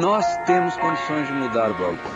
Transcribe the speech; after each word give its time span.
Nós 0.00 0.26
temos 0.38 0.76
condições 0.78 1.28
de 1.28 1.32
mudar 1.34 1.70
o 1.70 1.74
balcão. 1.74 2.10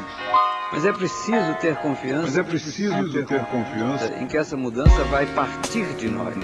Mas 0.72 0.84
é 0.84 0.92
preciso 0.92 1.54
ter 1.60 1.76
confiança. 1.76 2.22
Mas 2.22 2.36
é 2.36 2.42
preciso 2.42 3.12
ter, 3.12 3.24
ter 3.24 3.44
confiança 3.44 4.12
em 4.20 4.26
que 4.26 4.36
essa 4.36 4.56
mudança 4.56 5.04
vai 5.04 5.24
partir 5.26 5.86
de 5.94 6.08
nós. 6.08 6.34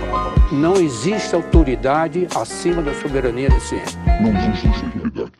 Não 0.53 0.77
existe 0.77 1.35
autoridade 1.35 2.29
acima 2.37 2.81
da 2.83 2.94
soberania 2.94 3.49
da 3.49 3.58
ciência. 3.58 3.99
Não 4.21 4.31
existe 4.31 4.85
autoridade. 4.85 5.33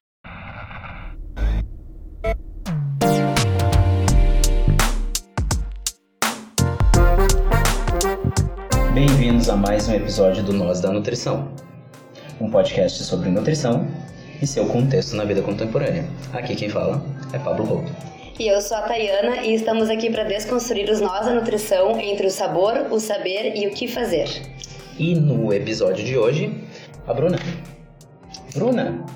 Bem-vindos 8.93 9.49
a 9.49 9.57
mais 9.57 9.89
um 9.89 9.95
episódio 9.95 10.43
do 10.43 10.53
Nós 10.53 10.81
da 10.81 10.91
Nutrição, 10.91 11.53
um 12.41 12.51
podcast 12.51 13.05
sobre 13.05 13.31
nutrição 13.31 13.87
e 14.45 14.47
seu 14.47 14.67
contexto 14.67 15.17
na 15.17 15.25
vida 15.25 15.41
contemporânea. 15.41 16.05
Aqui 16.35 16.55
quem 16.55 16.69
fala 16.69 17.03
é 17.33 17.39
Pablo 17.39 17.67
Couto. 17.67 17.91
E 18.39 18.47
eu 18.47 18.61
sou 18.61 18.77
a 18.77 18.83
Tayana 18.83 19.43
e 19.43 19.55
estamos 19.55 19.89
aqui 19.89 20.11
para 20.11 20.25
desconstruir 20.25 20.91
os 20.91 21.01
nós 21.01 21.25
da 21.25 21.33
nutrição 21.33 21.99
entre 21.99 22.27
o 22.27 22.31
sabor, 22.31 22.89
o 22.91 23.01
saber 23.01 23.57
e 23.57 23.67
o 23.67 23.71
que 23.71 23.89
fazer. 23.89 24.29
E 24.99 25.15
no 25.15 25.53
episódio 25.53 26.05
de 26.05 26.19
hoje, 26.19 26.63
a 27.07 27.15
Bruna. 27.15 27.39
Bruna! 28.55 29.07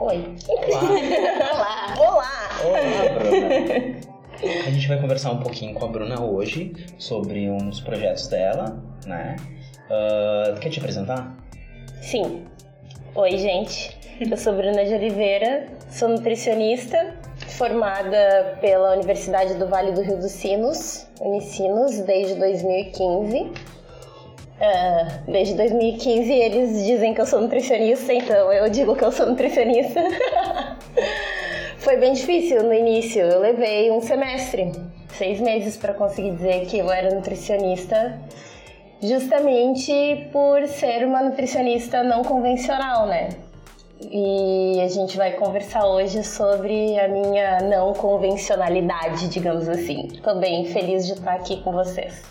Oi. 0.00 0.34
Olá! 0.48 0.80
Olá! 1.50 1.96
Olá! 2.00 2.50
Olá, 2.64 3.14
Bruna! 3.20 4.66
A 4.66 4.70
gente 4.70 4.88
vai 4.88 5.00
conversar 5.00 5.30
um 5.30 5.38
pouquinho 5.38 5.72
com 5.74 5.84
a 5.84 5.88
Bruna 5.88 6.20
hoje 6.20 6.72
sobre 6.98 7.48
uns 7.48 7.80
projetos 7.80 8.26
dela, 8.26 8.82
né? 9.06 9.36
Uh, 9.86 10.58
quer 10.58 10.68
te 10.68 10.80
apresentar? 10.80 11.32
Sim. 12.02 12.42
Oi, 13.14 13.38
gente. 13.38 14.03
Eu 14.20 14.36
sou 14.36 14.52
Bruna 14.52 14.84
de 14.84 14.94
Oliveira, 14.94 15.66
sou 15.90 16.08
nutricionista, 16.08 17.16
formada 17.48 18.56
pela 18.60 18.92
Universidade 18.92 19.54
do 19.54 19.66
Vale 19.66 19.90
do 19.90 20.02
Rio 20.02 20.16
dos 20.18 20.30
Sinos, 20.30 21.04
Unicinos, 21.20 21.98
desde 21.98 22.36
2015. 22.36 23.38
Uh, 23.40 23.52
desde 25.26 25.54
2015 25.54 26.32
eles 26.32 26.84
dizem 26.84 27.12
que 27.12 27.20
eu 27.20 27.26
sou 27.26 27.40
nutricionista, 27.40 28.14
então 28.14 28.52
eu 28.52 28.70
digo 28.70 28.94
que 28.94 29.04
eu 29.04 29.10
sou 29.10 29.26
nutricionista. 29.26 30.00
Foi 31.78 31.96
bem 31.96 32.12
difícil 32.12 32.62
no 32.62 32.72
início, 32.72 33.20
eu 33.20 33.40
levei 33.40 33.90
um 33.90 34.00
semestre, 34.00 34.70
seis 35.12 35.40
meses 35.40 35.76
para 35.76 35.92
conseguir 35.92 36.30
dizer 36.30 36.66
que 36.66 36.78
eu 36.78 36.88
era 36.88 37.12
nutricionista, 37.12 38.16
justamente 39.02 40.28
por 40.30 40.68
ser 40.68 41.04
uma 41.04 41.20
nutricionista 41.20 42.04
não 42.04 42.22
convencional, 42.22 43.08
né? 43.08 43.30
E 44.10 44.80
a 44.80 44.88
gente 44.88 45.16
vai 45.16 45.32
conversar 45.32 45.86
hoje 45.86 46.22
sobre 46.24 46.98
a 46.98 47.08
minha 47.08 47.60
não 47.60 47.92
convencionalidade, 47.92 49.28
digamos 49.28 49.68
assim. 49.68 50.08
Tô 50.22 50.34
bem 50.36 50.66
feliz 50.66 51.06
de 51.06 51.12
estar 51.12 51.34
aqui 51.34 51.62
com 51.62 51.72
vocês. 51.72 52.22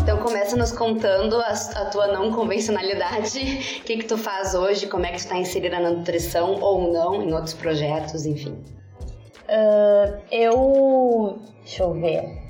Então 0.00 0.18
começa 0.18 0.56
nos 0.56 0.70
contando 0.70 1.36
a, 1.36 1.48
a 1.48 1.84
tua 1.86 2.06
não 2.06 2.30
convencionalidade, 2.30 3.80
o 3.80 3.84
que 3.84 3.96
que 3.96 4.04
tu 4.04 4.16
faz 4.16 4.54
hoje, 4.54 4.86
como 4.86 5.04
é 5.04 5.10
que 5.10 5.20
tu 5.20 5.28
tá 5.28 5.36
inserida 5.36 5.80
na 5.80 5.90
nutrição 5.90 6.60
ou 6.60 6.92
não, 6.92 7.22
em 7.22 7.32
outros 7.32 7.54
projetos, 7.54 8.24
enfim. 8.24 8.56
Uh, 9.48 10.22
eu... 10.30 11.38
deixa 11.64 11.82
eu 11.82 11.92
ver... 11.92 12.44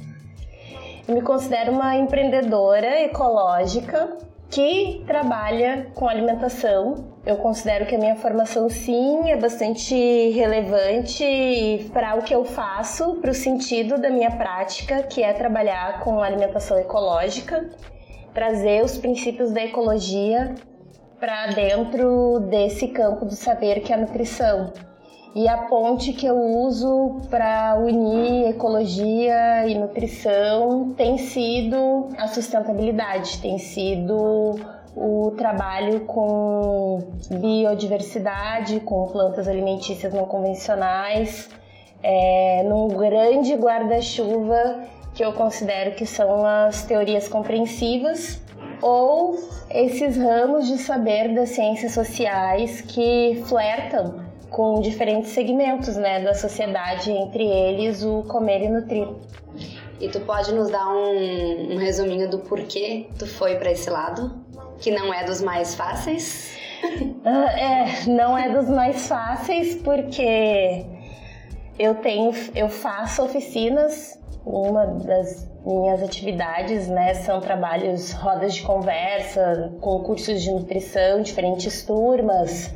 Eu 1.06 1.16
me 1.16 1.22
considero 1.22 1.72
uma 1.72 1.96
empreendedora 1.96 3.02
ecológica 3.02 4.16
que 4.54 5.02
trabalha 5.04 5.88
com 5.94 6.08
alimentação. 6.08 7.12
Eu 7.26 7.38
considero 7.38 7.86
que 7.86 7.96
a 7.96 7.98
minha 7.98 8.14
formação, 8.14 8.68
sim, 8.68 9.28
é 9.28 9.36
bastante 9.36 9.94
relevante 10.30 11.90
para 11.92 12.14
o 12.14 12.22
que 12.22 12.32
eu 12.32 12.44
faço, 12.44 13.16
para 13.16 13.32
o 13.32 13.34
sentido 13.34 13.98
da 13.98 14.10
minha 14.10 14.30
prática, 14.30 15.02
que 15.02 15.24
é 15.24 15.32
trabalhar 15.32 15.98
com 16.04 16.22
alimentação 16.22 16.78
ecológica, 16.78 17.68
trazer 18.32 18.84
os 18.84 18.96
princípios 18.96 19.50
da 19.50 19.64
ecologia 19.64 20.54
para 21.18 21.48
dentro 21.48 22.38
desse 22.48 22.88
campo 22.88 23.24
do 23.24 23.34
saber 23.34 23.80
que 23.80 23.92
é 23.92 23.96
a 23.96 23.98
nutrição. 23.98 24.72
E 25.34 25.48
a 25.48 25.58
ponte 25.58 26.12
que 26.12 26.24
eu 26.24 26.38
uso 26.38 27.20
para 27.28 27.76
unir 27.76 28.50
ecologia 28.50 29.66
e 29.66 29.74
nutrição 29.74 30.94
tem 30.96 31.18
sido 31.18 32.08
a 32.16 32.28
sustentabilidade, 32.28 33.38
tem 33.40 33.58
sido 33.58 34.54
o 34.94 35.32
trabalho 35.36 36.02
com 36.02 37.00
biodiversidade, 37.32 38.78
com 38.78 39.06
plantas 39.08 39.48
alimentícias 39.48 40.14
não 40.14 40.24
convencionais, 40.24 41.50
é, 42.00 42.62
num 42.62 42.86
grande 42.86 43.54
guarda-chuva 43.54 44.84
que 45.14 45.24
eu 45.24 45.32
considero 45.32 45.96
que 45.96 46.06
são 46.06 46.46
as 46.46 46.84
teorias 46.84 47.26
compreensivas 47.26 48.40
ou 48.80 49.36
esses 49.68 50.16
ramos 50.16 50.68
de 50.68 50.78
saber 50.78 51.34
das 51.34 51.48
ciências 51.50 51.90
sociais 51.90 52.82
que 52.82 53.42
flertam 53.46 54.32
com 54.54 54.80
diferentes 54.80 55.30
segmentos 55.30 55.96
né, 55.96 56.22
da 56.22 56.32
sociedade, 56.32 57.10
entre 57.10 57.44
eles 57.44 58.04
o 58.04 58.22
comer 58.22 58.62
e 58.62 58.68
nutrir. 58.68 59.08
E 60.00 60.08
tu 60.08 60.20
pode 60.20 60.54
nos 60.54 60.70
dar 60.70 60.88
um, 60.90 61.72
um 61.72 61.76
resuminho 61.76 62.30
do 62.30 62.38
porquê 62.38 63.08
tu 63.18 63.26
foi 63.26 63.56
para 63.56 63.72
esse 63.72 63.90
lado, 63.90 64.44
que 64.78 64.92
não 64.92 65.12
é 65.12 65.24
dos 65.24 65.42
mais 65.42 65.74
fáceis? 65.74 66.56
Uh, 66.84 67.26
é, 67.58 68.06
não 68.06 68.38
é 68.38 68.48
dos 68.48 68.68
mais 68.68 69.08
fáceis 69.08 69.74
porque 69.74 70.86
eu 71.76 71.96
tenho, 71.96 72.30
eu 72.54 72.68
faço 72.68 73.24
oficinas. 73.24 74.20
Uma 74.46 74.86
das 74.86 75.50
minhas 75.66 76.00
atividades, 76.00 76.86
né, 76.86 77.14
são 77.14 77.40
trabalhos, 77.40 78.12
rodas 78.12 78.54
de 78.54 78.62
conversa, 78.62 79.72
com 79.80 79.98
cursos 80.00 80.42
de 80.42 80.52
nutrição, 80.52 81.22
diferentes 81.22 81.82
turmas. 81.82 82.72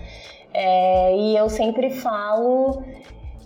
É, 0.53 1.17
e 1.17 1.37
eu 1.37 1.49
sempre 1.49 1.91
falo 1.91 2.83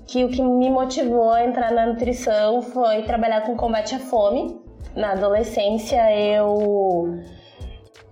que 0.07 0.25
o 0.25 0.29
que 0.29 0.43
me 0.43 0.71
motivou 0.71 1.31
a 1.31 1.45
entrar 1.45 1.73
na 1.73 1.87
nutrição 1.87 2.63
foi 2.63 3.03
trabalhar 3.03 3.43
com 3.43 3.57
combate 3.57 3.95
à 3.95 3.99
fome. 3.99 4.61
Na 4.95 5.13
adolescência 5.13 6.03
eu 6.15 7.19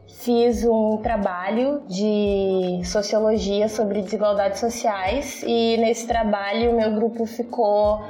fiz 0.06 0.64
um 0.64 0.98
trabalho 0.98 1.82
de 1.86 2.80
sociologia 2.84 3.68
sobre 3.68 4.02
desigualdades 4.02 4.60
sociais 4.60 5.42
e 5.46 5.76
nesse 5.78 6.06
trabalho 6.06 6.72
o 6.72 6.76
meu 6.76 6.94
grupo 6.94 7.26
ficou 7.26 8.02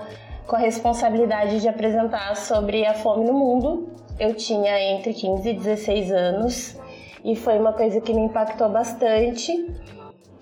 com 0.47 0.57
a 0.57 0.59
responsabilidade 0.59 1.61
de 1.61 1.69
apresentar 1.69 2.37
sobre 2.37 2.85
a 2.85 2.95
fome 2.95 3.25
no 3.25 3.33
mundo. 3.33 3.89
Eu 4.19 4.35
tinha 4.35 4.81
entre 4.93 5.15
15 5.15 5.49
e 5.49 5.53
16 5.55 6.13
anos 6.13 6.77
e 7.25 7.37
foi 7.37 7.59
uma 7.59 7.73
coisa 7.73 8.01
que 8.01 8.13
me 8.13 8.23
impactou 8.23 8.69
bastante 8.69 9.53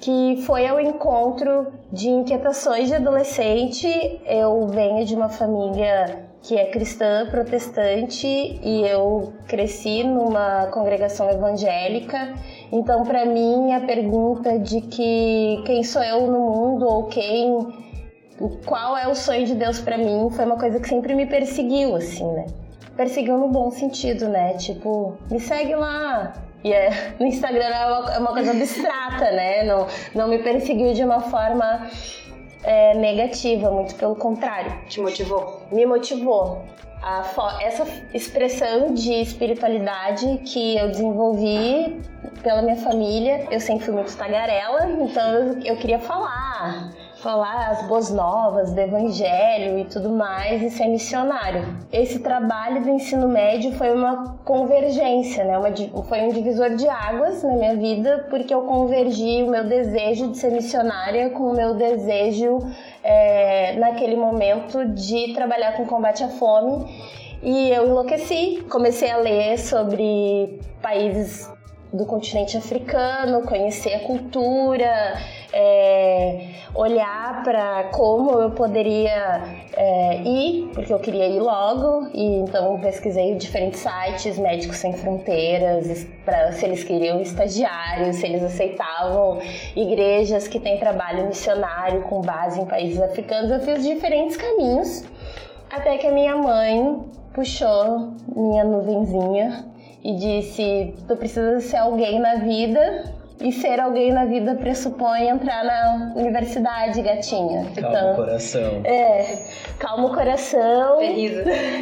que 0.01 0.43
foi 0.47 0.67
ao 0.67 0.81
encontro 0.81 1.73
de 1.93 2.09
inquietações 2.09 2.89
de 2.89 2.95
adolescente. 2.95 3.89
Eu 4.27 4.67
venho 4.69 5.05
de 5.05 5.15
uma 5.15 5.29
família 5.29 6.29
que 6.41 6.57
é 6.57 6.67
cristã, 6.67 7.27
protestante, 7.29 8.27
e 8.27 8.83
eu 8.87 9.33
cresci 9.47 10.05
numa 10.05 10.67
congregação 10.69 11.29
evangélica. 11.29 12.35
Então, 12.71 13.03
para 13.03 13.27
mim, 13.27 13.73
a 13.73 13.81
pergunta 13.81 14.59
de 14.59 14.81
que 14.83 15.63
quem 15.67 15.83
sou 15.83 16.03
eu 16.03 16.27
no 16.29 16.39
mundo 16.39 16.87
ou 16.87 17.05
quem 17.07 17.89
qual 18.65 18.97
é 18.97 19.09
o 19.09 19.17
sonho 19.17 19.45
de 19.45 19.55
Deus 19.57 19.81
para 19.81 19.99
mim 19.99 20.29
foi 20.31 20.45
uma 20.45 20.57
coisa 20.57 20.79
que 20.79 20.89
sempre 20.89 21.13
me 21.13 21.27
perseguiu 21.27 21.97
assim, 21.97 22.25
né? 22.33 22.47
Perseguiu 22.97 23.37
no 23.37 23.49
bom 23.49 23.69
sentido, 23.71 24.29
né? 24.29 24.55
Tipo, 24.55 25.17
me 25.29 25.41
segue 25.41 25.75
lá, 25.75 26.33
e 26.65 26.73
é, 26.73 27.15
no 27.19 27.27
Instagram 27.27 27.65
é 27.65 27.87
uma, 27.87 28.13
é 28.15 28.19
uma 28.19 28.33
coisa 28.33 28.51
abstrata, 28.51 29.31
né? 29.31 29.63
Não, 29.65 29.87
não 30.15 30.29
me 30.29 30.39
perseguiu 30.39 30.93
de 30.93 31.05
uma 31.05 31.21
forma 31.21 31.89
é, 32.65 32.95
negativa, 32.95 33.71
muito 33.71 33.95
pelo 33.95 34.17
contrário. 34.17 34.73
Te 34.89 35.01
motivou? 35.01 35.63
Me 35.71 35.87
motivou. 35.87 36.65
A, 37.01 37.23
essa 37.61 37.87
expressão 38.13 38.93
de 38.93 39.13
espiritualidade 39.13 40.39
que 40.39 40.77
eu 40.77 40.89
desenvolvi 40.89 42.01
pela 42.43 42.61
minha 42.61 42.77
família, 42.77 43.47
eu 43.53 43.61
sempre 43.61 43.85
fui 43.85 43.95
muito 43.95 44.17
tagarela, 44.17 44.91
então 45.01 45.33
eu, 45.33 45.61
eu 45.63 45.77
queria 45.77 46.01
falar, 46.01 46.91
falar 47.29 47.73
as 47.73 47.87
boas 47.87 48.09
novas 48.09 48.73
do 48.73 48.81
evangelho 48.81 49.79
e 49.79 49.85
tudo 49.85 50.09
mais 50.09 50.63
e 50.63 50.71
ser 50.71 50.87
missionário. 50.87 51.77
Esse 51.93 52.21
trabalho 52.21 52.81
do 52.83 52.89
ensino 52.89 53.29
médio 53.29 53.71
foi 53.73 53.95
uma 53.95 54.39
convergência, 54.47 55.45
né? 55.45 55.59
Uma, 55.59 55.71
foi 56.05 56.23
um 56.23 56.31
divisor 56.31 56.71
de 56.75 56.89
águas 56.89 57.43
na 57.43 57.53
minha 57.53 57.77
vida 57.77 58.27
porque 58.31 58.55
eu 58.55 58.63
convergi 58.63 59.43
o 59.43 59.51
meu 59.51 59.69
desejo 59.69 60.29
de 60.29 60.39
ser 60.39 60.53
missionária 60.53 61.29
com 61.29 61.51
o 61.51 61.55
meu 61.55 61.75
desejo 61.75 62.61
é, 63.05 63.75
naquele 63.75 64.17
momento 64.17 64.87
de 64.87 65.35
trabalhar 65.35 65.77
com 65.77 65.85
combate 65.85 66.25
à 66.25 66.31
fome 66.31 66.87
e 67.43 67.69
eu 67.69 67.89
enlouqueci. 67.89 68.65
Comecei 68.71 69.11
a 69.11 69.19
ler 69.19 69.59
sobre 69.59 70.59
países 70.81 71.47
do 71.93 72.07
continente 72.07 72.57
africano, 72.57 73.43
conhecer 73.43 73.95
a 73.97 74.01
cultura, 74.01 75.19
é, 75.53 76.51
olhar 76.75 77.43
para 77.43 77.85
como 77.85 78.39
eu 78.41 78.51
poderia 78.51 79.43
é, 79.77 80.21
ir, 80.23 80.71
porque 80.75 80.93
eu 80.93 80.99
queria 80.99 81.27
ir 81.27 81.41
logo, 81.41 82.09
e 82.13 82.41
então 82.41 82.79
pesquisei 82.81 83.35
diferentes 83.37 83.81
sites, 83.81 84.39
Médicos 84.39 84.77
Sem 84.77 84.93
Fronteiras, 84.93 86.07
para 86.25 86.53
se 86.53 86.65
eles 86.65 86.85
queriam 86.85 87.21
estagiários, 87.21 88.17
se 88.17 88.27
eles 88.27 88.43
aceitavam 88.43 89.39
igrejas 89.75 90.47
que 90.47 90.61
têm 90.61 90.79
trabalho 90.79 91.27
missionário 91.27 92.03
com 92.03 92.21
base 92.21 92.61
em 92.61 92.67
países 92.67 93.01
africanos. 93.01 93.51
Eu 93.51 93.61
fiz 93.61 93.83
diferentes 93.83 94.37
caminhos, 94.37 95.05
até 95.71 95.97
que 95.97 96.07
a 96.07 96.13
minha 96.13 96.37
mãe 96.37 97.05
puxou 97.33 98.13
minha 98.35 98.65
nuvenzinha 98.65 99.65
e 100.03 100.15
disse: 100.15 100.95
Tu 101.07 101.17
precisa 101.17 101.61
ser 101.61 101.77
alguém 101.77 102.19
na 102.19 102.37
vida. 102.37 103.18
E 103.41 103.53
ser 103.53 103.79
alguém 103.79 104.13
na 104.13 104.25
vida 104.25 104.55
pressupõe 104.57 105.29
entrar 105.29 105.65
na 105.65 106.13
universidade, 106.17 107.01
gatinha. 107.03 107.71
Calma 107.75 107.99
então, 107.99 108.13
o 108.13 108.17
coração. 108.17 108.81
É, 108.85 109.39
calma 109.79 110.09
o 110.09 110.15
coração. 110.15 110.99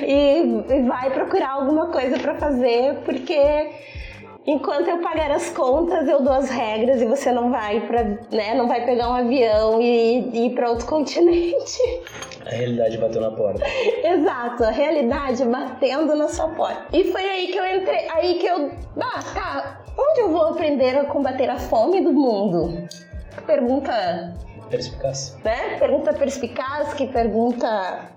E, 0.06 0.64
e 0.68 0.82
vai 0.82 1.10
procurar 1.10 1.52
alguma 1.52 1.88
coisa 1.88 2.18
para 2.18 2.34
fazer, 2.36 2.96
porque 3.04 3.70
enquanto 4.46 4.88
eu 4.88 4.98
pagar 4.98 5.30
as 5.30 5.50
contas, 5.50 6.06
eu 6.08 6.22
dou 6.22 6.32
as 6.32 6.48
regras 6.48 7.02
e 7.02 7.06
você 7.06 7.32
não 7.32 7.50
vai 7.50 7.80
para, 7.80 8.04
né, 8.30 8.54
não 8.54 8.68
vai 8.68 8.84
pegar 8.84 9.08
um 9.10 9.14
avião 9.14 9.80
e, 9.80 10.30
e 10.32 10.46
ir 10.46 10.50
para 10.50 10.70
outro 10.70 10.86
continente. 10.86 11.78
A 12.46 12.50
realidade 12.50 12.96
bateu 12.98 13.20
na 13.20 13.30
porta. 13.32 13.62
Exato, 14.04 14.64
a 14.64 14.70
realidade 14.70 15.44
batendo 15.44 16.14
na 16.14 16.28
sua 16.28 16.48
porta. 16.48 16.86
E 16.92 17.04
foi 17.10 17.22
aí 17.22 17.48
que 17.48 17.58
eu 17.58 17.66
entrei, 17.66 18.08
aí 18.10 18.34
que 18.34 18.46
eu, 18.46 18.70
ah, 19.00 19.20
tá, 19.34 19.85
onde 19.96 20.20
eu 20.20 20.30
vou 20.30 20.48
aprender 20.48 20.96
a 20.98 21.04
combater 21.04 21.48
a 21.48 21.58
fome 21.58 22.02
do 22.02 22.12
mundo? 22.12 22.86
Pergunta 23.46 24.34
perspicaz. 24.70 25.36
Né? 25.44 25.78
Pergunta 25.78 26.12
perspicaz, 26.12 26.94
que 26.94 27.06
pergunta 27.06 28.10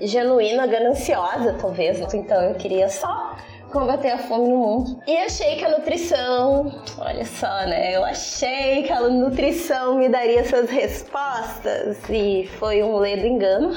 genuína, 0.00 0.66
gananciosa, 0.66 1.56
talvez. 1.60 2.00
Então 2.14 2.40
eu 2.42 2.54
queria 2.54 2.88
só 2.88 3.36
combater 3.70 4.10
a 4.10 4.18
fome 4.18 4.48
no 4.48 4.56
mundo. 4.56 5.02
E 5.06 5.16
achei 5.16 5.56
que 5.56 5.64
a 5.64 5.70
nutrição, 5.70 6.72
olha 6.98 7.24
só, 7.24 7.66
né? 7.66 7.94
Eu 7.94 8.04
achei 8.04 8.84
que 8.84 8.92
a 8.92 9.00
nutrição 9.08 9.96
me 9.96 10.08
daria 10.08 10.40
essas 10.40 10.70
respostas 10.70 11.98
e 12.08 12.48
foi 12.58 12.82
um 12.82 12.96
ledo 12.96 13.26
engano. 13.26 13.72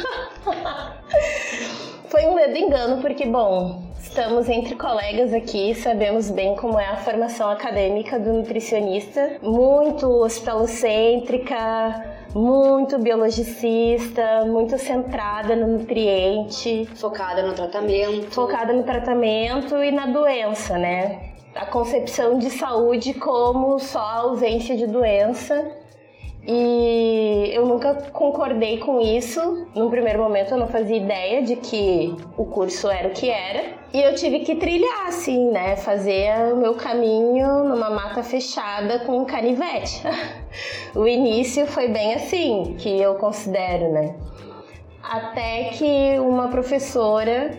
foi 2.08 2.26
um 2.26 2.36
ledo 2.36 2.58
engano 2.58 3.02
porque, 3.02 3.26
bom, 3.26 3.89
estamos 4.10 4.50
entre 4.50 4.76
colegas 4.76 5.32
aqui, 5.32 5.76
sabemos 5.76 6.32
bem 6.32 6.56
como 6.56 6.80
é 6.80 6.88
a 6.88 6.98
formação 6.98 7.48
acadêmica 7.48 8.18
do 8.18 8.34
nutricionista, 8.34 9.38
muito 9.44 10.08
hospitalocêntrica, 10.08 11.56
muito 12.34 12.98
biologicista, 12.98 14.46
muito 14.46 14.80
centrada 14.80 15.56
no 15.56 15.78
nutriente, 15.78 16.90
focada 16.96 17.44
no 17.44 17.54
tratamento, 17.54 18.32
focada 18.32 18.74
no 18.74 18.82
tratamento 18.82 19.78
e 19.78 19.92
na 19.92 20.08
doença, 20.08 20.76
né? 20.76 21.30
A 21.54 21.68
concepção 21.68 22.40
de 22.40 22.50
saúde 22.50 23.14
como 23.14 23.78
só 23.78 24.00
ausência 24.00 24.76
de 24.76 24.88
doença 24.88 25.79
e 26.48 27.52
eu 27.54 27.66
nunca 27.66 27.94
concordei 28.12 28.78
com 28.78 29.00
isso. 29.00 29.68
Num 29.76 29.90
primeiro 29.90 30.20
momento 30.20 30.52
eu 30.52 30.58
não 30.58 30.68
fazia 30.68 30.98
ideia 30.98 31.44
de 31.44 31.56
que 31.58 32.16
o 32.38 32.46
curso 32.46 32.90
era 32.90 33.10
o 33.10 33.12
que 33.12 33.30
era. 33.30 33.78
E 33.94 34.02
eu 34.02 34.16
tive 34.16 34.40
que 34.40 34.56
trilhar, 34.56 35.08
assim, 35.08 35.52
né? 35.52 35.76
Fazer 35.76 36.54
o 36.54 36.58
meu 36.58 36.76
caminho 36.76 37.64
numa 37.64 37.90
mata 37.90 38.24
fechada 38.24 39.00
com 39.00 39.20
um 39.20 39.26
canivete. 39.26 40.02
o 40.96 41.08
início 41.08 41.68
foi 41.68 41.88
bem 41.88 42.14
assim, 42.14 42.76
que 42.78 43.00
eu 43.00 43.16
considero, 43.16 43.92
né? 43.92 44.16
Até 45.04 45.66
que 45.74 46.20
uma 46.20 46.50
professora 46.50 47.52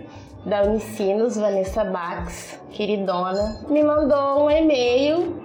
da 0.45 0.63
Unicinos, 0.63 1.37
Vanessa 1.37 1.85
Bax, 1.85 2.59
queridona, 2.71 3.61
me 3.69 3.83
mandou 3.83 4.47
um 4.47 4.51
e-mail 4.51 5.40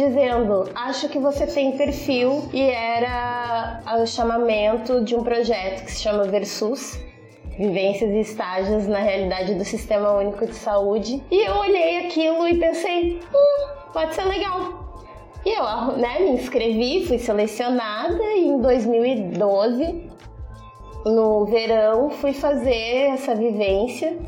dizendo: 0.00 0.70
Acho 0.74 1.08
que 1.08 1.18
você 1.18 1.46
tem 1.46 1.76
perfil, 1.76 2.48
e 2.52 2.62
era 2.62 3.82
o 4.00 4.06
chamamento 4.06 5.04
de 5.04 5.14
um 5.14 5.22
projeto 5.22 5.84
que 5.84 5.92
se 5.92 6.02
chama 6.02 6.24
Versus. 6.24 6.98
Vivências 7.58 8.10
e 8.10 8.20
estágios 8.20 8.86
na 8.86 9.00
realidade 9.00 9.54
do 9.54 9.64
Sistema 9.66 10.12
Único 10.12 10.46
de 10.46 10.54
Saúde. 10.54 11.22
E 11.30 11.46
eu 11.46 11.56
olhei 11.56 12.06
aquilo 12.06 12.48
e 12.48 12.58
pensei: 12.58 13.20
hum, 13.34 13.68
pode 13.92 14.14
ser 14.14 14.24
legal. 14.24 14.80
E 15.44 15.50
eu 15.50 15.96
né, 15.96 16.20
me 16.20 16.30
inscrevi, 16.30 17.06
fui 17.06 17.18
selecionada 17.18 18.22
e 18.22 18.46
em 18.46 18.60
2012, 18.60 20.10
no 21.04 21.46
verão, 21.46 22.10
fui 22.10 22.32
fazer 22.32 23.10
essa 23.12 23.34
vivência. 23.34 24.18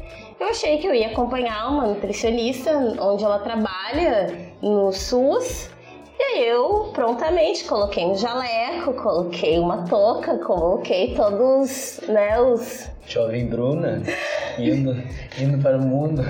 Eu 0.42 0.48
achei 0.48 0.78
que 0.78 0.88
eu 0.88 0.92
ia 0.92 1.06
acompanhar 1.06 1.70
uma 1.70 1.86
nutricionista 1.86 2.72
onde 3.00 3.22
ela 3.22 3.38
trabalha 3.38 4.26
no 4.60 4.92
SUS. 4.92 5.70
E 6.18 6.22
aí 6.22 6.48
eu 6.48 6.90
prontamente 6.92 7.64
coloquei 7.64 8.04
um 8.04 8.16
jaleco, 8.16 8.92
coloquei 8.94 9.60
uma 9.60 9.84
touca, 9.86 10.36
coloquei 10.38 11.14
todos, 11.14 12.00
né, 12.08 12.40
os... 12.40 12.90
Jovem 13.06 13.46
Bruna, 13.46 14.02
indo, 14.58 15.00
indo 15.40 15.62
para 15.62 15.78
o 15.78 15.80
mundo. 15.80 16.22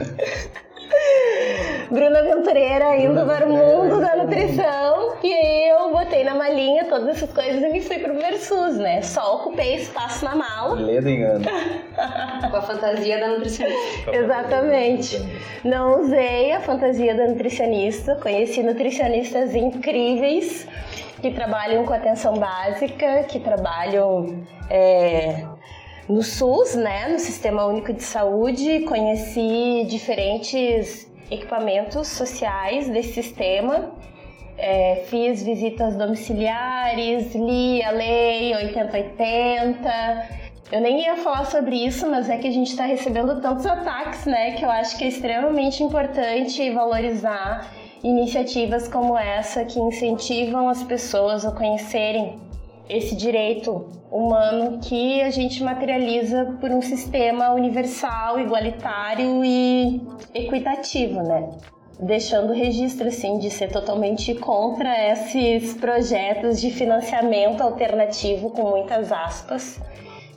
Bruna 1.91 2.19
Aventureira 2.19 2.95
indo 2.97 3.15
Bruna 3.15 3.25
para 3.25 3.47
o 3.47 3.51
mundo 3.51 3.99
da 3.99 4.17
nutrição. 4.17 4.72
Todas 6.93 7.17
essas 7.17 7.33
coisas 7.33 7.63
e 7.63 7.69
me 7.71 7.81
fui 7.81 7.99
pro 8.01 8.13
Versus, 8.13 8.77
né? 8.77 9.01
Só 9.01 9.37
ocupei 9.37 9.77
espaço 9.77 10.27
na 10.27 10.35
mala. 10.35 10.75
Ledo 10.75 11.09
engano. 11.09 11.43
Com 12.51 12.57
a 12.57 12.61
fantasia 12.61 13.19
da 13.19 13.29
nutricionista. 13.29 14.15
Exatamente. 14.15 15.19
Não 15.65 16.03
usei 16.03 16.53
a 16.53 16.61
fantasia 16.61 17.15
da 17.15 17.29
nutricionista. 17.29 18.17
Conheci 18.17 18.63
nutricionistas 18.63 19.55
incríveis 19.55 20.69
que 21.23 21.31
trabalham 21.31 21.87
com 21.87 21.95
atenção 21.95 22.35
básica, 22.35 23.25
que 23.25 23.41
trabalham. 23.41 24.45
É, 24.69 25.47
no 26.09 26.23
SUS, 26.23 26.75
né, 26.75 27.09
no 27.09 27.19
Sistema 27.19 27.65
Único 27.65 27.93
de 27.93 28.03
Saúde, 28.03 28.81
conheci 28.81 29.87
diferentes 29.89 31.11
equipamentos 31.31 32.09
sociais 32.09 32.91
desse 32.91 33.15
sistema. 33.15 33.93
É, 34.65 35.03
fiz 35.07 35.43
visitas 35.43 35.97
domiciliares, 35.97 37.35
li 37.35 37.83
a 37.83 37.91
lei 37.91 38.55
8080. 38.55 39.89
Eu 40.71 40.81
nem 40.81 41.03
ia 41.03 41.17
falar 41.17 41.47
sobre 41.47 41.85
isso, 41.85 42.09
mas 42.09 42.31
é 42.31 42.39
que 42.39 42.47
a 42.47 42.51
gente 42.53 42.69
está 42.69 42.85
recebendo 42.85 43.41
tantos 43.41 43.67
ataques, 43.67 44.25
né? 44.25 44.53
Que 44.53 44.65
eu 44.65 44.71
acho 44.71 44.97
que 44.97 45.03
é 45.03 45.09
extremamente 45.09 45.83
importante 45.83 46.71
valorizar 46.71 47.73
iniciativas 48.05 48.87
como 48.87 49.19
essa 49.19 49.65
que 49.65 49.81
incentivam 49.81 50.69
as 50.69 50.85
pessoas 50.85 51.45
a 51.45 51.51
conhecerem 51.51 52.39
esse 52.89 53.17
direito 53.17 53.89
humano 54.13 54.79
que 54.81 55.23
a 55.23 55.31
gente 55.31 55.61
materializa 55.65 56.57
por 56.61 56.71
um 56.71 56.81
sistema 56.81 57.51
universal, 57.51 58.39
igualitário 58.39 59.45
e 59.45 60.01
equitativo, 60.33 61.21
né? 61.21 61.51
Deixando 62.01 62.53
registro 62.53 63.09
assim 63.09 63.39
de 63.39 63.51
ser 63.51 63.71
totalmente 63.71 64.35
contra 64.35 65.13
esses 65.13 65.75
projetos 65.75 66.61
de 66.61 66.71
financiamento 66.71 67.61
alternativo 67.61 68.51
com 68.51 68.71
muitas 68.71 69.13
aspas, 69.13 69.81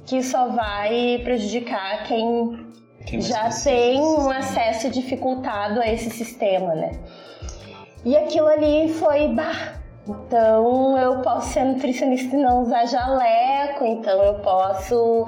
que 0.06 0.22
só 0.22 0.50
vai 0.50 1.20
prejudicar 1.24 2.04
quem, 2.04 2.68
quem 3.06 3.22
já 3.22 3.50
tem 3.50 4.00
um 4.00 4.30
acesso 4.30 4.90
dificultado 4.90 5.80
a 5.80 5.88
esse 5.92 6.10
sistema, 6.10 6.76
né? 6.76 6.92
E 8.04 8.16
aquilo 8.16 8.48
ali 8.48 8.90
foi 8.90 9.30
bah, 9.30 9.80
então 10.08 10.96
eu 11.00 11.22
posso 11.22 11.54
ser 11.54 11.64
nutricionista 11.64 12.36
e 12.36 12.40
não 12.40 12.62
usar 12.62 12.86
jaleco, 12.86 13.84
então 13.84 14.24
eu 14.24 14.36
posso 14.36 15.26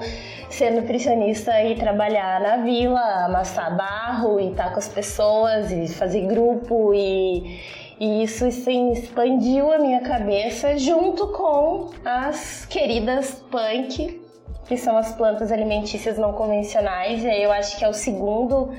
ser 0.50 0.70
nutricionista 0.70 1.62
e 1.62 1.74
trabalhar 1.76 2.40
na 2.40 2.56
vila, 2.58 3.00
amassar 3.26 3.76
barro 3.76 4.40
e 4.40 4.50
estar 4.50 4.70
com 4.72 4.78
as 4.78 4.88
pessoas 4.88 5.70
e 5.70 5.88
fazer 5.88 6.26
grupo 6.26 6.92
e, 6.94 7.60
E 8.00 8.22
isso 8.22 8.44
assim, 8.44 8.92
expandiu 8.92 9.72
a 9.72 9.78
minha 9.78 10.00
cabeça 10.00 10.78
junto 10.78 11.28
com 11.28 11.90
as 12.04 12.64
queridas 12.66 13.34
punk, 13.50 14.22
que 14.66 14.76
são 14.76 14.96
as 14.96 15.12
plantas 15.12 15.50
alimentícias 15.50 16.16
não 16.16 16.32
convencionais. 16.32 17.24
E 17.24 17.28
aí 17.28 17.42
eu 17.42 17.50
acho 17.50 17.76
que 17.76 17.84
é 17.84 17.88
o 17.88 17.94
segundo 17.94 18.70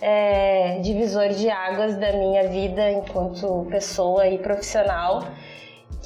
é, 0.00 0.78
divisor 0.80 1.28
de 1.30 1.48
águas 1.48 1.96
da 1.96 2.12
minha 2.12 2.48
vida 2.48 2.90
enquanto 2.90 3.66
pessoa 3.70 4.26
e 4.28 4.38
profissional, 4.38 5.24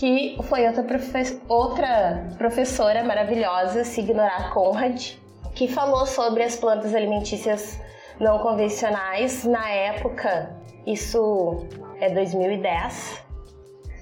que 0.00 0.38
foi 0.44 0.66
outra, 0.66 0.82
profe 0.82 1.40
outra 1.46 2.26
professora 2.38 3.04
maravilhosa, 3.04 3.84
Signora 3.84 4.48
Conrad, 4.50 5.12
que 5.54 5.68
falou 5.68 6.06
sobre 6.06 6.42
as 6.42 6.56
plantas 6.56 6.94
alimentícias 6.94 7.78
não 8.18 8.38
convencionais 8.38 9.44
na 9.44 9.68
época, 9.68 10.56
isso 10.86 11.66
é 12.00 12.08
2010, 12.14 13.22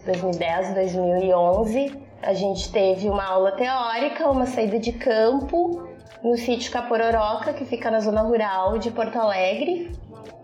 2010, 0.07 0.75
2011. 0.75 2.01
A 2.23 2.33
gente 2.33 2.71
teve 2.71 3.09
uma 3.09 3.25
aula 3.25 3.51
teórica, 3.51 4.31
uma 4.31 4.47
saída 4.47 4.79
de 4.79 4.93
campo 4.93 5.89
no 6.23 6.37
sítio 6.37 6.71
Capororoca, 6.71 7.53
que 7.53 7.65
fica 7.65 7.91
na 7.91 7.99
zona 7.99 8.23
rural 8.23 8.79
de 8.79 8.93
Porto 8.93 9.19
Alegre. 9.19 9.91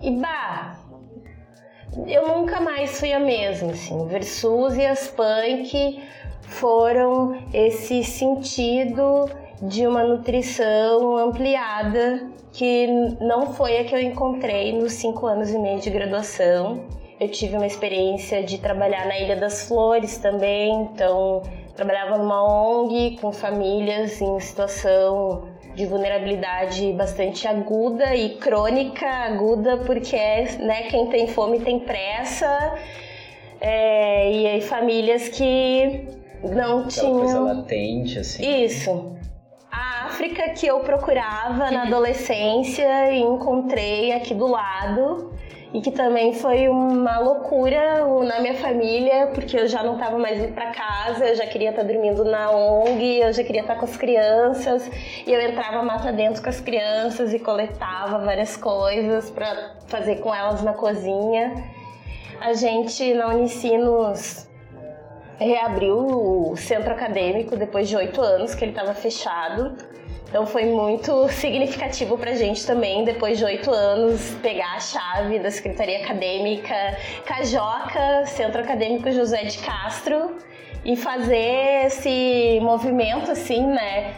E 0.01 0.11
bah, 0.11 0.81
eu 2.07 2.29
nunca 2.29 2.61
mais 2.61 2.99
fui 2.99 3.13
a 3.13 3.21
mesma, 3.21 3.73
assim. 3.73 4.07
Versus 4.07 4.77
e 4.77 4.85
as 4.85 5.09
punk 5.09 6.03
foram 6.43 7.39
esse 7.53 8.05
sentido 8.05 9.29
de 9.63 9.87
uma 9.87 10.03
nutrição 10.05 11.17
ampliada 11.17 12.29
que 12.53 12.87
não 13.21 13.53
foi 13.53 13.79
a 13.79 13.85
que 13.85 13.95
eu 13.95 14.01
encontrei 14.01 14.73
nos 14.73 14.93
cinco 14.93 15.27
anos 15.27 15.51
e 15.51 15.59
meio 15.59 15.81
de 15.81 15.91
graduação. 15.91 16.85
Eu 17.19 17.29
tive 17.29 17.57
uma 17.57 17.67
experiência 17.67 18.43
de 18.43 18.59
trabalhar 18.59 19.07
na 19.07 19.19
Ilha 19.19 19.37
das 19.37 19.67
Flores 19.67 20.19
também, 20.19 20.73
então 20.83 21.43
trabalhava 21.77 22.19
numa 22.19 22.43
ONG 22.43 23.19
com 23.21 23.33
famílias 23.33 24.21
em 24.21 24.39
situação 24.41 25.54
de 25.75 25.87
vulnerabilidade 25.87 26.93
bastante 26.93 27.49
aguda 27.49 28.15
e 28.15 28.37
crônica, 28.37 29.07
aguda 29.07 29.79
porque 29.79 30.15
é, 30.15 30.57
né, 30.59 30.83
quem 30.85 31.07
tem 31.07 31.27
fome 31.27 31.61
tem 31.61 31.81
pressa, 31.81 32.75
é, 33.61 34.33
e 34.33 34.47
aí 34.47 34.61
famílias 34.61 35.29
que 35.29 36.07
não 36.43 36.81
Aquela 36.81 36.89
tinham... 36.89 37.19
coisa 37.21 37.41
latente, 37.41 38.19
assim. 38.19 38.65
Isso. 38.65 39.17
A 39.71 40.07
África 40.07 40.51
que 40.51 40.67
eu 40.67 40.81
procurava 40.81 41.71
na 41.71 41.83
adolescência 41.83 43.11
e 43.11 43.21
encontrei 43.21 44.13
aqui 44.13 44.35
do 44.35 44.47
lado 44.47 45.33
e 45.75 45.81
que 45.81 45.91
também 45.91 46.33
foi 46.33 46.69
uma 46.69 47.19
loucura 47.19 48.07
na 48.25 48.39
minha 48.39 48.55
família, 48.55 49.27
porque 49.35 49.59
eu 49.59 49.67
já 49.67 49.83
não 49.83 49.95
estava 49.95 50.17
mais 50.17 50.39
indo 50.39 50.53
para 50.53 50.71
casa, 50.71 51.27
eu 51.27 51.35
já 51.35 51.45
queria 51.49 51.71
estar 51.71 51.83
dormindo 51.83 52.25
na 52.25 52.49
ONG, 52.53 53.19
eu 53.19 53.33
já 53.33 53.43
queria 53.43 53.63
estar 53.63 53.75
com 53.75 53.85
as 53.85 53.97
crianças, 53.97 54.89
e 55.27 55.33
eu 55.33 55.41
entrava 55.41 55.83
mata 55.83 56.13
dentro 56.13 56.41
com 56.41 56.49
as 56.49 56.61
crianças 56.61 57.35
e 57.35 57.41
coletava 57.41 58.25
várias 58.25 58.57
coisas 58.57 59.33
para 59.33 59.75
fazer 59.89 60.21
com 60.21 60.33
elas 60.33 60.63
na 60.63 60.75
cozinha. 60.75 61.53
A 62.41 62.53
gente 62.53 63.13
na 63.13 63.31
Unicinos 63.31 64.49
reabriu 65.41 65.97
o 65.97 66.57
centro 66.57 66.93
acadêmico 66.93 67.57
depois 67.57 67.89
de 67.89 67.97
oito 67.97 68.21
anos 68.21 68.55
que 68.55 68.65
ele 68.65 68.71
estava 68.71 68.95
fechado. 68.95 69.77
Então 70.35 70.47
foi 70.47 70.65
muito 70.65 71.29
significativo 71.29 72.19
pra 72.19 72.35
gente 72.35 72.67
também, 72.67 73.05
depois 73.05 73.39
de 73.39 73.45
oito 73.45 73.71
anos, 73.71 74.35
pegar 74.43 74.75
a 74.75 74.81
chave 74.81 75.39
da 75.39 75.49
Secretaria 75.49 76.03
Acadêmica 76.03 76.75
Cajoca, 77.25 78.27
Centro 78.27 78.61
Acadêmico 78.61 79.13
José 79.13 79.45
de 79.45 79.59
Castro, 79.59 80.37
e 80.85 80.97
fazer 80.97 81.87
esse 81.87 82.59
movimento 82.61 83.31
assim, 83.31 83.65
né? 83.65 84.13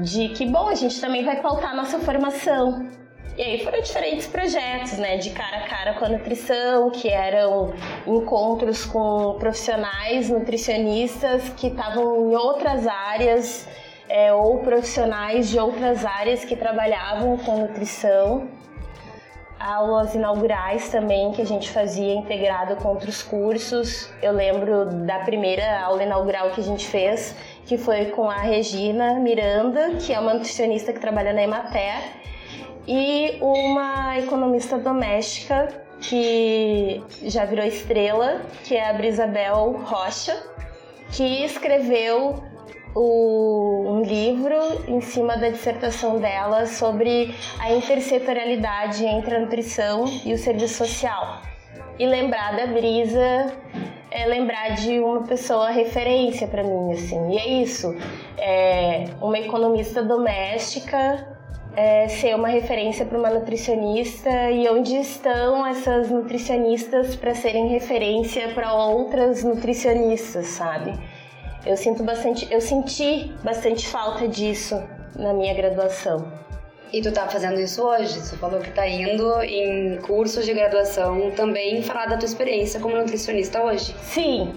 De 0.00 0.30
que, 0.30 0.44
bom, 0.44 0.66
a 0.66 0.74
gente 0.74 1.00
também 1.00 1.24
vai 1.24 1.40
pautar 1.40 1.70
a 1.70 1.76
nossa 1.76 2.00
formação. 2.00 2.90
E 3.38 3.42
aí 3.42 3.62
foram 3.62 3.80
diferentes 3.80 4.26
projetos, 4.26 4.98
né, 4.98 5.18
de 5.18 5.30
cara 5.30 5.58
a 5.58 5.68
cara 5.68 5.94
com 5.94 6.04
a 6.04 6.08
nutrição, 6.08 6.90
que 6.90 7.08
eram 7.08 7.72
encontros 8.08 8.84
com 8.84 9.36
profissionais 9.38 10.28
nutricionistas 10.30 11.48
que 11.50 11.68
estavam 11.68 12.32
em 12.32 12.34
outras 12.34 12.88
áreas 12.88 13.68
é, 14.14 14.32
ou 14.32 14.60
profissionais 14.60 15.48
de 15.48 15.58
outras 15.58 16.04
áreas 16.04 16.44
que 16.44 16.54
trabalhavam 16.54 17.36
com 17.36 17.58
nutrição. 17.58 18.46
Aulas 19.58 20.14
inaugurais 20.14 20.88
também 20.88 21.32
que 21.32 21.42
a 21.42 21.44
gente 21.44 21.68
fazia 21.68 22.14
integrado 22.14 22.76
com 22.76 22.90
outros 22.90 23.24
cursos. 23.24 24.08
Eu 24.22 24.30
lembro 24.30 24.84
da 25.04 25.18
primeira 25.20 25.80
aula 25.80 26.04
inaugural 26.04 26.50
que 26.50 26.60
a 26.60 26.64
gente 26.64 26.86
fez, 26.86 27.34
que 27.66 27.76
foi 27.76 28.06
com 28.06 28.30
a 28.30 28.36
Regina 28.36 29.14
Miranda, 29.14 29.96
que 29.96 30.12
é 30.12 30.20
uma 30.20 30.34
nutricionista 30.34 30.92
que 30.92 31.00
trabalha 31.00 31.32
na 31.32 31.42
Emater, 31.42 31.98
e 32.86 33.36
uma 33.40 34.16
economista 34.16 34.78
doméstica 34.78 35.82
que 36.00 37.02
já 37.24 37.44
virou 37.44 37.66
estrela, 37.66 38.42
que 38.62 38.76
é 38.76 38.90
a 38.90 38.92
Brisabel 38.92 39.72
Rocha, 39.84 40.40
que 41.10 41.44
escreveu 41.44 42.53
o, 42.94 43.84
um 43.88 44.02
livro 44.02 44.54
em 44.86 45.00
cima 45.00 45.36
da 45.36 45.48
dissertação 45.48 46.18
dela 46.18 46.66
sobre 46.66 47.34
a 47.58 47.72
intersetorialidade 47.72 49.04
entre 49.04 49.36
a 49.36 49.40
nutrição 49.40 50.04
e 50.24 50.32
o 50.32 50.38
serviço 50.38 50.74
social. 50.74 51.42
E 51.98 52.06
lembrar 52.06 52.56
da 52.56 52.66
Brisa 52.66 53.52
é 54.10 54.26
lembrar 54.26 54.74
de 54.76 55.00
uma 55.00 55.22
pessoa 55.22 55.70
referência 55.70 56.46
para 56.46 56.62
mim, 56.62 56.92
assim. 56.92 57.32
E 57.32 57.38
é 57.38 57.48
isso. 57.62 57.94
É 58.38 59.06
uma 59.20 59.38
economista 59.38 60.02
doméstica 60.02 61.34
é, 61.76 62.06
ser 62.08 62.34
uma 62.36 62.48
referência 62.48 63.04
para 63.04 63.18
uma 63.18 63.30
nutricionista 63.30 64.50
e 64.50 64.68
onde 64.68 64.94
estão 64.96 65.66
essas 65.66 66.10
nutricionistas 66.10 67.16
para 67.16 67.34
serem 67.34 67.68
referência 67.68 68.48
para 68.50 68.72
outras 68.72 69.42
nutricionistas, 69.42 70.46
sabe? 70.46 70.92
Eu 71.66 71.76
sinto 71.76 72.02
bastante, 72.02 72.46
eu 72.50 72.60
senti 72.60 73.32
bastante 73.42 73.88
falta 73.88 74.28
disso 74.28 74.82
na 75.16 75.32
minha 75.32 75.54
graduação. 75.54 76.30
E 76.92 77.00
tu 77.00 77.10
tá 77.10 77.26
fazendo 77.26 77.58
isso 77.58 77.82
hoje? 77.82 78.20
Tu 78.20 78.36
falou 78.36 78.60
que 78.60 78.70
tá 78.70 78.86
indo 78.86 79.42
em 79.42 79.96
cursos 80.02 80.44
de 80.44 80.52
graduação 80.52 81.30
também 81.32 81.82
falar 81.82 82.06
da 82.06 82.16
tua 82.16 82.26
experiência 82.26 82.78
como 82.78 82.96
nutricionista 82.96 83.62
hoje. 83.62 83.94
Sim, 84.02 84.52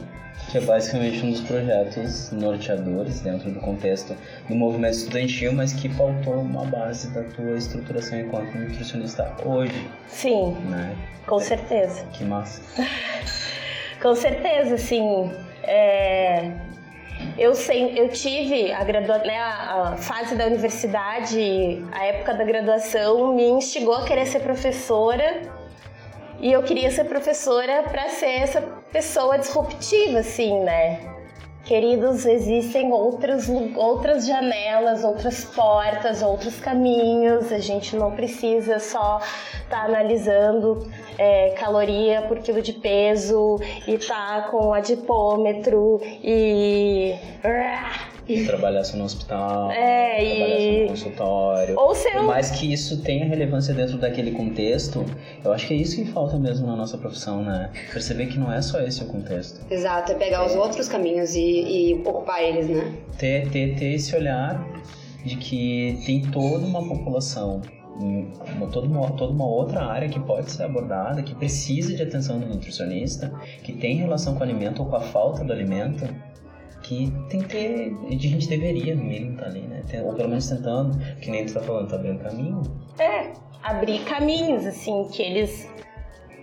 Que 0.52 0.60
é 0.60 0.62
basicamente 0.62 1.26
um 1.26 1.32
dos 1.32 1.42
projetos 1.42 2.32
norteadores 2.32 3.22
dentro 3.22 3.50
do 3.50 3.60
contexto 3.60 4.16
do 4.48 4.56
movimento 4.56 4.94
estudantil, 4.94 5.52
mas 5.52 5.74
que 5.74 5.90
faltou 5.90 6.36
uma 6.36 6.64
base 6.66 7.10
da 7.12 7.24
tua 7.24 7.58
estruturação 7.58 8.20
enquanto 8.20 8.54
nutricionista 8.56 9.34
hoje, 9.44 9.90
sim, 10.08 10.52
né? 10.70 10.96
com 11.26 11.40
certeza. 11.40 12.04
Que 12.14 12.24
massa. 12.24 12.62
Com 14.00 14.14
certeza, 14.14 14.76
assim. 14.76 15.32
é, 15.64 16.52
Eu, 17.38 17.54
eu 17.96 18.10
tive 18.10 18.72
a, 18.72 18.84
gradua, 18.84 19.20
né, 19.20 19.38
a 19.38 19.68
a 19.94 19.98
fase 19.98 20.36
da 20.36 20.46
universidade, 20.46 21.84
a 21.92 22.06
época 22.06 22.34
da 22.34 22.44
graduação, 22.44 23.34
me 23.34 23.44
instigou 23.44 23.96
a 23.96 24.06
querer 24.06 24.26
ser 24.26 24.40
professora. 24.40 25.42
E 26.40 26.52
eu 26.52 26.62
queria 26.64 26.92
ser 26.92 27.06
professora 27.06 27.84
para 27.84 28.10
ser 28.10 28.30
essa 28.30 28.62
pessoa 28.92 29.38
disruptiva, 29.38 30.20
assim, 30.20 30.60
né? 30.64 31.17
Queridos, 31.68 32.26
existem 32.26 32.94
outras, 32.94 33.50
outras 33.76 34.26
janelas, 34.26 35.04
outras 35.04 35.44
portas, 35.44 36.22
outros 36.22 36.58
caminhos. 36.62 37.52
A 37.52 37.60
gente 37.60 37.94
não 37.94 38.12
precisa 38.12 38.80
só 38.80 39.20
estar 39.64 39.84
analisando 39.84 40.90
é, 41.18 41.50
caloria 41.60 42.22
por 42.22 42.40
quilo 42.40 42.62
de 42.62 42.72
peso 42.72 43.60
e 43.86 43.98
tá 43.98 44.48
com 44.50 44.74
adipômetro 44.74 46.00
e. 46.24 47.16
Trabalhar 48.46 48.84
só 48.84 48.98
no 48.98 49.06
hospital, 49.06 49.72
É, 49.72 50.18
trabalhar 50.18 50.60
e- 50.60 50.76
só 50.76 50.82
no 50.82 50.88
consultório. 50.90 51.76
Ou 51.80 51.96
ser 51.96 52.12
Por 52.12 52.24
mais 52.24 52.52
que 52.52 52.72
isso 52.72 53.02
tenha 53.02 53.26
relevância 53.26 53.74
dentro 53.74 53.98
daquele 53.98 54.32
contexto, 54.32 55.06
eu 55.44 55.52
acho 55.54 55.68
que 55.68 55.74
é 55.74 55.78
isso 55.78 55.96
que 55.96 56.06
falta 56.12 56.38
mesmo 56.38 56.68
na 56.68 56.76
nossa 56.76 56.98
profissão, 56.98 57.44
né? 57.44 57.70
Perceber 57.92 58.28
que 58.28 58.38
não 58.38 58.52
é 58.52 58.62
só 58.62 58.80
esse 58.82 59.02
o 59.04 59.08
contexto. 59.08 59.60
Exato, 59.72 60.12
é 60.12 60.16
pegar 60.16 60.46
os 60.46 60.56
outros 60.56 60.88
caminhos 60.90 61.36
e, 61.36 61.42
e 61.42 61.94
ocupar 62.06 62.44
eles, 62.44 62.68
né? 62.68 62.94
Ter, 63.18 63.48
ter, 63.50 63.76
ter 63.76 63.94
esse 63.94 64.16
olhar 64.16 64.66
de 65.26 65.36
que 65.38 66.00
tem 66.06 66.22
toda 66.22 66.66
uma 66.66 66.88
população, 66.88 67.62
um, 68.00 68.32
uma- 68.56 68.68
toda, 68.68 68.88
uma, 68.88 69.10
toda 69.12 69.32
uma 69.34 69.46
outra 69.48 69.84
área 69.86 70.08
que 70.08 70.20
pode 70.20 70.52
ser 70.52 70.64
abordada, 70.64 71.22
que 71.24 71.34
precisa 71.36 71.96
de 71.96 72.04
atenção 72.04 72.40
do 72.40 72.46
nutricionista, 72.48 73.32
que 73.64 73.74
tem 73.74 73.96
relação 73.98 74.34
com 74.36 74.42
o 74.42 74.44
alimento 74.44 74.84
ou 74.84 74.90
com 74.90 74.96
a 74.96 75.02
falta 75.02 75.44
do 75.44 75.52
alimento, 75.52 76.06
que 76.88 77.12
tem 77.30 77.42
que 77.42 77.50
ter, 77.50 77.98
a 78.08 78.12
gente 78.12 78.48
deveria, 78.48 78.96
mínimo, 78.96 79.34
estar 79.34 79.48
ali, 79.48 79.62
né? 79.62 79.84
Ou 80.06 80.14
pelo 80.14 80.30
menos 80.30 80.48
tentando, 80.48 80.98
que 81.20 81.30
nem 81.30 81.46
tu 81.46 81.54
tá 81.54 81.60
falando, 81.60 81.90
tá 81.90 81.98
abrindo 81.98 82.20
caminho. 82.20 82.62
É, 82.98 83.34
abrir 83.62 84.04
caminhos, 84.06 84.66
assim, 84.66 85.06
que 85.12 85.22
eles 85.22 85.68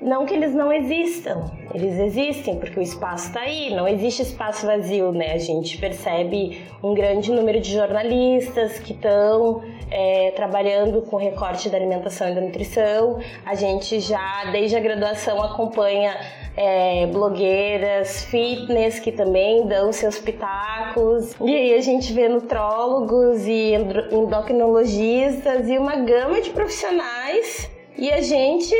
não 0.05 0.27
que 0.27 0.35
eles 0.35 0.55
não 0.55 0.71
existam, 0.71 1.51
eles 1.75 1.99
existem 1.99 2.57
porque 2.59 2.79
o 2.79 2.83
espaço 2.83 3.29
está 3.29 3.41
aí, 3.41 3.75
não 3.75 3.89
existe 3.89 4.21
espaço 4.21 4.67
vazio, 4.67 5.11
né? 5.13 5.33
A 5.33 5.39
gente 5.39 5.79
percebe 5.79 6.63
um 6.83 6.93
grande 6.93 7.33
número 7.33 7.59
de 7.59 7.73
jornalistas 7.73 8.79
que 8.79 8.93
estão 8.93 9.63
é, 9.91 10.31
trabalhando 10.33 11.01
com 11.03 11.17
recorte 11.17 11.71
da 11.71 11.79
alimentação 11.79 12.29
e 12.29 12.35
da 12.35 12.41
nutrição. 12.43 13.19
A 13.47 13.55
gente 13.55 13.99
já, 13.99 14.51
desde 14.53 14.77
a 14.77 14.81
graduação, 14.81 15.43
acompanha 15.43 16.15
é, 16.55 17.07
blogueiras 17.07 18.27
fitness 18.27 19.01
que 19.01 19.11
também 19.11 19.67
dão 19.67 19.91
seus 19.91 20.19
pitacos. 20.19 21.35
E 21.41 21.55
aí 21.55 21.75
a 21.75 21.81
gente 21.81 22.13
vê 22.13 22.29
nutrólogos 22.29 23.47
e 23.47 23.73
endocrinologistas 24.13 25.67
e 25.67 25.79
uma 25.79 25.97
gama 25.97 26.43
de 26.43 26.51
profissionais. 26.51 27.71
E 27.97 28.13
a 28.13 28.21
gente 28.21 28.75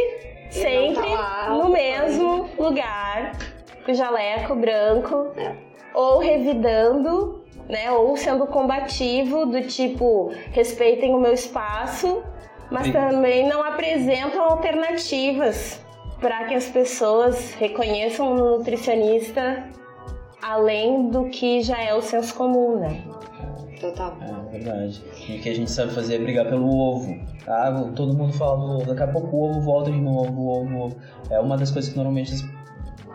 sempre 0.55 1.11
tá 1.11 1.49
no 1.51 1.69
mesmo 1.69 2.49
lugar, 2.59 3.37
com 3.85 3.93
o 3.93 3.95
jaleco 3.95 4.55
branco, 4.55 5.33
é. 5.37 5.55
ou 5.93 6.19
revidando, 6.19 7.45
né, 7.69 7.91
ou 7.91 8.17
sendo 8.17 8.47
combativo 8.47 9.47
do 9.47 9.63
tipo 9.63 10.33
respeitem 10.53 11.15
o 11.15 11.19
meu 11.19 11.33
espaço, 11.33 12.23
mas 12.71 12.87
Sim. 12.87 12.93
também 12.93 13.47
não 13.47 13.63
apresentam 13.63 14.43
alternativas 14.43 15.81
para 16.21 16.45
que 16.45 16.55
as 16.55 16.67
pessoas 16.67 17.53
reconheçam 17.55 18.35
no 18.35 18.59
nutricionista 18.59 19.65
além 20.41 21.09
do 21.09 21.25
que 21.31 21.63
já 21.63 21.81
é 21.81 21.95
o 21.95 22.03
senso 22.03 22.35
comum, 22.35 22.77
né? 22.79 23.03
Total. 23.85 24.17
É 24.23 24.51
verdade. 24.51 25.03
E 25.29 25.37
o 25.37 25.43
que 25.43 25.49
a 25.51 25.55
gente 25.55 25.71
sabe 25.71 25.93
fazer 25.93 26.15
é 26.15 26.19
brigar 26.19 26.47
pelo 26.47 26.67
ovo. 26.67 27.19
Ah, 27.47 27.71
todo 27.95 28.17
mundo 28.17 28.33
fala 28.33 28.57
do 28.57 28.77
ovo, 28.77 28.87
daqui 28.87 29.03
a 29.03 29.09
pouco 29.09 29.37
o 29.37 29.51
ovo 29.51 29.61
volta 29.61 29.91
de 29.91 30.01
novo, 30.01 30.41
o 30.41 30.49
ovo, 30.49 30.79
ovo. 30.85 30.97
É 31.29 31.39
uma 31.39 31.57
das 31.59 31.71
coisas 31.71 31.91
que 31.91 31.97
normalmente 31.97 32.33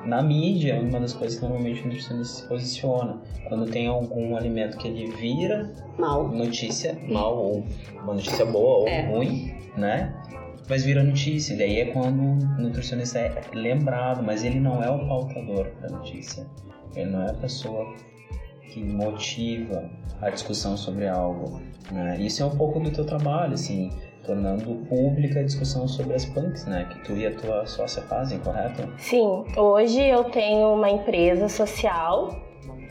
na 0.05 0.21
mídia 0.21 0.75
é 0.75 0.79
uma 0.79 0.99
das 0.99 1.13
coisas 1.13 1.39
que 1.39 1.43
normalmente 1.43 1.81
o 1.81 1.85
nutricionista 1.85 2.35
se 2.41 2.47
posiciona. 2.47 3.19
Quando 3.47 3.65
tem 3.65 3.87
algum 3.87 4.37
alimento 4.37 4.77
que 4.77 4.87
ele 4.87 5.07
vira 5.13 5.73
mal. 5.97 6.27
notícia, 6.27 6.95
mal 7.07 7.35
ou 7.35 7.65
uma 8.03 8.13
notícia 8.13 8.45
boa 8.45 8.81
ou 8.81 8.87
é. 8.87 9.07
ruim, 9.07 9.51
né? 9.75 10.13
Mas 10.69 10.85
vira 10.85 11.03
notícia, 11.03 11.57
daí 11.57 11.79
é 11.79 11.85
quando 11.85 12.21
o 12.21 12.61
nutricionista 12.61 13.17
é 13.17 13.41
lembrado, 13.53 14.21
mas 14.21 14.43
ele 14.43 14.59
não 14.59 14.83
é 14.83 14.89
o 14.89 15.07
pautador 15.07 15.71
da 15.81 15.89
notícia. 15.89 16.45
Ele 16.95 17.09
não 17.09 17.23
é 17.23 17.31
a 17.31 17.33
pessoa 17.33 17.95
que 18.69 18.83
motiva 18.83 19.89
a 20.21 20.29
discussão 20.29 20.77
sobre 20.77 21.07
algo. 21.07 21.61
Né? 21.91 22.17
Isso 22.19 22.43
é 22.43 22.45
um 22.45 22.55
pouco 22.55 22.79
do 22.79 22.91
teu 22.91 23.05
trabalho, 23.05 23.53
assim, 23.53 23.91
tornando 24.23 24.75
pública 24.87 25.39
a 25.39 25.43
discussão 25.43 25.87
sobre 25.87 26.13
as 26.13 26.25
punks, 26.25 26.65
né? 26.65 26.87
Que 26.91 26.99
tu 26.99 27.17
e 27.17 27.25
a 27.25 27.33
tua 27.33 27.65
sócia 27.65 28.01
fazem, 28.03 28.39
correto? 28.39 28.87
Sim, 28.97 29.43
hoje 29.57 30.01
eu 30.01 30.25
tenho 30.25 30.73
uma 30.73 30.89
empresa 30.89 31.49
social 31.49 32.29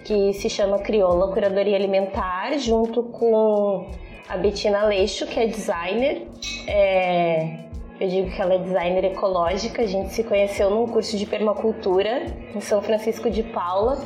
que 0.04 0.32
se 0.32 0.48
chama 0.48 0.78
Crioula 0.78 1.32
Curadoria 1.32 1.76
Alimentar, 1.76 2.58
junto 2.58 3.02
com 3.04 3.90
a 4.28 4.36
Betina 4.36 4.84
Leixo, 4.84 5.26
que 5.26 5.38
é 5.38 5.46
designer. 5.46 6.26
É, 6.66 7.68
eu 8.00 8.08
digo 8.08 8.30
que 8.30 8.40
ela 8.40 8.54
é 8.54 8.58
designer 8.58 9.04
ecológica. 9.04 9.82
A 9.82 9.86
gente 9.86 10.12
se 10.12 10.24
conheceu 10.24 10.70
num 10.70 10.86
curso 10.86 11.16
de 11.16 11.26
permacultura 11.26 12.26
em 12.54 12.60
São 12.60 12.80
Francisco 12.80 13.30
de 13.30 13.42
Paula. 13.42 13.98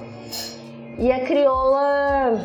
E 0.99 1.11
a 1.11 1.21
crioula, 1.21 2.45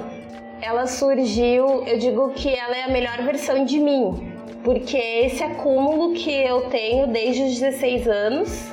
ela 0.62 0.88
surgiu, 0.88 1.84
eu 1.86 1.98
digo 2.00 2.30
que 2.30 2.50
ela 2.50 2.75
é 2.75 2.84
a 2.84 2.88
melhor 2.88 3.22
versão 3.24 3.66
de 3.66 3.77
mim, 3.77 4.32
porque 4.63 4.98
esse 4.98 5.44
acúmulo 5.44 6.13
que 6.13 6.32
eu 6.32 6.70
tenho 6.70 7.08
desde 7.08 7.44
os 7.44 7.60
16 7.60 8.08
anos, 8.08 8.72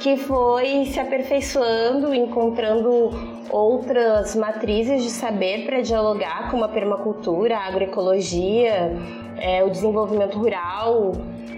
que 0.00 0.16
foi 0.16 0.84
se 0.84 1.00
aperfeiçoando, 1.00 2.14
encontrando 2.14 3.10
outras 3.50 4.36
matrizes 4.36 5.02
de 5.02 5.10
saber 5.10 5.64
para 5.64 5.80
dialogar 5.80 6.50
com 6.50 6.62
a 6.62 6.68
permacultura, 6.68 7.56
a 7.56 7.66
agroecologia, 7.66 8.92
é, 9.38 9.64
o 9.64 9.70
desenvolvimento 9.70 10.38
rural. 10.38 11.12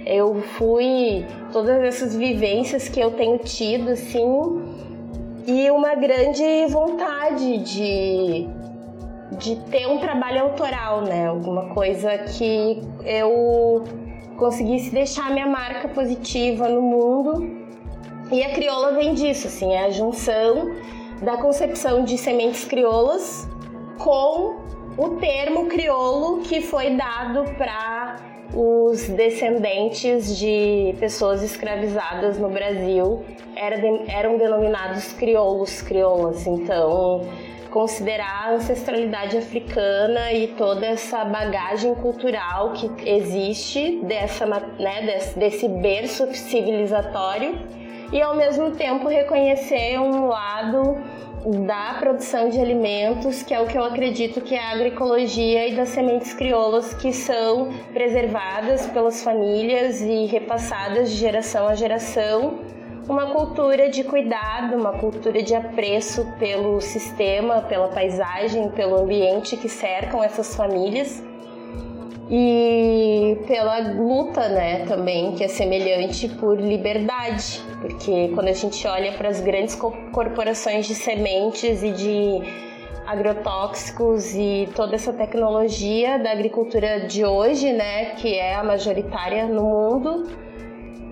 Eu 0.06 0.36
fui 0.56 1.26
todas 1.52 1.82
essas 1.82 2.16
vivências 2.16 2.88
que 2.88 3.00
eu 3.00 3.10
tenho 3.10 3.38
tido, 3.38 3.90
assim, 3.90 4.62
e 5.50 5.68
uma 5.68 5.96
grande 5.96 6.44
vontade 6.68 7.58
de, 7.58 8.48
de 9.32 9.56
ter 9.68 9.88
um 9.88 9.98
trabalho 9.98 10.42
autoral, 10.42 11.02
né? 11.02 11.26
Alguma 11.26 11.70
coisa 11.74 12.16
que 12.18 12.80
eu 13.04 13.82
conseguisse 14.36 14.90
deixar 14.92 15.28
minha 15.32 15.48
marca 15.48 15.88
positiva 15.88 16.68
no 16.68 16.80
mundo. 16.80 17.50
E 18.30 18.44
a 18.44 18.52
crioula 18.52 18.92
vem 18.92 19.12
disso, 19.12 19.48
assim, 19.48 19.72
é 19.72 19.86
a 19.86 19.90
junção 19.90 20.70
da 21.20 21.36
concepção 21.36 22.04
de 22.04 22.16
sementes 22.16 22.64
crioulas 22.64 23.48
com 23.98 24.60
o 24.96 25.16
termo 25.16 25.66
crioulo 25.66 26.42
que 26.42 26.60
foi 26.60 26.90
dado 26.90 27.42
para 27.56 28.18
os 28.54 29.08
descendentes 29.08 30.36
de 30.36 30.94
pessoas 30.98 31.42
escravizadas 31.42 32.38
no 32.38 32.48
Brasil 32.48 33.24
eram 33.56 34.38
denominados 34.38 35.12
crioulos, 35.12 35.82
crioulas. 35.82 36.46
Então, 36.46 37.28
considerar 37.70 38.48
a 38.48 38.54
ancestralidade 38.54 39.36
africana 39.36 40.32
e 40.32 40.48
toda 40.48 40.86
essa 40.86 41.24
bagagem 41.24 41.94
cultural 41.94 42.72
que 42.72 42.90
existe 43.08 44.00
dessa, 44.02 44.46
né, 44.46 45.02
desse, 45.06 45.38
desse 45.38 45.68
berço 45.68 46.26
civilizatório 46.34 47.58
e 48.12 48.20
ao 48.20 48.34
mesmo 48.34 48.72
tempo 48.72 49.08
reconhecer 49.08 49.98
um 49.98 50.26
lado 50.26 50.98
da 51.46 51.94
produção 51.98 52.48
de 52.50 52.60
alimentos, 52.60 53.42
que 53.42 53.54
é 53.54 53.60
o 53.60 53.66
que 53.66 53.76
eu 53.76 53.84
acredito 53.84 54.40
que 54.40 54.54
é 54.54 54.60
a 54.60 54.72
agroecologia 54.72 55.68
e 55.68 55.74
das 55.74 55.88
sementes 55.88 56.34
crioulas 56.34 56.92
que 56.94 57.12
são 57.12 57.72
preservadas 57.92 58.86
pelas 58.88 59.22
famílias 59.22 60.00
e 60.00 60.26
repassadas 60.26 61.10
de 61.10 61.16
geração 61.16 61.66
a 61.66 61.74
geração. 61.74 62.58
Uma 63.08 63.32
cultura 63.32 63.88
de 63.88 64.04
cuidado, 64.04 64.76
uma 64.76 64.92
cultura 64.92 65.42
de 65.42 65.54
apreço 65.54 66.26
pelo 66.38 66.80
sistema, 66.80 67.62
pela 67.62 67.88
paisagem, 67.88 68.70
pelo 68.70 68.96
ambiente 68.96 69.56
que 69.56 69.68
cercam 69.68 70.22
essas 70.22 70.54
famílias 70.54 71.22
e 72.30 73.36
pela 73.46 73.78
luta, 73.92 74.48
né, 74.48 74.84
também, 74.86 75.32
que 75.32 75.42
é 75.42 75.48
semelhante 75.48 76.28
por 76.28 76.60
liberdade, 76.60 77.60
porque 77.80 78.28
quando 78.34 78.48
a 78.48 78.52
gente 78.52 78.86
olha 78.86 79.12
para 79.12 79.28
as 79.28 79.40
grandes 79.40 79.74
corporações 79.74 80.86
de 80.86 80.94
sementes 80.94 81.82
e 81.82 81.90
de 81.90 82.70
agrotóxicos 83.04 84.32
e 84.34 84.68
toda 84.76 84.94
essa 84.94 85.12
tecnologia 85.12 86.18
da 86.20 86.30
agricultura 86.30 87.00
de 87.00 87.24
hoje, 87.24 87.72
né, 87.72 88.14
que 88.14 88.36
é 88.36 88.54
a 88.54 88.62
majoritária 88.62 89.46
no 89.46 89.64
mundo, 89.64 90.28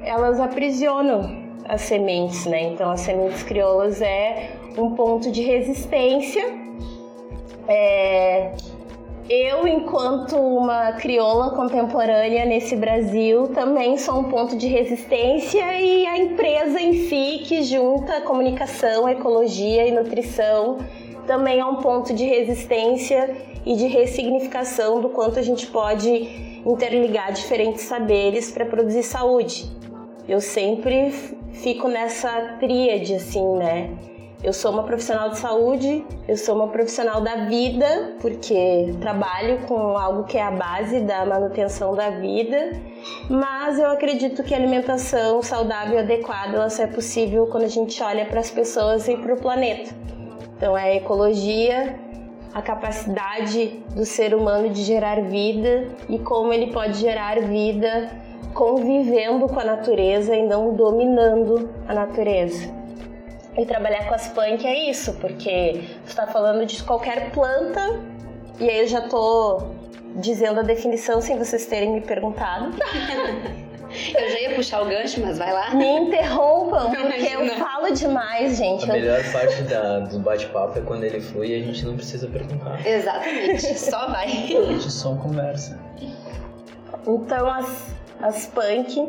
elas 0.05 0.39
aprisionam 0.39 1.49
as 1.65 1.83
sementes, 1.83 2.47
né? 2.47 2.63
Então, 2.63 2.91
as 2.91 3.01
sementes 3.01 3.43
crioulas 3.43 4.01
é 4.01 4.53
um 4.77 4.95
ponto 4.95 5.31
de 5.31 5.43
resistência. 5.43 6.43
É, 7.67 8.53
eu, 9.29 9.67
enquanto 9.67 10.37
uma 10.37 10.93
crioula 10.93 11.51
contemporânea 11.51 12.47
nesse 12.47 12.75
Brasil, 12.75 13.49
também 13.49 13.99
sou 13.99 14.21
um 14.21 14.25
ponto 14.25 14.57
de 14.57 14.67
resistência 14.67 15.81
e 15.81 16.07
a 16.07 16.17
empresa 16.17 16.81
em 16.81 16.95
si, 17.07 17.45
que 17.45 17.63
junta 17.63 18.23
comunicação, 18.23 19.07
ecologia 19.07 19.87
e 19.87 19.93
nutrição, 19.93 20.79
também 21.27 21.61
é 21.61 21.65
um 21.65 21.77
ponto 21.77 22.15
de 22.15 22.25
resistência 22.25 23.37
e 23.67 23.77
de 23.77 23.87
ressignificação 23.87 24.99
do 25.01 25.11
quanto 25.11 25.39
a 25.39 25.43
gente 25.43 25.67
pode 25.67 26.63
interligar 26.65 27.31
diferentes 27.33 27.83
saberes 27.83 28.51
para 28.51 28.65
produzir 28.65 29.03
saúde. 29.03 29.71
Eu 30.27 30.41
sempre 30.41 31.11
fico 31.53 31.87
nessa 31.87 32.57
tríade, 32.59 33.15
assim, 33.15 33.57
né? 33.57 33.91
Eu 34.43 34.53
sou 34.53 34.71
uma 34.71 34.85
profissional 34.85 35.31
de 35.31 35.39
saúde, 35.39 36.07
eu 36.29 36.37
sou 36.37 36.55
uma 36.55 36.69
profissional 36.69 37.21
da 37.21 37.47
vida, 37.47 38.15
porque 38.21 38.95
trabalho 39.01 39.59
com 39.67 39.99
algo 39.99 40.23
que 40.25 40.39
é 40.39 40.43
a 40.43 40.51
base 40.53 41.01
da 41.01 41.27
manutenção 41.27 41.93
da 41.97 42.11
vida, 42.11 42.71
mas 43.29 43.81
eu 43.81 43.91
acredito 43.91 44.45
que 44.45 44.55
alimentação 44.55 45.43
saudável 45.43 45.97
e 45.97 45.99
adequada 45.99 46.55
ela 46.55 46.71
só 46.71 46.85
é 46.85 46.87
possível 46.87 47.49
quando 47.49 47.65
a 47.65 47.69
gente 47.69 48.01
olha 48.01 48.27
para 48.27 48.39
as 48.39 48.49
pessoas 48.49 49.09
e 49.09 49.17
para 49.17 49.35
o 49.35 49.37
planeta. 49.37 49.93
Então 50.57 50.79
é 50.79 50.85
a 50.85 50.95
ecologia, 50.95 51.99
a 52.55 52.63
capacidade 52.63 53.83
do 53.93 54.05
ser 54.05 54.35
humano 54.35 54.69
de 54.69 54.85
gerar 54.85 55.21
vida 55.21 55.89
e 56.09 56.17
como 56.17 56.53
ele 56.53 56.73
pode 56.73 56.99
gerar 56.99 57.41
vida 57.41 58.09
convivendo 58.55 59.49
com 59.49 59.59
a 59.59 59.65
natureza 59.65 60.37
e 60.37 60.47
não 60.47 60.75
dominando 60.75 61.69
a 61.89 61.93
natureza. 61.93 62.78
E 63.59 63.67
trabalhar 63.67 64.07
com 64.09 64.15
as 64.15 64.29
punk 64.29 64.65
é 64.67 64.89
isso, 64.91 65.15
porque 65.15 65.83
você 66.05 66.11
está 66.11 66.27
falando 66.29 66.65
de 66.65 66.83
qualquer 66.85 67.31
planta, 67.33 68.01
e 68.61 68.69
aí 68.71 68.81
eu 68.81 68.87
já 68.87 69.01
tô 69.03 69.63
dizendo 70.17 70.61
a 70.61 70.63
definição 70.63 71.21
sem 71.21 71.37
vocês 71.37 71.67
terem 71.67 71.91
me 71.93 72.01
perguntado. 72.01 72.71
Eu 74.15 74.31
já 74.31 74.41
ia 74.41 74.55
puxar 74.55 74.83
o 74.83 74.85
gancho, 74.85 75.19
mas 75.23 75.39
vai 75.39 75.51
lá. 75.51 75.75
Me 75.75 75.87
interrompam, 76.01 76.91
Não, 76.93 77.07
porque 77.11 77.27
eu 77.35 77.47
falo 77.57 77.91
demais, 77.95 78.59
gente. 78.59 78.85
A 78.85 78.95
Eu- 78.95 79.01
melhor 79.01 79.33
parte 79.33 79.63
da- 79.63 80.01
do 80.01 80.19
bate-papo 80.19 80.79
é 80.79 80.83
quando 80.83 81.05
ele 81.05 81.19
flui 81.23 81.57
e 81.57 81.63
a 81.63 81.65
gente 81.65 81.87
não 81.87 81.97
precisa 81.97 82.27
perguntar. 82.29 82.87
Exatamente, 82.87 83.79
só 83.79 84.09
vai. 84.09 84.27
A 84.55 84.73
gente 84.73 84.91
só 84.93 85.15
conversa. 85.15 85.81
Então, 87.07 87.49
as, 87.51 87.87
as 88.21 88.47
punk, 88.49 89.09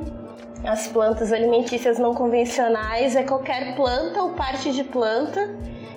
as 0.63 0.87
plantas 0.87 1.31
alimentícias 1.31 1.97
não 1.97 2.13
convencionais, 2.13 3.15
é 3.15 3.23
qualquer 3.23 3.75
planta 3.75 4.21
ou 4.21 4.31
parte 4.31 4.71
de 4.71 4.83
planta 4.83 5.55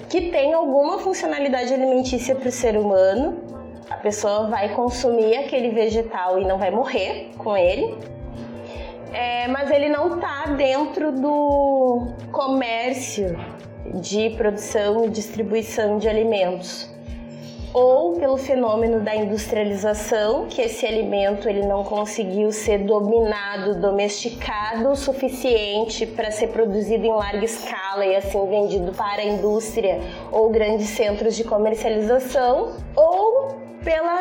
que 0.08 0.30
tem 0.30 0.52
alguma 0.52 0.98
funcionalidade 0.98 1.72
alimentícia 1.72 2.34
para 2.34 2.48
o 2.48 2.52
ser 2.52 2.76
humano. 2.76 3.42
A 3.90 3.96
pessoa 3.96 4.48
vai 4.48 4.74
consumir 4.74 5.36
aquele 5.36 5.70
vegetal 5.70 6.38
e 6.38 6.44
não 6.44 6.58
vai 6.58 6.70
morrer 6.70 7.30
com 7.38 7.56
ele. 7.56 7.96
É, 9.12 9.48
mas 9.48 9.70
ele 9.70 9.88
não 9.88 10.14
está 10.14 10.46
dentro 10.56 11.12
do 11.12 12.08
comércio 12.30 13.38
de 13.94 14.30
produção 14.30 15.04
e 15.04 15.10
distribuição 15.10 15.98
de 15.98 16.08
alimentos 16.08 16.91
ou 17.72 18.14
pelo 18.14 18.36
fenômeno 18.36 19.00
da 19.00 19.14
industrialização, 19.14 20.46
que 20.46 20.60
esse 20.60 20.86
alimento 20.86 21.48
ele 21.48 21.66
não 21.66 21.82
conseguiu 21.82 22.52
ser 22.52 22.78
dominado, 22.78 23.80
domesticado 23.80 24.90
o 24.90 24.96
suficiente 24.96 26.06
para 26.06 26.30
ser 26.30 26.48
produzido 26.48 27.04
em 27.04 27.12
larga 27.12 27.44
escala 27.44 28.04
e 28.04 28.14
assim 28.14 28.46
vendido 28.46 28.92
para 28.92 29.22
a 29.22 29.24
indústria 29.24 30.00
ou 30.30 30.50
grandes 30.50 30.88
centros 30.88 31.34
de 31.34 31.44
comercialização, 31.44 32.72
ou 32.94 33.56
pela 33.82 34.18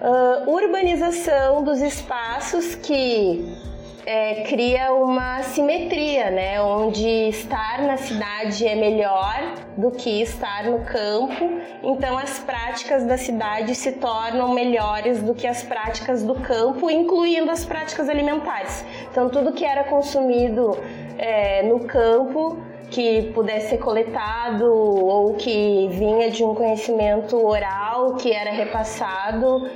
ah, 0.00 0.44
urbanização 0.46 1.62
dos 1.62 1.80
espaços 1.80 2.74
que 2.74 3.69
é, 4.06 4.42
cria 4.42 4.92
uma 4.92 5.42
simetria, 5.42 6.30
né? 6.30 6.60
Onde 6.60 7.06
estar 7.28 7.82
na 7.82 7.96
cidade 7.96 8.66
é 8.66 8.74
melhor 8.74 9.54
do 9.76 9.90
que 9.90 10.22
estar 10.22 10.64
no 10.64 10.80
campo. 10.84 11.60
Então 11.82 12.16
as 12.16 12.38
práticas 12.38 13.04
da 13.04 13.16
cidade 13.16 13.74
se 13.74 13.92
tornam 13.92 14.52
melhores 14.54 15.22
do 15.22 15.34
que 15.34 15.46
as 15.46 15.62
práticas 15.62 16.22
do 16.22 16.34
campo, 16.34 16.90
incluindo 16.90 17.50
as 17.50 17.64
práticas 17.64 18.08
alimentares. 18.08 18.84
Então 19.10 19.28
tudo 19.28 19.52
que 19.52 19.64
era 19.64 19.84
consumido 19.84 20.76
é, 21.18 21.62
no 21.62 21.80
campo 21.80 22.58
que 22.90 23.30
pudesse 23.32 23.70
ser 23.70 23.78
coletado 23.78 24.64
ou 24.64 25.34
que 25.34 25.88
vinha 25.92 26.28
de 26.28 26.42
um 26.42 26.54
conhecimento 26.54 27.36
oral 27.36 28.16
que 28.16 28.32
era 28.32 28.50
repassado 28.50 29.70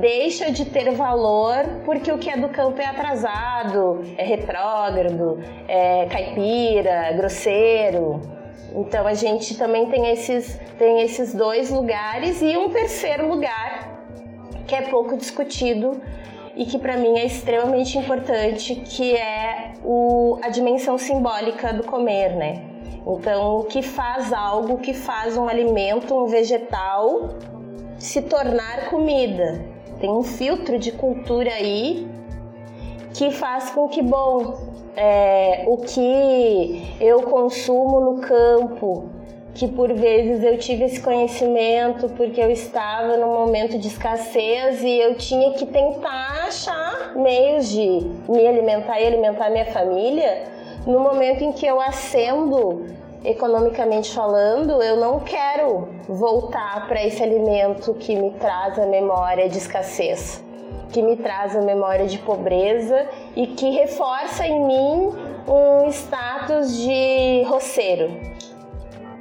deixa 0.00 0.50
de 0.50 0.64
ter 0.64 0.90
valor 0.92 1.64
porque 1.84 2.10
o 2.10 2.18
que 2.18 2.30
é 2.30 2.36
do 2.36 2.48
campo 2.48 2.80
é 2.80 2.86
atrasado, 2.86 4.02
é 4.16 4.24
retrógrado, 4.24 5.42
é 5.68 6.06
caipira, 6.06 7.12
grosseiro. 7.12 8.20
Então 8.74 9.06
a 9.06 9.14
gente 9.14 9.56
também 9.56 9.86
tem 9.86 10.08
esses, 10.08 10.58
tem 10.78 11.00
esses 11.00 11.34
dois 11.34 11.70
lugares 11.70 12.42
e 12.42 12.56
um 12.56 12.70
terceiro 12.70 13.28
lugar 13.28 14.02
que 14.66 14.74
é 14.74 14.82
pouco 14.82 15.16
discutido 15.16 16.00
e 16.54 16.64
que 16.64 16.78
para 16.78 16.96
mim 16.96 17.18
é 17.18 17.26
extremamente 17.26 17.98
importante, 17.98 18.74
que 18.74 19.14
é 19.14 19.74
o, 19.84 20.38
a 20.42 20.48
dimensão 20.48 20.96
simbólica 20.96 21.72
do 21.72 21.84
comer, 21.84 22.34
né? 22.34 22.62
Então, 23.06 23.58
o 23.58 23.64
que 23.64 23.82
faz 23.82 24.32
algo, 24.32 24.74
o 24.74 24.78
que 24.78 24.92
faz 24.92 25.36
um 25.36 25.46
alimento, 25.46 26.12
um 26.16 26.26
vegetal 26.26 27.28
se 27.98 28.22
tornar 28.22 28.90
comida. 28.90 29.64
Tem 30.00 30.10
um 30.10 30.22
filtro 30.22 30.78
de 30.78 30.92
cultura 30.92 31.50
aí 31.50 32.06
que 33.14 33.30
faz 33.30 33.70
com 33.70 33.88
que, 33.88 34.02
bom, 34.02 34.58
é, 34.94 35.64
o 35.66 35.78
que 35.78 36.82
eu 37.00 37.22
consumo 37.22 38.00
no 38.00 38.20
campo, 38.20 39.08
que 39.54 39.66
por 39.68 39.92
vezes 39.94 40.44
eu 40.44 40.58
tive 40.58 40.84
esse 40.84 41.00
conhecimento 41.00 42.10
porque 42.10 42.40
eu 42.40 42.50
estava 42.50 43.16
num 43.16 43.32
momento 43.32 43.78
de 43.78 43.88
escassez 43.88 44.82
e 44.82 44.98
eu 44.98 45.14
tinha 45.14 45.52
que 45.52 45.64
tentar 45.64 46.44
achar 46.46 47.12
meios 47.16 47.70
de 47.70 48.06
me 48.28 48.46
alimentar 48.46 49.00
e 49.00 49.06
alimentar 49.06 49.48
minha 49.48 49.64
família. 49.66 50.44
No 50.86 51.00
momento 51.00 51.42
em 51.42 51.52
que 51.52 51.66
eu 51.66 51.80
acendo 51.80 52.84
economicamente 53.24 54.14
falando, 54.14 54.82
eu 54.82 54.96
não 54.96 55.20
quero 55.20 55.88
voltar 56.08 56.86
para 56.88 57.04
esse 57.04 57.22
alimento 57.22 57.94
que 57.94 58.14
me 58.14 58.30
traz 58.32 58.78
a 58.78 58.86
memória 58.86 59.48
de 59.48 59.58
escassez, 59.58 60.42
que 60.92 61.02
me 61.02 61.16
traz 61.16 61.56
a 61.56 61.62
memória 61.62 62.06
de 62.06 62.18
pobreza 62.18 63.06
e 63.34 63.46
que 63.48 63.70
reforça 63.70 64.46
em 64.46 64.60
mim 64.60 65.12
um 65.48 65.88
status 65.88 66.76
de 66.76 67.42
roceiro. 67.46 68.10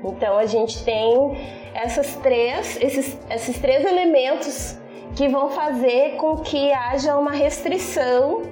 Então 0.04 0.38
a 0.38 0.46
gente 0.46 0.84
tem 0.84 1.38
essas 1.74 2.16
três, 2.16 2.82
esses, 2.82 3.18
esses 3.30 3.60
três 3.60 3.84
elementos 3.84 4.78
que 5.16 5.28
vão 5.28 5.50
fazer 5.50 6.16
com 6.18 6.38
que 6.38 6.72
haja 6.72 7.18
uma 7.18 7.32
restrição 7.32 8.44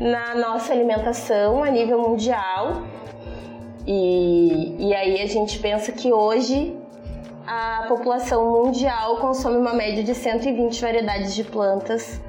na 0.00 0.34
nossa 0.34 0.72
alimentação 0.72 1.62
a 1.62 1.70
nível 1.70 2.00
mundial. 2.00 2.82
E, 3.86 4.76
e 4.78 4.94
aí 4.94 5.20
a 5.20 5.26
gente 5.26 5.58
pensa 5.58 5.92
que 5.92 6.12
hoje 6.12 6.74
a 7.46 7.84
população 7.88 8.50
mundial 8.50 9.18
consome 9.18 9.58
uma 9.58 9.74
média 9.74 10.02
de 10.02 10.14
120 10.14 10.80
variedades 10.80 11.34
de 11.34 11.44
plantas 11.44 12.20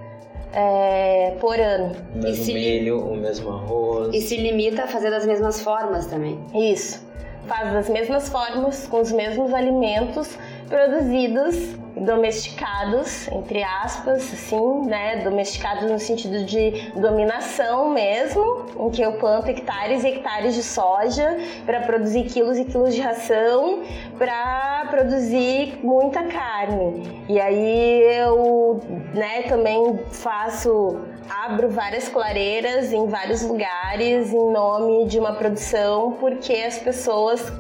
é, 0.54 1.36
por 1.40 1.60
ano. 1.60 1.96
O 2.14 2.18
mesmo 2.20 2.54
milho, 2.54 3.00
o 3.00 3.16
mesmo 3.16 3.50
arroz. 3.50 4.14
E 4.14 4.22
se 4.22 4.38
limita 4.38 4.84
a 4.84 4.88
fazer 4.88 5.10
das 5.10 5.26
mesmas 5.26 5.62
formas 5.62 6.08
também. 6.08 6.40
Isso. 6.54 7.06
Faz 7.48 7.72
das 7.72 7.90
mesmas 7.90 8.28
formas, 8.30 8.88
com 8.88 9.02
os 9.02 9.12
mesmos 9.12 9.54
alimentos 9.54 10.38
produzidos, 10.68 11.76
domesticados, 11.96 13.28
entre 13.30 13.64
aspas, 13.64 14.34
assim, 14.34 14.86
né? 14.86 15.24
Domesticados 15.24 15.90
no 15.90 16.00
sentido 16.00 16.44
de 16.44 16.92
dominação 16.96 17.90
mesmo, 17.90 18.66
em 18.80 18.90
que 18.90 19.02
eu 19.02 19.14
planto 19.14 19.50
hectares 19.50 20.04
e 20.04 20.08
hectares 20.08 20.54
de 20.54 20.64
soja 20.64 21.38
para 21.66 21.82
produzir 21.82 22.24
quilos 22.24 22.58
e 22.58 22.66
quilos 22.66 22.94
de 22.94 23.02
ração, 23.02 23.84
para 24.18 24.88
produzir 24.90 25.80
muita 25.84 26.24
carne. 26.24 27.24
E 27.30 27.40
aí 27.40 28.02
eu, 28.18 28.82
né, 29.14 29.44
também 29.44 30.00
faço 30.12 31.00
abro 31.30 31.70
várias 31.70 32.08
clareiras 32.08 32.94
em 32.94 33.08
vários 33.08 33.42
lugares 33.42 34.32
em 34.32 34.52
nome 34.52 35.06
de 35.08 35.18
uma 35.18 35.34
produção 35.34 36.12
porque 36.20 36.54
as 36.54 36.78
pessoas 36.78 37.52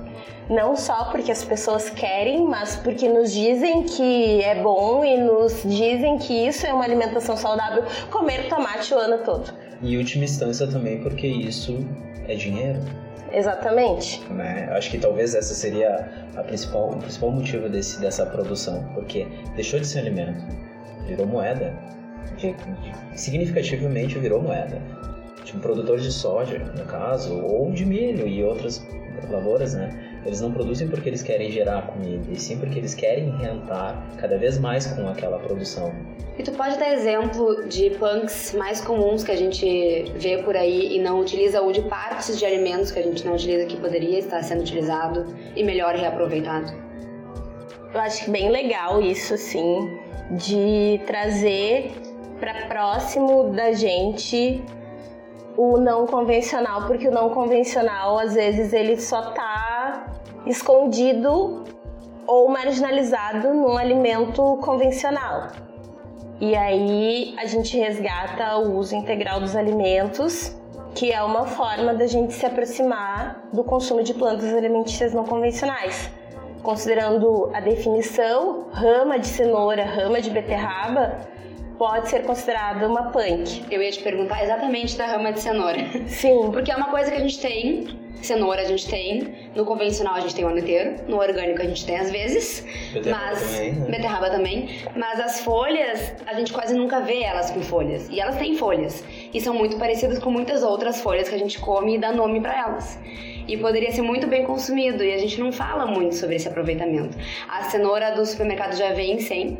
não 0.50 0.76
só 0.76 1.06
porque 1.06 1.32
as 1.32 1.44
pessoas 1.44 1.90
querem, 1.90 2.46
mas 2.46 2.76
porque 2.76 3.08
nos 3.10 3.32
dizem 3.34 3.84
que 3.84 4.42
é 4.44 4.62
bom 4.62 5.04
e 5.04 5.18
nos 5.18 5.64
dizem 5.64 6.18
que 6.18 6.34
isso 6.48 6.66
é 6.68 6.74
uma 6.74 6.84
alimentação 6.84 7.36
saudável, 7.36 7.84
comer 8.12 8.48
tomate 8.50 8.94
o 8.94 8.98
ano 8.98 9.18
todo. 9.24 9.52
E 9.82 9.98
última 9.98 10.24
instância 10.24 10.68
também 10.68 11.00
porque 11.02 11.28
isso 11.28 11.86
é 12.28 12.36
dinheiro. 12.36 12.80
Exatamente. 13.32 14.24
né? 14.32 14.70
Acho 14.72 14.90
que 14.92 14.98
talvez 14.98 15.36
essa 15.36 15.54
seria 15.54 16.10
a 16.38 16.44
principal, 16.44 16.92
o 16.92 16.98
principal 16.98 17.32
motivo 17.32 17.68
desse, 17.68 18.00
dessa 18.00 18.26
produção, 18.26 18.88
porque 18.94 19.28
deixou 19.56 19.80
de 19.80 19.88
ser 19.88 20.00
alimento, 20.00 20.42
virou 21.06 21.26
moeda, 21.28 21.74
De- 22.38 22.54
de- 22.54 23.20
significativamente 23.20 24.18
virou 24.20 24.42
moeda. 24.42 24.82
Tipo, 25.44 25.60
produtores 25.60 26.04
de 26.04 26.12
soja, 26.12 26.60
no 26.78 26.86
caso, 26.86 27.40
ou 27.44 27.72
de 27.72 27.86
milho 27.86 28.28
e 28.28 28.44
outras 28.44 28.86
lavouras, 29.30 29.74
né? 29.76 29.90
Eles 30.26 30.42
não 30.42 30.52
produzem 30.52 30.88
porque 30.88 31.08
eles 31.08 31.22
querem 31.22 31.52
gerar 31.52 31.84
comida, 31.84 32.26
e 32.32 32.36
sim 32.36 32.58
porque 32.58 32.80
eles 32.80 32.96
querem 32.96 33.30
rentar 33.38 34.04
cada 34.18 34.38
vez 34.38 34.58
mais 34.58 34.88
com 34.88 35.08
aquela 35.08 35.38
produção. 35.38 35.94
E 36.38 36.44
tu 36.44 36.52
pode 36.52 36.78
dar 36.78 36.92
exemplo 36.92 37.68
de 37.68 37.92
punks 37.92 38.54
mais 38.58 38.82
comuns 38.82 39.24
que 39.24 39.32
a 39.32 39.38
gente 39.38 40.12
vê 40.16 40.40
por 40.40 40.58
aí 40.58 40.96
e 40.96 41.00
não 41.00 41.20
utiliza, 41.20 41.62
ou 41.62 41.72
de 41.72 41.82
partes 41.84 42.38
de 42.40 42.46
alimentos 42.46 42.92
que 42.92 43.00
a 43.00 43.04
gente 43.04 43.24
não 43.26 43.36
utiliza 43.36 43.66
que 43.66 43.78
poderia 43.78 44.18
estar 44.18 44.42
sendo 44.42 44.62
utilizado 44.62 45.28
e 45.56 45.64
melhor 45.64 45.96
reaproveitado? 45.96 46.74
Eu 47.94 48.02
acho 48.02 48.30
bem 48.30 48.50
legal 48.50 49.02
isso, 49.02 49.36
assim, 49.36 49.98
de 50.32 51.00
trazer 51.06 51.92
para 52.40 52.66
próximo 52.68 53.52
da 53.52 53.72
gente 53.72 54.62
o 55.56 55.78
não 55.78 56.06
convencional, 56.06 56.86
porque 56.88 57.08
o 57.08 57.12
não 57.12 57.30
convencional, 57.30 58.20
às 58.20 58.34
vezes, 58.34 58.74
ele 58.74 59.00
só 59.00 59.32
tá 59.32 60.15
escondido 60.46 61.64
ou 62.28 62.50
marginalizado 62.50 63.54
num 63.54 63.78
alimento 63.78 64.58
convencional. 64.58 65.48
E 66.40 66.56
aí 66.56 67.34
a 67.38 67.46
gente 67.46 67.78
resgata 67.78 68.58
o 68.58 68.78
uso 68.78 68.96
integral 68.96 69.40
dos 69.40 69.56
alimentos, 69.56 70.56
que 70.94 71.12
é 71.12 71.22
uma 71.24 71.46
forma 71.46 71.94
da 71.94 72.08
gente 72.08 72.34
se 72.34 72.46
aproximar 72.46 73.48
do 73.54 73.64
consumo 73.64 74.04
de 74.04 74.14
plantas 74.14 74.54
alimentícias 74.54 75.14
não 75.14 75.24
convencionais. 75.24 76.10
Considerando 76.62 77.52
a 77.54 77.60
definição, 77.60 78.66
rama 78.72 79.20
de 79.20 79.28
cenoura, 79.28 79.86
rama 79.86 80.20
de 80.20 80.30
beterraba, 80.30 81.20
pode 81.78 82.10
ser 82.10 82.24
considerada 82.24 82.88
uma 82.88 83.12
punk. 83.12 83.64
Eu 83.70 83.82
ia 83.82 83.92
te 83.92 84.02
perguntar 84.02 84.44
exatamente 84.44 84.98
da 84.98 85.06
rama 85.06 85.32
de 85.32 85.40
cenoura. 85.40 85.80
Sim. 86.08 86.50
Porque 86.54 86.72
é 86.72 86.76
uma 86.76 86.90
coisa 86.90 87.12
que 87.12 87.18
a 87.18 87.20
gente 87.20 87.40
tem, 87.40 87.88
cenoura 88.22 88.62
a 88.62 88.66
gente 88.66 88.88
tem, 88.88 89.36
no 89.56 89.66
convencional 89.66 90.16
a 90.16 90.20
gente 90.20 90.36
tem 90.36 90.44
o 90.46 90.48
ano 90.48 90.60
inteiro, 90.60 90.96
no 91.08 91.18
orgânico 91.18 91.62
a 91.62 91.66
gente 91.66 91.86
tem 91.86 91.98
às 91.98 92.12
vezes, 92.12 92.66
Beterraba 92.94 93.26
mas 93.26 93.42
também, 93.42 93.72
né? 93.74 93.92
beterraba 93.92 94.30
também, 94.30 94.70
mas 94.96 95.20
as 95.20 95.42
folhas 95.42 96.14
a 96.26 96.34
gente 96.34 96.52
quase 96.52 96.74
nunca 96.74 97.00
vê 97.02 97.22
elas 97.22 97.52
com 97.52 97.62
folhas. 97.62 98.10
E 98.10 98.20
elas 98.20 98.38
têm 98.38 98.56
folhas 98.56 99.04
e 99.34 99.40
são 99.40 99.54
muito 99.54 99.78
parecidas 99.78 100.20
com 100.20 100.32
muitas 100.32 100.64
outras 100.64 101.02
folhas 101.02 101.30
que 101.30 101.36
a 101.36 101.40
gente 101.40 101.60
come 101.60 101.96
e 101.96 101.98
dá 101.98 102.12
nome 102.12 102.42
para 102.42 102.58
elas. 102.58 103.00
E 103.48 103.58
poderia 103.58 103.92
ser 103.92 104.02
muito 104.02 104.28
bem 104.28 104.44
consumido 104.46 105.04
e 105.04 105.14
a 105.14 105.18
gente 105.18 105.40
não 105.40 105.52
fala 105.52 105.86
muito 105.86 106.16
sobre 106.16 106.36
esse 106.36 106.48
aproveitamento. 106.48 107.18
A 107.48 107.64
cenoura 107.64 108.16
do 108.16 108.26
supermercado 108.26 108.76
já 108.76 108.94
vem 108.94 109.20
sem 109.20 109.58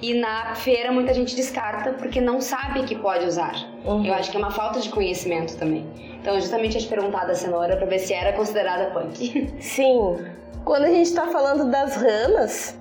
e 0.00 0.14
na 0.14 0.54
feira 0.54 0.92
muita 0.92 1.12
gente 1.12 1.34
descarta 1.34 1.92
porque 1.92 2.20
não 2.20 2.40
sabe 2.40 2.84
que 2.84 2.94
pode 2.94 3.26
usar. 3.26 3.54
Uhum. 3.84 4.04
Eu 4.04 4.14
acho 4.14 4.30
que 4.30 4.36
é 4.36 4.40
uma 4.40 4.50
falta 4.50 4.80
de 4.80 4.88
conhecimento 4.88 5.56
também. 5.56 5.84
Então, 6.20 6.40
justamente, 6.40 6.76
eu 6.76 6.80
te 6.80 6.88
perguntar 6.88 7.26
da 7.26 7.34
cenoura 7.34 7.76
pra 7.76 7.86
ver 7.86 7.98
se 7.98 8.14
era 8.14 8.32
considerada 8.32 8.90
punk. 8.92 9.52
Sim. 9.60 10.16
Quando 10.64 10.84
a 10.84 10.88
gente 10.88 11.06
está 11.06 11.26
falando 11.26 11.70
das 11.70 11.96
ramas, 11.96 12.78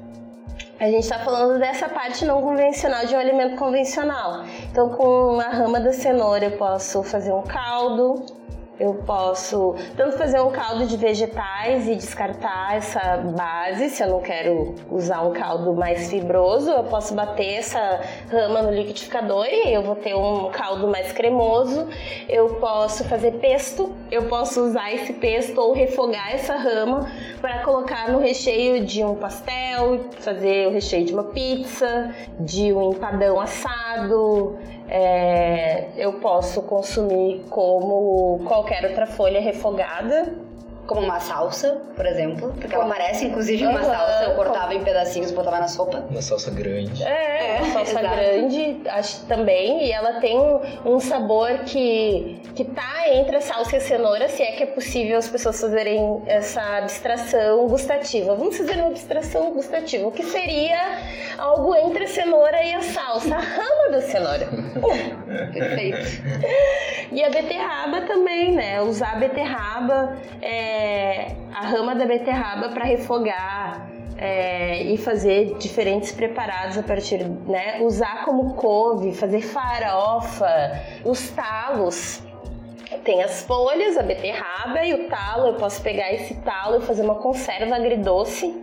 a 0.79 0.85
gente 0.85 1.03
está 1.03 1.19
falando 1.19 1.59
dessa 1.59 1.89
parte 1.89 2.23
não 2.23 2.41
convencional 2.41 3.05
de 3.05 3.13
um 3.13 3.19
alimento 3.19 3.57
convencional. 3.57 4.45
Então, 4.71 4.89
com 4.89 5.39
a 5.39 5.49
rama 5.49 5.79
da 5.79 5.91
cenoura, 5.91 6.45
eu 6.45 6.57
posso 6.57 7.03
fazer 7.03 7.33
um 7.33 7.41
caldo, 7.41 8.25
eu 8.79 8.95
posso 9.05 9.75
tanto 9.95 10.17
fazer 10.17 10.39
um 10.41 10.51
caldo 10.51 10.85
de 10.85 10.97
vegetais 10.97 11.87
e 11.87 11.95
descartar 11.95 12.75
essa 12.75 13.17
base, 13.17 13.89
se 13.89 14.03
eu 14.03 14.09
não 14.09 14.21
quero 14.21 14.75
usar 14.89 15.21
um 15.21 15.31
caldo 15.31 15.73
mais 15.73 16.09
fibroso, 16.09 16.71
eu 16.71 16.83
posso 16.85 17.13
bater 17.13 17.55
essa 17.55 18.01
rama 18.31 18.63
no 18.63 18.71
liquidificador 18.71 19.45
e 19.45 19.73
eu 19.73 19.83
vou 19.83 19.95
ter 19.95 20.15
um 20.15 20.49
caldo 20.49 20.87
mais 20.87 21.11
cremoso. 21.11 21.87
Eu 22.27 22.55
posso 22.55 23.03
fazer 23.05 23.33
pesto, 23.33 23.91
eu 24.11 24.23
posso 24.23 24.61
usar 24.61 24.93
esse 24.93 25.13
pesto 25.13 25.59
ou 25.59 25.73
refogar 25.73 26.33
essa 26.33 26.55
rama 26.55 27.07
para 27.39 27.59
colocar 27.59 28.09
no 28.09 28.19
recheio 28.19 28.85
de 28.85 29.03
um 29.03 29.15
pastel, 29.15 30.05
fazer 30.19 30.67
o 30.67 30.71
recheio 30.71 31.05
de 31.05 31.13
uma 31.13 31.25
pizza, 31.25 32.13
de 32.39 32.73
um 32.73 32.91
empadão 32.91 33.39
assado. 33.39 34.57
É, 34.89 35.87
eu 35.97 36.13
posso 36.13 36.61
consumir 36.63 37.43
como 37.49 38.43
qualquer 38.45 38.85
outra 38.85 39.07
folha 39.07 39.39
refogada. 39.39 40.33
Como 40.85 41.01
uma 41.01 41.19
salsa, 41.19 41.81
por 41.95 42.05
exemplo, 42.05 42.53
porque 42.59 42.75
ela 42.75 42.85
parece 42.87 43.25
inclusive 43.25 43.65
uma 43.65 43.81
salsa. 43.83 44.23
Eu 44.25 44.35
cortava 44.35 44.73
em 44.73 44.83
pedacinhos 44.83 45.31
e 45.31 45.33
botava 45.33 45.59
na 45.59 45.67
sopa. 45.67 46.03
Uma 46.09 46.21
salsa 46.21 46.51
grande. 46.51 47.03
É, 47.03 47.55
É, 47.55 47.61
uma 47.61 47.71
salsa 47.73 47.99
exato. 47.99 48.15
grande, 48.15 48.81
acho 48.89 49.25
também, 49.25 49.85
e 49.85 49.91
ela 49.91 50.19
tem 50.19 50.37
um, 50.37 50.59
um 50.85 50.99
sabor 50.99 51.49
que, 51.65 52.41
que 52.55 52.65
tá 52.65 53.03
entre 53.13 53.37
a 53.37 53.41
salsa 53.41 53.75
e 53.75 53.77
a 53.77 53.81
cenoura, 53.81 54.27
se 54.27 54.43
é 54.43 54.51
que 54.51 54.63
é 54.63 54.65
possível 54.65 55.17
as 55.17 55.29
pessoas 55.29 55.59
fazerem 55.61 56.21
essa 56.25 56.61
abstração 56.79 57.67
gustativa. 57.67 58.35
Vamos 58.35 58.57
fazer 58.57 58.73
uma 58.73 58.87
abstração 58.89 59.51
gustativa. 59.53 60.07
O 60.07 60.11
que 60.11 60.23
seria 60.23 60.79
algo 61.37 61.73
entre 61.75 62.03
a 62.03 62.07
cenoura 62.07 62.61
e 62.63 62.73
a 62.73 62.81
salsa? 62.81 63.35
A 63.35 63.39
rama 63.39 63.89
da 63.91 64.01
cenoura. 64.01 64.47
Perfeito. 65.53 66.23
E 67.11 67.23
a 67.23 67.29
beterraba 67.29 68.01
também, 68.01 68.51
né? 68.53 68.81
Usar 68.81 69.13
a 69.13 69.15
beterraba, 69.15 70.17
é, 70.41 70.72
a 71.53 71.67
rama 71.67 71.95
da 71.95 72.05
beterraba 72.05 72.69
para 72.69 72.85
refogar 72.85 73.87
é, 74.17 74.83
e 74.83 74.97
fazer 74.97 75.57
diferentes 75.57 76.11
preparados 76.11 76.77
a 76.77 76.83
partir, 76.83 77.23
né? 77.47 77.81
Usar 77.81 78.25
como 78.25 78.53
couve, 78.53 79.13
fazer 79.13 79.41
farofa, 79.41 80.79
os 81.03 81.29
talos. 81.31 82.21
Tem 83.03 83.23
as 83.23 83.43
folhas, 83.43 83.97
a 83.97 84.03
beterraba 84.03 84.85
e 84.85 84.93
o 84.93 85.09
talo. 85.09 85.47
Eu 85.47 85.55
posso 85.55 85.81
pegar 85.81 86.13
esse 86.13 86.35
talo 86.35 86.77
e 86.77 86.81
fazer 86.81 87.01
uma 87.01 87.15
conserva 87.15 87.75
agridoce, 87.75 88.55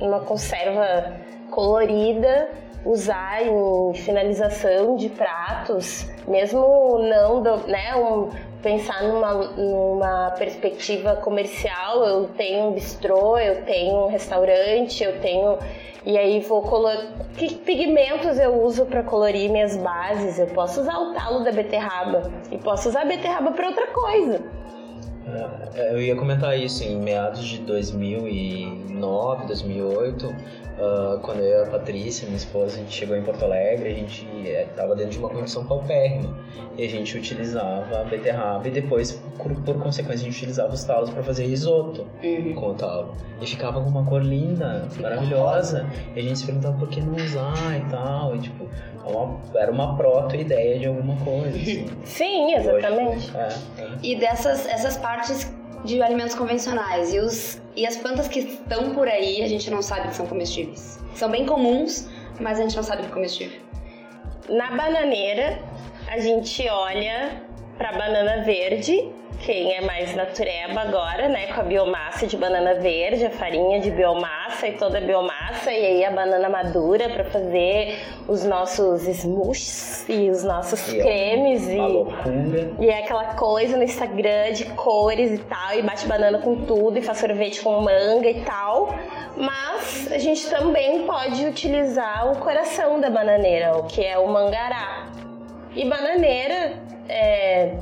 uma 0.00 0.20
conserva 0.20 1.12
colorida, 1.50 2.48
usar 2.84 3.42
em 3.42 3.94
finalização 3.94 4.96
de 4.96 5.08
pratos, 5.08 6.08
mesmo 6.26 6.98
não, 6.98 7.42
do, 7.42 7.56
né, 7.66 7.94
um, 7.96 8.30
pensar 8.66 9.04
numa, 9.04 9.32
numa 9.32 10.32
perspectiva 10.32 11.14
comercial, 11.14 12.04
eu 12.04 12.24
tenho 12.36 12.64
um 12.64 12.72
bistrô, 12.72 13.38
eu 13.38 13.64
tenho 13.64 13.94
um 13.94 14.08
restaurante, 14.08 15.04
eu 15.04 15.20
tenho 15.20 15.56
e 16.04 16.18
aí 16.18 16.40
vou 16.40 16.62
colocar 16.62 17.06
que 17.36 17.54
pigmentos 17.54 18.40
eu 18.40 18.60
uso 18.60 18.84
para 18.86 19.04
colorir 19.04 19.48
minhas 19.50 19.76
bases. 19.76 20.40
Eu 20.40 20.48
posso 20.48 20.80
usar 20.80 20.98
o 20.98 21.14
talo 21.14 21.44
da 21.44 21.52
beterraba 21.52 22.28
e 22.50 22.58
posso 22.58 22.88
usar 22.88 23.02
a 23.02 23.04
beterraba 23.04 23.52
para 23.52 23.68
outra 23.68 23.86
coisa. 23.86 24.40
É, 25.76 25.92
Eu 25.92 26.00
ia 26.00 26.16
comentar 26.16 26.58
isso 26.58 26.82
em 26.82 26.96
meados 26.96 27.44
de 27.44 27.58
2009, 27.58 29.46
2008, 29.46 30.34
ah, 30.78 31.18
quando 31.22 31.40
eu 31.40 31.60
e 31.60 31.62
a 31.64 31.66
Patrícia, 31.70 32.26
minha 32.26 32.36
esposa, 32.36 32.76
a 32.76 32.78
gente 32.78 32.92
chegou 32.92 33.16
em 33.16 33.22
Porto 33.22 33.44
Alegre, 33.44 33.88
a 33.90 33.94
gente 33.94 34.26
estava 34.44 34.94
dentro 34.94 35.12
de 35.12 35.18
uma 35.18 35.28
condição 35.30 35.64
paupérrima 35.66 36.36
e 36.76 36.84
a 36.84 36.88
gente 36.88 37.16
utilizava 37.16 38.00
a 38.00 38.04
beterraba 38.04 38.66
e 38.68 38.70
depois, 38.70 39.12
por, 39.38 39.52
por 39.62 39.82
consequência, 39.82 40.22
a 40.22 40.30
gente 40.30 40.36
utilizava 40.36 40.72
os 40.74 40.84
talos 40.84 41.10
para 41.10 41.22
fazer 41.22 41.46
risoto 41.46 42.06
Uhum. 42.22 42.54
com 42.54 42.66
o 42.70 42.74
talo. 42.74 43.14
E 43.40 43.46
ficava 43.46 43.80
com 43.82 43.88
uma 43.88 44.04
cor 44.04 44.22
linda, 44.22 44.86
maravilhosa. 45.00 45.86
E 46.14 46.20
a 46.20 46.22
gente 46.22 46.38
se 46.38 46.46
perguntava 46.46 46.76
por 46.78 46.88
que 46.88 47.00
não 47.00 47.14
usar 47.16 47.76
e 47.78 47.90
tal. 47.90 48.34
E 48.34 48.38
tipo, 48.40 48.66
é 49.04 49.10
uma- 49.10 49.38
era 49.54 49.70
uma 49.70 49.96
proto-ideia 49.96 50.78
de 50.78 50.86
alguma 50.86 51.16
coisa. 51.16 51.48
Assim. 51.56 51.86
Sim, 52.04 52.54
exatamente. 52.54 53.30
É, 53.36 53.48
é. 53.82 53.88
E 54.02 54.16
dessas 54.16 54.66
essas 54.66 54.96
partes 54.96 55.52
de 55.86 56.02
alimentos 56.02 56.34
convencionais 56.34 57.14
e, 57.14 57.18
os, 57.18 57.62
e 57.74 57.86
as 57.86 57.96
plantas 57.96 58.28
que 58.28 58.40
estão 58.40 58.92
por 58.92 59.08
aí, 59.08 59.42
a 59.42 59.48
gente 59.48 59.70
não 59.70 59.80
sabe 59.80 60.08
que 60.08 60.16
são 60.16 60.26
comestíveis. 60.26 60.98
São 61.14 61.30
bem 61.30 61.46
comuns, 61.46 62.08
mas 62.40 62.58
a 62.58 62.62
gente 62.62 62.76
não 62.76 62.82
sabe 62.82 63.02
que 63.02 63.08
é 63.08 63.12
comestível. 63.12 63.60
Na 64.48 64.70
bananeira, 64.72 65.58
a 66.08 66.18
gente 66.18 66.68
olha 66.68 67.42
para 67.78 67.92
banana 67.92 68.42
verde, 68.44 69.10
quem 69.46 69.76
é 69.76 69.80
mais 69.80 70.12
natureba 70.16 70.80
agora, 70.80 71.28
né, 71.28 71.46
com 71.52 71.60
a 71.60 71.62
biomassa 71.62 72.26
de 72.26 72.36
banana 72.36 72.74
verde, 72.74 73.24
a 73.24 73.30
farinha 73.30 73.78
de 73.78 73.92
biomassa 73.92 74.66
e 74.66 74.72
toda 74.72 74.98
a 74.98 75.00
biomassa, 75.00 75.72
e 75.72 75.86
aí 75.86 76.04
a 76.04 76.10
banana 76.10 76.48
madura 76.48 77.08
para 77.08 77.22
fazer 77.22 77.96
os 78.26 78.44
nossos 78.44 79.02
smoothies 79.02 80.04
e 80.08 80.28
os 80.30 80.42
nossos 80.42 80.92
E 80.92 80.98
é 80.98 81.02
cremes 81.02 81.62
Uma 81.68 82.24
e 82.80 82.86
e 82.86 82.88
é 82.88 82.98
aquela 83.04 83.36
coisa 83.36 83.76
no 83.76 83.84
Instagram 83.84 84.52
de 84.52 84.64
cores 84.64 85.30
e 85.30 85.38
tal, 85.38 85.74
e 85.78 85.82
bate 85.82 86.08
banana 86.08 86.38
com 86.38 86.64
tudo, 86.64 86.98
e 86.98 87.02
faz 87.02 87.18
sorvete 87.18 87.60
com 87.62 87.80
manga 87.80 88.28
e 88.28 88.42
tal. 88.42 88.88
Mas 89.36 90.10
a 90.10 90.18
gente 90.18 90.50
também 90.50 91.06
pode 91.06 91.46
utilizar 91.46 92.32
o 92.32 92.38
coração 92.40 93.00
da 93.00 93.08
bananeira, 93.08 93.76
o 93.76 93.84
que 93.84 94.04
é 94.04 94.18
o 94.18 94.26
mangará. 94.26 95.06
E 95.72 95.84
bananeira, 95.84 96.72
é, 97.08 97.76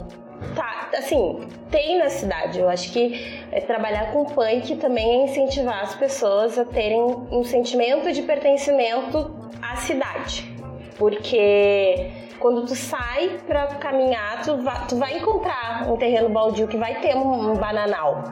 assim, 0.99 1.49
tem 1.71 1.99
na 1.99 2.09
cidade. 2.09 2.61
Eu 2.61 2.69
acho 2.69 2.93
que 2.93 3.45
é, 3.53 3.61
trabalhar 3.61 4.13
com 4.13 4.25
punk 4.25 4.77
também 4.77 5.21
é 5.21 5.25
incentivar 5.25 5.83
as 5.83 5.95
pessoas 5.95 6.59
a 6.59 6.65
terem 6.65 7.01
um 7.01 7.45
sentimento 7.45 8.13
de 8.13 8.23
pertencimento 8.23 9.35
à 9.63 9.77
cidade. 9.77 10.53
Porque 10.97 12.11
quando 12.39 12.67
tu 12.67 12.75
sai 12.75 13.41
pra 13.47 13.67
caminhar, 13.67 14.43
tu 14.43 14.57
vai, 14.59 14.87
tu 14.87 14.97
vai 14.97 15.17
encontrar 15.17 15.91
um 15.91 15.97
terreno 15.97 16.29
baldio 16.29 16.69
que 16.69 16.77
vai 16.77 17.01
ter 17.01 17.17
um, 17.17 17.55
bananal. 17.55 18.23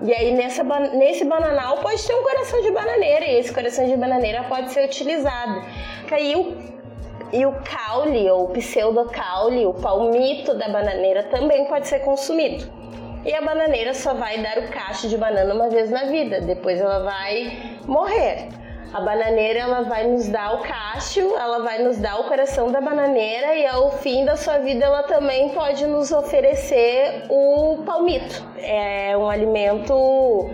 E 0.00 0.12
aí 0.12 0.32
nessa, 0.32 0.64
nesse 0.64 1.24
bananal 1.24 1.78
pode 1.78 2.04
ter 2.04 2.14
um 2.14 2.22
coração 2.22 2.60
de 2.62 2.70
bananeira 2.72 3.24
e 3.24 3.38
esse 3.38 3.52
coração 3.52 3.86
de 3.86 3.96
bananeira 3.96 4.44
pode 4.44 4.72
ser 4.72 4.84
utilizado. 4.84 5.62
O, 6.34 6.72
e 7.32 7.46
o 7.46 7.52
caule 7.62 8.30
ou 8.30 8.48
pseudocaule, 8.48 9.64
o 9.66 9.74
palmito 9.74 10.54
da 10.54 10.68
bananeira 10.68 11.22
também 11.24 11.64
pode 11.66 11.88
ser 11.88 12.00
consumido. 12.00 12.70
E 13.24 13.32
a 13.32 13.40
bananeira 13.40 13.94
só 13.94 14.14
vai 14.14 14.42
dar 14.42 14.58
o 14.58 14.68
cacho 14.68 15.08
de 15.08 15.16
banana 15.16 15.54
uma 15.54 15.70
vez 15.70 15.90
na 15.90 16.04
vida, 16.04 16.40
depois 16.40 16.80
ela 16.80 17.04
vai 17.04 17.78
morrer. 17.86 18.48
A 18.92 19.00
bananeira 19.00 19.60
ela 19.60 19.82
vai 19.82 20.06
nos 20.06 20.28
dar 20.28 20.54
o 20.56 20.62
cacho, 20.62 21.20
ela 21.20 21.60
vai 21.60 21.82
nos 21.82 21.96
dar 21.96 22.20
o 22.20 22.24
coração 22.24 22.70
da 22.70 22.78
bananeira 22.78 23.54
e 23.54 23.66
ao 23.66 23.92
fim 23.92 24.24
da 24.24 24.36
sua 24.36 24.58
vida 24.58 24.84
ela 24.84 25.04
também 25.04 25.48
pode 25.50 25.86
nos 25.86 26.12
oferecer 26.12 27.24
o 27.30 27.82
palmito. 27.86 28.44
É 28.58 29.16
um 29.16 29.30
alimento 29.30 30.50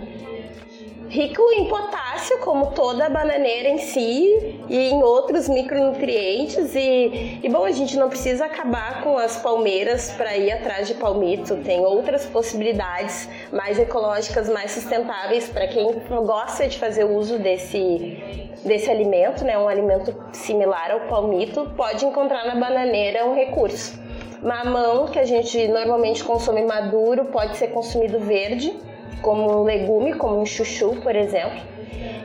rico 1.09 1.41
em 1.53 1.65
potássio, 1.65 2.37
como 2.39 2.67
toda 2.67 3.07
a 3.07 3.09
bananeira 3.09 3.69
em 3.69 3.79
si, 3.79 4.61
e 4.69 4.91
em 4.91 5.01
outros 5.01 5.49
micronutrientes. 5.49 6.75
E, 6.75 7.39
e 7.41 7.49
bom, 7.49 7.65
a 7.65 7.71
gente 7.71 7.97
não 7.97 8.09
precisa 8.09 8.45
acabar 8.45 9.03
com 9.03 9.17
as 9.17 9.37
palmeiras 9.37 10.11
para 10.11 10.37
ir 10.37 10.51
atrás 10.51 10.87
de 10.87 10.93
palmito, 10.93 11.57
tem 11.57 11.79
outras 11.79 12.25
possibilidades 12.27 13.27
mais 13.51 13.79
ecológicas, 13.79 14.47
mais 14.47 14.71
sustentáveis 14.71 15.49
para 15.49 15.67
quem 15.67 15.91
gosta 16.25 16.67
de 16.67 16.77
fazer 16.77 17.05
uso 17.05 17.39
desse, 17.39 18.53
desse 18.63 18.89
alimento, 18.89 19.43
né, 19.43 19.57
um 19.57 19.67
alimento 19.67 20.15
similar 20.31 20.91
ao 20.91 21.01
palmito, 21.01 21.71
pode 21.75 22.05
encontrar 22.05 22.45
na 22.45 22.55
bananeira 22.55 23.25
um 23.25 23.33
recurso. 23.33 23.99
Mamão, 24.43 25.07
que 25.07 25.19
a 25.19 25.25
gente 25.25 25.67
normalmente 25.67 26.23
consome 26.23 26.61
maduro, 26.61 27.25
pode 27.25 27.57
ser 27.57 27.69
consumido 27.69 28.19
verde 28.19 28.88
como 29.21 29.61
um 29.61 29.63
legume, 29.63 30.13
como 30.13 30.41
um 30.41 30.45
chuchu, 30.45 30.95
por 31.01 31.15
exemplo. 31.15 31.61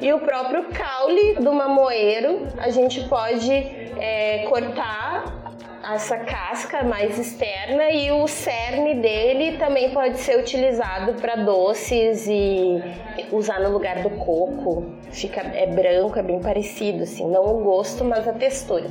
E 0.01 0.13
o 0.13 0.19
próprio 0.19 0.65
caule 0.65 1.35
do 1.35 1.53
mamoeiro, 1.53 2.47
a 2.59 2.71
gente 2.71 3.09
pode 3.09 3.53
é, 3.53 4.47
cortar 4.49 5.14
essa 5.93 6.17
casca 6.19 6.83
mais 6.83 7.19
externa 7.19 7.91
e 7.91 8.11
o 8.11 8.27
cerne 8.27 8.95
dele 8.95 9.59
também 9.59 9.91
pode 9.91 10.19
ser 10.19 10.39
utilizado 10.39 11.15
para 11.15 11.37
doces 11.37 12.27
e 12.27 12.83
usar 13.31 13.61
no 13.61 13.71
lugar 13.71 14.03
do 14.03 14.11
coco. 14.11 14.87
Fica 15.11 15.41
é 15.41 15.67
branco, 15.67 16.19
é 16.19 16.23
bem 16.23 16.41
parecido 16.41 17.03
assim, 17.03 17.29
não 17.29 17.45
o 17.45 17.63
gosto, 17.63 18.05
mas 18.05 18.27
a 18.27 18.33
textura. 18.33 18.87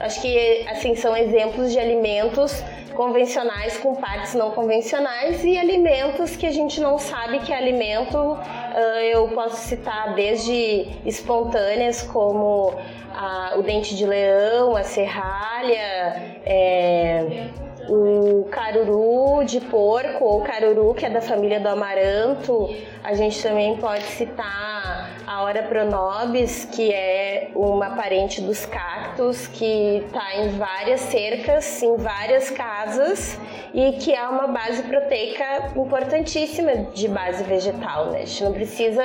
Acho 0.00 0.20
que 0.20 0.66
assim 0.68 0.94
são 0.94 1.16
exemplos 1.16 1.72
de 1.72 1.78
alimentos 1.78 2.62
convencionais 2.96 3.76
com 3.76 3.94
partes 3.94 4.34
não 4.34 4.50
convencionais 4.52 5.44
e 5.44 5.56
alimentos 5.58 6.34
que 6.34 6.46
a 6.46 6.50
gente 6.50 6.80
não 6.80 6.98
sabe 6.98 7.40
que 7.40 7.52
é 7.52 7.56
alimento. 7.56 8.16
Uh, 8.18 8.98
eu 9.12 9.28
posso 9.28 9.56
citar 9.56 10.14
desde 10.14 10.88
espontâneas 11.04 12.02
como 12.02 12.74
a, 13.16 13.54
o 13.56 13.62
dente 13.62 13.94
de 13.94 14.06
leão, 14.06 14.76
a 14.76 14.82
serralha, 14.82 16.25
é, 16.44 17.48
o 17.88 18.44
caruru 18.50 19.44
de 19.44 19.60
porco 19.60 20.24
ou 20.24 20.40
caruru 20.42 20.94
que 20.94 21.06
é 21.06 21.10
da 21.10 21.20
família 21.20 21.60
do 21.60 21.68
amaranto. 21.68 22.74
A 23.02 23.14
gente 23.14 23.40
também 23.42 23.76
pode 23.76 24.04
citar 24.04 25.16
a 25.26 25.42
Ora 25.42 25.62
pronobis, 25.62 26.64
que 26.64 26.92
é 26.92 27.50
uma 27.54 27.90
parente 27.90 28.40
dos 28.40 28.66
cactos 28.66 29.46
que 29.46 30.02
está 30.06 30.36
em 30.36 30.50
várias 30.50 31.00
cercas, 31.02 31.82
em 31.82 31.96
várias 31.96 32.50
casas 32.50 33.38
e 33.72 33.92
que 33.92 34.14
é 34.14 34.26
uma 34.28 34.46
base 34.46 34.82
proteica 34.82 35.72
importantíssima 35.76 36.74
de 36.94 37.08
base 37.08 37.44
vegetal. 37.44 38.06
Né? 38.06 38.22
A 38.22 38.24
gente 38.24 38.44
não 38.44 38.52
precisa 38.52 39.02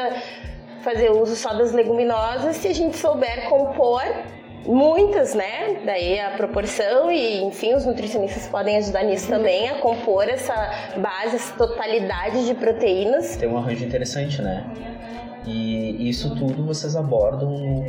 fazer 0.82 1.12
uso 1.12 1.36
só 1.36 1.54
das 1.54 1.72
leguminosas 1.72 2.56
se 2.58 2.68
a 2.68 2.74
gente 2.74 2.98
souber 2.98 3.48
compor 3.48 4.02
muitas, 4.66 5.34
né? 5.34 5.82
Daí 5.86 6.20
a 6.20 6.32
proporção 6.32 7.12
e, 7.12 7.42
enfim, 7.44 7.74
os 7.74 7.86
nutricionistas 7.86 8.48
podem 8.48 8.78
ajudar 8.78 9.04
nisso 9.04 9.28
também 9.28 9.70
a 9.70 9.76
compor 9.76 10.28
essa 10.28 10.54
base, 10.98 11.36
essa 11.36 11.54
totalidade 11.56 12.46
de 12.46 12.54
proteínas. 12.54 13.36
Tem 13.36 13.50
um 13.50 13.58
arranjo 13.58 13.86
interessante, 13.86 14.42
né? 14.42 14.66
E 15.46 16.10
isso 16.10 16.36
tudo 16.36 16.66
vocês 16.66 16.96
abordam 16.96 17.50
no 17.50 17.86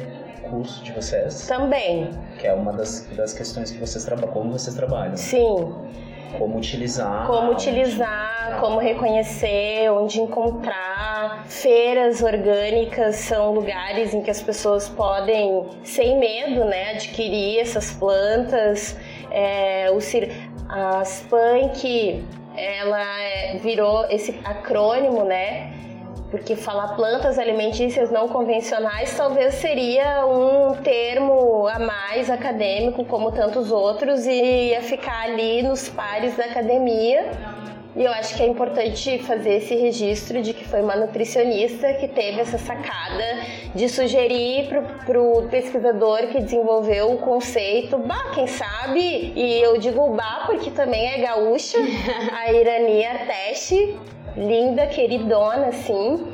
curso 0.48 0.82
de 0.82 0.92
vocês? 0.92 1.46
Também. 1.46 2.10
Que 2.38 2.46
é 2.46 2.54
uma 2.54 2.72
das, 2.72 3.06
das 3.16 3.32
questões 3.32 3.70
que 3.70 3.78
vocês 3.78 4.04
trabalham, 4.04 4.32
como 4.32 4.52
vocês 4.52 4.74
trabalham. 4.74 5.16
Sim. 5.16 5.74
Como 6.38 6.56
utilizar. 6.56 7.26
Como 7.26 7.52
utilizar, 7.52 8.58
como 8.60 8.78
reconhecer, 8.78 9.90
onde 9.90 10.20
encontrar. 10.20 11.44
Feiras 11.46 12.22
orgânicas 12.22 13.16
são 13.16 13.52
lugares 13.52 14.14
em 14.14 14.22
que 14.22 14.30
as 14.30 14.42
pessoas 14.42 14.88
podem, 14.88 15.66
sem 15.84 16.18
medo, 16.18 16.64
né, 16.64 16.92
adquirir 16.92 17.60
essas 17.60 17.92
plantas. 17.92 18.96
É, 19.30 19.90
o, 19.90 20.00
as 20.68 21.24
punk, 21.28 22.24
ela 22.56 23.20
é, 23.20 23.58
virou 23.58 24.06
esse 24.10 24.38
acrônimo, 24.44 25.24
né? 25.24 25.72
Porque 26.32 26.56
falar 26.56 26.96
plantas 26.96 27.38
alimentícias 27.38 28.10
não 28.10 28.26
convencionais 28.26 29.14
talvez 29.14 29.54
seria 29.56 30.24
um 30.24 30.74
termo 30.76 31.68
a 31.68 31.78
mais 31.78 32.30
acadêmico, 32.30 33.04
como 33.04 33.30
tantos 33.30 33.70
outros, 33.70 34.26
e 34.26 34.70
ia 34.70 34.80
ficar 34.80 35.24
ali 35.24 35.62
nos 35.62 35.90
pares 35.90 36.34
da 36.34 36.46
academia. 36.46 37.30
E 37.94 38.02
eu 38.02 38.10
acho 38.12 38.34
que 38.34 38.42
é 38.42 38.46
importante 38.46 39.18
fazer 39.18 39.56
esse 39.56 39.74
registro 39.74 40.40
de 40.40 40.54
que 40.54 40.64
foi 40.64 40.80
uma 40.80 40.96
nutricionista 40.96 41.92
que 41.92 42.08
teve 42.08 42.40
essa 42.40 42.56
sacada 42.56 43.40
de 43.74 43.86
sugerir 43.86 44.70
para 45.04 45.20
o 45.20 45.46
pesquisador 45.50 46.28
que 46.28 46.40
desenvolveu 46.40 47.12
o 47.12 47.18
conceito, 47.18 47.98
bah, 47.98 48.30
quem 48.34 48.46
sabe, 48.46 49.34
e 49.36 49.60
eu 49.60 49.76
digo 49.76 50.14
bah 50.14 50.44
porque 50.46 50.70
também 50.70 51.12
é 51.12 51.18
gaúcha, 51.18 51.76
a 52.32 52.50
Irania 52.50 53.26
Teste, 53.26 53.94
linda, 54.36 54.86
queridona, 54.86 55.68
assim. 55.68 56.26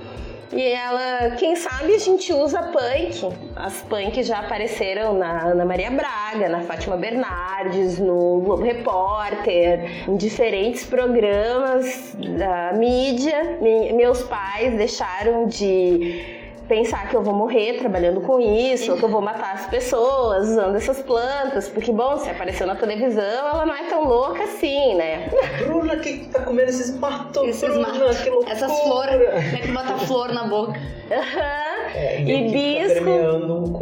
E 0.51 0.63
ela, 0.63 1.37
quem 1.37 1.55
sabe 1.57 1.95
a 1.95 1.99
gente 1.99 2.33
usa 2.33 2.63
punk. 2.63 3.37
As 3.55 3.83
punk 3.83 4.23
já 4.23 4.39
apareceram 4.39 5.13
na 5.13 5.43
Ana 5.43 5.65
Maria 5.65 5.91
Braga, 5.91 6.49
na 6.49 6.61
Fátima 6.63 6.97
Bernardes, 6.97 7.99
no 7.99 8.41
Globo 8.41 8.63
Repórter, 8.63 10.09
em 10.09 10.17
diferentes 10.17 10.87
programas 10.87 12.17
da 12.39 12.73
mídia. 12.73 13.59
Meus 13.95 14.23
pais 14.23 14.75
deixaram 14.77 15.47
de 15.47 16.38
pensar 16.69 17.09
que 17.09 17.17
eu 17.17 17.23
vou 17.23 17.35
morrer 17.35 17.79
trabalhando 17.79 18.21
com 18.21 18.39
isso, 18.39 18.93
ou 18.93 18.99
que 18.99 19.05
eu 19.05 19.09
vou 19.09 19.21
matar 19.23 19.55
as 19.55 19.67
pessoas 19.67 20.49
usando 20.51 20.77
essas 20.77 21.01
plantas, 21.01 21.69
porque, 21.69 21.91
bom, 21.91 22.19
se 22.19 22.29
apareceu 22.29 22.67
na 22.67 22.77
televisão, 22.77 23.23
ela 23.25 23.65
não 23.65 23.75
é 23.75 23.85
tão 23.85 24.05
louca 24.07 24.45
assim, 24.45 24.95
né? 24.95 25.31
Bruna, 25.65 25.97
que 25.97 26.27
tá 26.27 26.43
comendo 26.43 26.69
esses 26.69 26.97
matos? 26.99 27.49
Esses 27.49 27.77
matos. 27.77 28.21
Que 28.21 28.31
loucura. 28.31 28.53
Essas 28.53 28.81
flores, 28.81 29.17
como 29.17 29.57
é 29.57 29.61
que 29.61 29.73
bota 29.73 29.95
flor 30.07 30.33
na 30.33 30.45
boca? 30.47 30.79
Aham. 31.11 31.69
É, 31.95 32.21
Hibisco. 32.21 32.89
Tá 32.89 32.95
permeando 32.95 33.65
o 33.65 33.73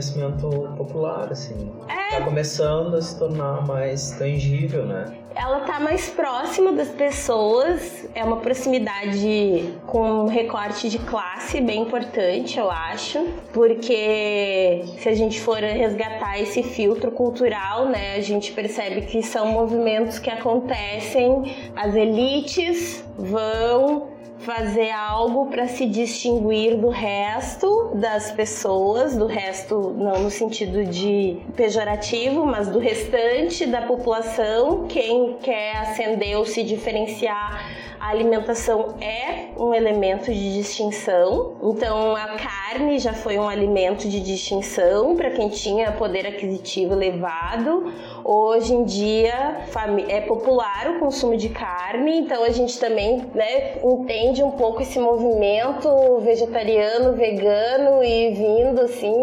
conhecimento 0.00 0.48
popular, 0.76 1.28
assim. 1.30 1.70
É. 1.88 2.16
Tá 2.16 2.24
começando 2.24 2.94
a 2.94 3.02
se 3.02 3.18
tornar 3.18 3.66
mais 3.66 4.12
tangível, 4.12 4.86
né? 4.86 5.16
ela 5.32 5.60
tá 5.60 5.78
mais 5.78 6.08
próxima 6.10 6.72
das 6.72 6.88
pessoas, 6.88 8.04
é 8.16 8.24
uma 8.24 8.38
proximidade 8.38 9.72
com 9.86 10.24
um 10.24 10.26
recorte 10.26 10.88
de 10.88 10.98
classe 10.98 11.60
bem 11.60 11.82
importante, 11.82 12.58
eu 12.58 12.68
acho, 12.68 13.24
porque 13.52 14.82
se 14.98 15.08
a 15.08 15.14
gente 15.14 15.40
for 15.40 15.58
resgatar 15.58 16.40
esse 16.40 16.64
filtro 16.64 17.12
cultural, 17.12 17.86
né, 17.86 18.16
a 18.16 18.20
gente 18.20 18.50
percebe 18.52 19.02
que 19.02 19.22
são 19.22 19.46
movimentos 19.46 20.18
que 20.18 20.28
acontecem, 20.28 21.54
as 21.76 21.94
elites 21.94 23.04
vão 23.16 24.19
fazer 24.40 24.90
algo 24.90 25.46
para 25.46 25.68
se 25.68 25.86
distinguir 25.86 26.76
do 26.76 26.88
resto 26.88 27.90
das 27.94 28.30
pessoas, 28.32 29.16
do 29.16 29.26
resto 29.26 29.94
não 29.96 30.22
no 30.22 30.30
sentido 30.30 30.84
de 30.84 31.38
pejorativo, 31.54 32.46
mas 32.46 32.68
do 32.68 32.78
restante 32.78 33.66
da 33.66 33.82
população, 33.82 34.86
quem 34.88 35.34
quer 35.42 35.76
ascender 35.76 36.38
ou 36.38 36.46
se 36.46 36.62
diferenciar 36.62 37.90
a 38.00 38.08
alimentação 38.08 38.94
é 38.98 39.50
um 39.58 39.74
elemento 39.74 40.32
de 40.32 40.54
distinção. 40.54 41.56
Então, 41.62 42.16
a 42.16 42.28
carne 42.38 42.98
já 42.98 43.12
foi 43.12 43.38
um 43.38 43.46
alimento 43.46 44.08
de 44.08 44.20
distinção 44.20 45.14
para 45.14 45.30
quem 45.30 45.50
tinha 45.50 45.92
poder 45.92 46.26
aquisitivo 46.26 46.94
elevado. 46.94 47.92
Hoje 48.24 48.74
em 48.74 48.84
dia 48.84 49.64
é 50.08 50.20
popular 50.20 50.94
o 50.96 51.00
consumo 51.00 51.36
de 51.36 51.48
carne, 51.48 52.18
então 52.18 52.44
a 52.44 52.50
gente 52.50 52.78
também 52.78 53.24
né, 53.34 53.78
entende 53.82 54.42
um 54.42 54.50
pouco 54.50 54.82
esse 54.82 54.98
movimento 54.98 56.18
vegetariano, 56.20 57.12
vegano 57.14 58.04
e 58.04 58.30
vindo 58.30 58.80
assim, 58.82 59.14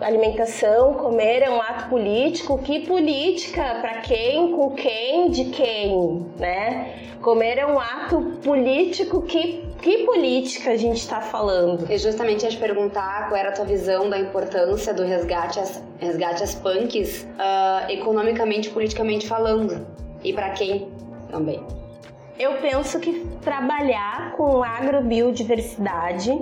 alimentação, 0.00 0.94
comer 0.94 1.42
é 1.42 1.50
um 1.50 1.60
ato 1.60 1.88
político. 1.88 2.58
Que 2.58 2.80
política? 2.80 3.78
Para 3.80 4.00
quem? 4.00 4.52
Com 4.52 4.70
quem? 4.70 5.30
De 5.30 5.44
quem? 5.46 6.26
Né? 6.38 6.94
Comer 7.22 7.58
é 7.58 7.66
um 7.66 7.78
ato 7.78 8.38
político 8.42 9.22
que 9.22 9.69
que 9.80 10.04
política 10.04 10.70
a 10.72 10.76
gente 10.76 10.98
está 10.98 11.20
falando? 11.20 11.90
Eu 11.90 11.98
justamente 11.98 12.44
ia 12.44 12.50
te 12.50 12.56
perguntar 12.58 13.28
qual 13.28 13.36
era 13.36 13.48
a 13.48 13.52
tua 13.52 13.64
visão 13.64 14.10
da 14.10 14.18
importância 14.18 14.92
do 14.92 15.02
resgate 15.02 15.58
às, 15.58 15.82
resgate 15.98 16.42
às 16.42 16.54
punks, 16.54 17.22
uh, 17.22 17.90
economicamente 17.90 18.70
politicamente 18.70 19.26
falando. 19.26 19.86
E 20.22 20.32
para 20.32 20.50
quem 20.50 20.88
também. 21.30 21.62
Eu 22.38 22.54
penso 22.58 23.00
que 23.00 23.26
trabalhar 23.42 24.32
com 24.36 24.62
agrobiodiversidade 24.62 26.38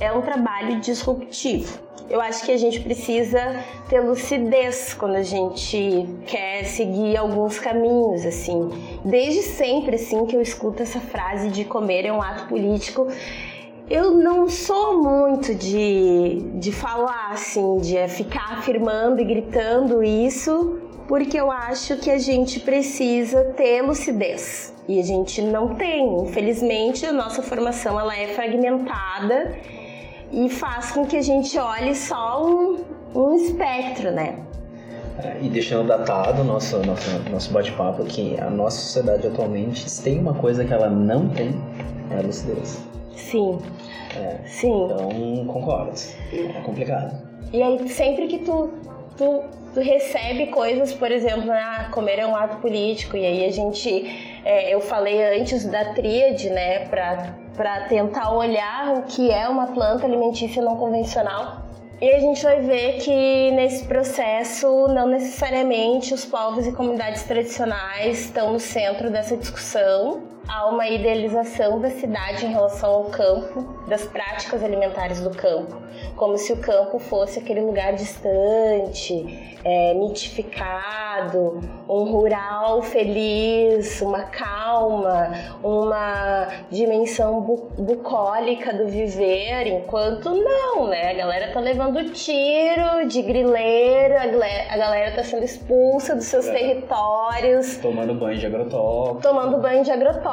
é 0.00 0.12
um 0.12 0.20
trabalho 0.22 0.80
disruptivo. 0.80 1.91
Eu 2.12 2.20
acho 2.20 2.44
que 2.44 2.52
a 2.52 2.58
gente 2.58 2.78
precisa 2.78 3.64
ter 3.88 4.00
lucidez 4.00 4.92
quando 4.92 5.14
a 5.14 5.22
gente 5.22 6.06
quer 6.26 6.62
seguir 6.64 7.16
alguns 7.16 7.58
caminhos, 7.58 8.26
assim. 8.26 8.68
Desde 9.02 9.40
sempre, 9.40 9.96
assim, 9.96 10.26
que 10.26 10.36
eu 10.36 10.42
escuto 10.42 10.82
essa 10.82 11.00
frase 11.00 11.48
de 11.48 11.64
comer 11.64 12.04
é 12.04 12.12
um 12.12 12.20
ato 12.20 12.48
político, 12.48 13.08
eu 13.88 14.10
não 14.10 14.46
sou 14.46 15.02
muito 15.02 15.54
de, 15.54 16.42
de 16.56 16.70
falar 16.70 17.30
assim, 17.30 17.78
de 17.78 18.06
ficar 18.08 18.58
afirmando 18.58 19.22
e 19.22 19.24
gritando 19.24 20.04
isso, 20.04 20.82
porque 21.08 21.40
eu 21.40 21.50
acho 21.50 21.96
que 21.96 22.10
a 22.10 22.18
gente 22.18 22.60
precisa 22.60 23.42
ter 23.56 23.80
lucidez. 23.80 24.74
E 24.86 25.00
a 25.00 25.02
gente 25.02 25.40
não 25.40 25.76
tem. 25.76 26.24
Infelizmente, 26.24 27.06
a 27.06 27.12
nossa 27.12 27.42
formação 27.42 27.98
ela 27.98 28.14
é 28.14 28.34
fragmentada 28.34 29.56
e 30.32 30.48
faz 30.48 30.92
com 30.92 31.04
que 31.04 31.16
a 31.16 31.22
gente 31.22 31.58
olhe 31.58 31.94
só 31.94 32.44
um, 32.44 32.84
um 33.14 33.34
espectro, 33.34 34.10
né? 34.10 34.38
É, 35.18 35.36
e 35.42 35.48
deixando 35.48 35.86
datado 35.86 36.42
nosso, 36.42 36.78
nosso, 36.78 37.10
nosso 37.30 37.52
bate-papo 37.52 38.02
que 38.04 38.40
a 38.40 38.48
nossa 38.48 38.78
sociedade 38.80 39.26
atualmente 39.26 39.84
tem 40.02 40.18
uma 40.18 40.34
coisa 40.34 40.64
que 40.64 40.72
ela 40.72 40.88
não 40.88 41.28
tem, 41.28 41.54
é 42.10 42.18
a 42.18 42.22
lucidez. 42.22 42.82
Sim. 43.14 43.58
É. 44.16 44.38
Sim. 44.46 44.84
Então, 44.84 45.46
concordo. 45.46 45.92
É 46.32 46.60
complicado. 46.62 47.14
E 47.52 47.62
aí, 47.62 47.86
sempre 47.88 48.26
que 48.26 48.38
tu, 48.38 48.70
tu, 49.18 49.42
tu 49.74 49.80
recebe 49.80 50.46
coisas, 50.46 50.94
por 50.94 51.10
exemplo, 51.12 51.50
ah, 51.50 51.90
comer 51.92 52.18
é 52.18 52.26
um 52.26 52.34
ato 52.34 52.56
político, 52.56 53.16
e 53.16 53.26
aí 53.26 53.44
a 53.44 53.50
gente. 53.50 54.40
É, 54.44 54.74
eu 54.74 54.80
falei 54.80 55.38
antes 55.38 55.66
da 55.66 55.92
tríade, 55.92 56.48
né, 56.48 56.86
pra, 56.86 57.36
pra 57.56 57.82
tentar 57.82 58.32
olhar 58.32 58.94
o 58.96 59.02
que 59.02 59.30
é 59.30 59.48
uma 59.48 59.68
planta 59.68 60.06
alimentícia 60.06 60.62
não 60.62 60.76
convencional. 60.76 61.62
E 62.00 62.10
a 62.10 62.18
gente 62.18 62.42
vai 62.42 62.60
ver 62.60 62.98
que 62.98 63.50
nesse 63.52 63.84
processo, 63.84 64.88
não 64.88 65.06
necessariamente 65.06 66.12
os 66.12 66.24
povos 66.24 66.66
e 66.66 66.72
comunidades 66.72 67.22
tradicionais 67.22 68.24
estão 68.24 68.52
no 68.52 68.58
centro 68.58 69.08
dessa 69.08 69.36
discussão. 69.36 70.31
Há 70.48 70.66
uma 70.68 70.88
idealização 70.88 71.80
da 71.80 71.90
cidade 71.90 72.44
em 72.44 72.50
relação 72.50 72.90
ao 72.90 73.04
campo, 73.04 73.62
das 73.86 74.04
práticas 74.04 74.62
alimentares 74.62 75.20
do 75.20 75.30
campo, 75.30 75.80
como 76.16 76.36
se 76.36 76.52
o 76.52 76.56
campo 76.56 76.98
fosse 76.98 77.38
aquele 77.38 77.60
lugar 77.60 77.94
distante, 77.94 79.56
é, 79.64 79.94
mitificado, 79.94 81.60
um 81.88 82.04
rural 82.04 82.82
feliz, 82.82 84.00
uma 84.02 84.22
calma, 84.24 85.30
uma 85.62 86.48
dimensão 86.70 87.40
bu 87.40 87.70
bucólica 87.78 88.72
do 88.74 88.88
viver, 88.88 89.66
enquanto 89.68 90.30
não, 90.30 90.88
né? 90.88 91.10
A 91.10 91.14
galera 91.14 91.52
tá 91.52 91.60
levando 91.60 92.10
tiro 92.12 93.06
de 93.06 93.22
grileiro, 93.22 94.16
a 94.16 94.26
galera, 94.26 94.72
a 94.72 94.76
galera 94.76 95.14
tá 95.14 95.22
sendo 95.22 95.44
expulsa 95.44 96.14
dos 96.14 96.24
seus 96.24 96.46
é. 96.48 96.52
territórios. 96.52 97.78
Tomando 97.78 98.14
banho 98.14 98.38
de 98.38 98.46
agrotóxico. 98.46 99.20
Tomando 99.22 99.58
banho 99.58 99.84
de 99.84 99.90
agrotóxico, 99.90 100.31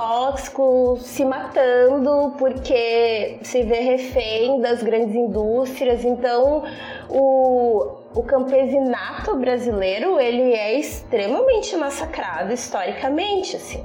se 1.01 1.25
matando 1.25 2.33
porque 2.37 3.39
se 3.41 3.63
vê 3.63 3.79
refém 3.79 4.61
das 4.61 4.81
grandes 4.81 5.15
indústrias. 5.15 6.05
Então, 6.05 6.63
o, 7.09 7.97
o 8.15 8.23
campesinato 8.23 9.35
brasileiro 9.35 10.19
ele 10.19 10.53
é 10.53 10.79
extremamente 10.79 11.75
massacrado 11.75 12.53
historicamente, 12.53 13.55
assim. 13.55 13.83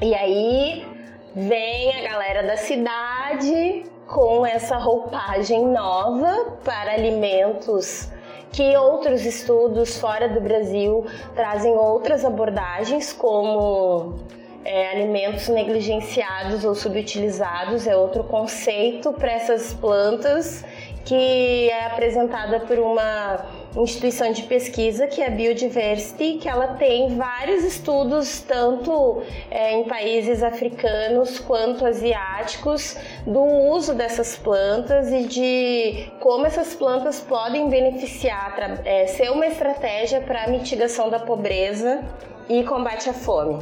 E 0.00 0.14
aí 0.14 0.86
vem 1.34 1.94
a 1.96 2.10
galera 2.10 2.42
da 2.42 2.56
cidade 2.56 3.84
com 4.06 4.44
essa 4.44 4.76
roupagem 4.76 5.66
nova 5.66 6.58
para 6.64 6.92
alimentos 6.92 8.10
que 8.52 8.76
outros 8.76 9.24
estudos 9.24 9.96
fora 9.98 10.28
do 10.28 10.40
Brasil 10.40 11.06
trazem 11.34 11.72
outras 11.72 12.22
abordagens, 12.22 13.12
como 13.12 14.18
é, 14.64 14.90
alimentos 14.90 15.48
negligenciados 15.48 16.64
ou 16.64 16.74
subutilizados, 16.74 17.86
é 17.86 17.96
outro 17.96 18.24
conceito 18.24 19.12
para 19.12 19.32
essas 19.32 19.72
plantas 19.72 20.64
que 21.04 21.68
é 21.68 21.86
apresentada 21.86 22.60
por 22.60 22.78
uma 22.78 23.44
instituição 23.76 24.30
de 24.32 24.42
pesquisa 24.44 25.06
que 25.06 25.20
é 25.20 25.26
a 25.26 25.30
Biodiversity, 25.30 26.38
que 26.38 26.48
ela 26.48 26.74
tem 26.74 27.16
vários 27.16 27.64
estudos 27.64 28.40
tanto 28.40 29.22
é, 29.50 29.72
em 29.72 29.84
países 29.84 30.42
africanos 30.42 31.38
quanto 31.38 31.84
asiáticos 31.84 32.96
do 33.26 33.42
uso 33.42 33.94
dessas 33.94 34.36
plantas 34.36 35.10
e 35.10 35.24
de 35.24 36.12
como 36.20 36.46
essas 36.46 36.74
plantas 36.74 37.20
podem 37.20 37.68
beneficiar, 37.68 38.80
é, 38.84 39.06
ser 39.06 39.30
uma 39.30 39.46
estratégia 39.46 40.20
para 40.20 40.44
a 40.44 40.48
mitigação 40.48 41.10
da 41.10 41.18
pobreza 41.18 42.04
e 42.48 42.62
combate 42.64 43.08
à 43.08 43.12
fome. 43.12 43.58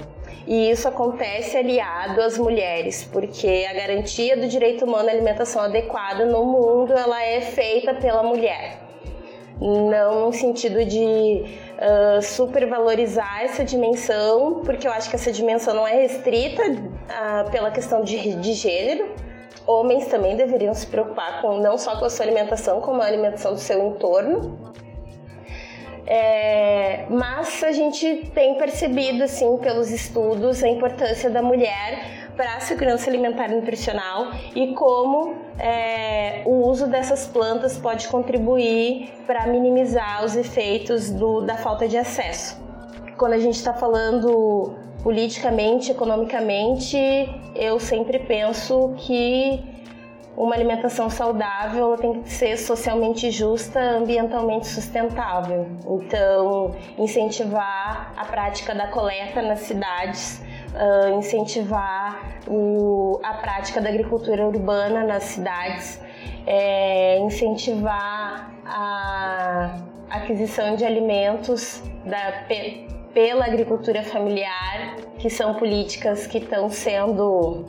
E 0.47 0.70
isso 0.70 0.89
acontece 0.89 1.57
aliado 1.57 2.20
às 2.20 2.39
mulheres, 2.39 3.05
porque 3.12 3.66
a 3.68 3.74
garantia 3.74 4.37
do 4.37 4.49
direito 4.49 4.85
humano 4.85 5.09
à 5.09 5.12
alimentação 5.12 5.62
adequada 5.62 6.24
no 6.24 6.45
mundo 6.45 6.93
ela 6.93 7.22
é 7.22 7.41
feita 7.41 7.95
pela 7.95 8.22
mulher. 8.22 8.78
Não 9.61 10.26
no 10.26 10.33
sentido 10.33 10.85
de 10.85 11.45
uh, 11.76 12.22
supervalorizar 12.22 13.43
essa 13.43 13.62
dimensão, 13.62 14.62
porque 14.64 14.89
eu 14.89 14.93
acho 14.93 15.11
que 15.11 15.16
essa 15.16 15.31
dimensão 15.31 15.74
não 15.74 15.87
é 15.87 15.95
restrita 16.01 16.62
uh, 16.62 17.51
pela 17.51 17.70
questão 17.70 18.03
de, 18.03 18.37
de 18.37 18.55
gênero, 18.55 19.07
homens 19.66 20.07
também 20.07 20.35
deveriam 20.35 20.74
se 20.74 20.87
preocupar 20.87 21.43
com 21.43 21.59
não 21.59 21.76
só 21.78 21.99
com 21.99 22.07
a 22.07 22.11
sua 22.11 22.24
alimentação, 22.24 22.81
como 22.81 23.03
a 23.03 23.07
alimentação 23.07 23.53
do 23.53 23.61
seu 23.61 23.87
entorno. 23.87 24.59
É, 26.13 27.07
mas 27.09 27.63
a 27.63 27.71
gente 27.71 28.29
tem 28.35 28.57
percebido, 28.57 29.23
assim, 29.23 29.57
pelos 29.59 29.93
estudos, 29.93 30.61
a 30.61 30.69
importância 30.69 31.31
da 31.31 31.41
mulher 31.41 32.29
para 32.37 32.57
a 32.57 32.61
segurança 32.61 33.09
alimentar 33.09 33.49
e 33.49 33.55
nutricional 33.55 34.33
e 34.57 34.75
como 34.75 35.37
é, 35.57 36.43
o 36.45 36.67
uso 36.67 36.89
dessas 36.89 37.29
plantas 37.29 37.79
pode 37.79 38.09
contribuir 38.09 39.13
para 39.25 39.47
minimizar 39.47 40.25
os 40.25 40.35
efeitos 40.35 41.11
do, 41.11 41.43
da 41.43 41.57
falta 41.57 41.87
de 41.87 41.97
acesso. 41.97 42.61
Quando 43.17 43.35
a 43.35 43.39
gente 43.39 43.55
está 43.55 43.73
falando 43.73 44.75
politicamente, 45.05 45.93
economicamente, 45.93 46.99
eu 47.55 47.79
sempre 47.79 48.19
penso 48.19 48.95
que 48.97 49.63
uma 50.41 50.55
alimentação 50.55 51.11
saudável 51.11 51.95
tem 51.99 52.22
que 52.22 52.30
ser 52.30 52.57
socialmente 52.57 53.30
justa, 53.30 53.78
ambientalmente 53.78 54.66
sustentável. 54.66 55.66
Então, 55.86 56.74
incentivar 56.97 58.11
a 58.16 58.24
prática 58.24 58.74
da 58.74 58.86
coleta 58.86 59.43
nas 59.43 59.61
cidades, 59.61 60.43
uh, 60.72 61.18
incentivar 61.18 62.41
o, 62.49 63.20
a 63.22 63.34
prática 63.34 63.82
da 63.82 63.91
agricultura 63.91 64.47
urbana 64.47 65.05
nas 65.05 65.24
cidades, 65.24 66.01
é, 66.47 67.18
incentivar 67.18 68.51
a 68.64 69.74
aquisição 70.09 70.74
de 70.74 70.86
alimentos 70.86 71.82
da, 72.07 72.47
pela 73.12 73.45
agricultura 73.45 74.03
familiar, 74.03 74.97
que 75.18 75.28
são 75.28 75.53
políticas 75.57 76.26
que 76.26 76.38
estão 76.38 76.70
sendo 76.70 77.66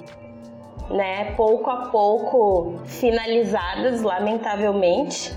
né, 0.94 1.34
pouco 1.36 1.70
a 1.70 1.90
pouco 1.90 2.80
finalizadas, 2.86 4.02
lamentavelmente. 4.02 5.34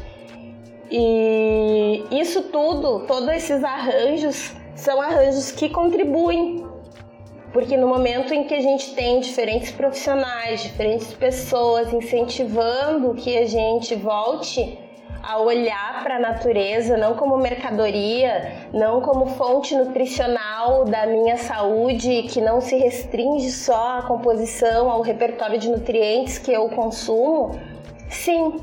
E 0.90 2.04
isso 2.10 2.42
tudo, 2.44 3.06
todos 3.06 3.28
esses 3.28 3.64
arranjos, 3.64 4.52
são 4.74 5.00
arranjos 5.00 5.50
que 5.50 5.68
contribuem. 5.68 6.64
Porque 7.52 7.76
no 7.76 7.86
momento 7.86 8.34
em 8.34 8.44
que 8.44 8.54
a 8.54 8.60
gente 8.60 8.94
tem 8.94 9.20
diferentes 9.20 9.70
profissionais, 9.70 10.62
diferentes 10.62 11.12
pessoas 11.12 11.92
incentivando 11.92 13.14
que 13.14 13.38
a 13.38 13.46
gente 13.46 13.94
volte 13.94 14.76
a 15.22 15.38
olhar 15.38 16.02
para 16.02 16.16
a 16.16 16.18
natureza 16.18 16.98
não 16.98 17.14
como 17.14 17.36
mercadoria, 17.38 18.68
não 18.72 19.00
como 19.00 19.26
fonte 19.26 19.74
nutricional 19.74 20.84
da 20.84 21.06
minha 21.06 21.38
saúde, 21.38 22.24
que 22.24 22.42
não 22.42 22.60
se 22.60 22.76
restringe 22.76 23.50
só 23.50 23.98
à 23.98 24.02
composição, 24.02 24.90
ao 24.90 25.00
repertório 25.00 25.58
de 25.58 25.70
nutrientes 25.70 26.38
que 26.38 26.52
eu 26.52 26.68
consumo. 26.68 27.58
Sim, 28.10 28.60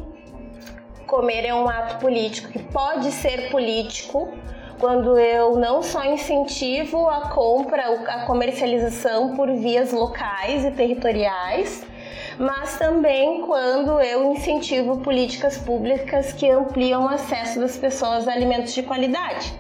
comer 1.08 1.46
é 1.46 1.54
um 1.54 1.68
ato 1.68 1.98
político 1.98 2.52
que 2.52 2.60
pode 2.60 3.12
ser 3.12 3.50
político 3.50 4.32
quando 4.80 5.18
eu 5.20 5.58
não 5.58 5.84
só 5.84 6.04
incentivo 6.06 7.08
a 7.08 7.30
compra, 7.30 7.84
a 8.08 8.26
comercialização 8.26 9.36
por 9.36 9.52
vias 9.52 9.92
locais 9.92 10.66
e 10.66 10.72
territoriais, 10.72 11.86
mas 12.42 12.80
também 12.80 13.42
quando 13.42 14.02
eu 14.02 14.32
incentivo 14.32 14.98
políticas 14.98 15.60
públicas 15.60 16.34
que 16.34 16.50
ampliam 16.50 17.04
o 17.04 17.08
acesso 17.08 17.60
das 17.60 17.78
pessoas 17.78 18.28
a 18.28 18.34
alimentos 18.34 18.74
de 18.74 18.82
qualidade. 18.82 19.54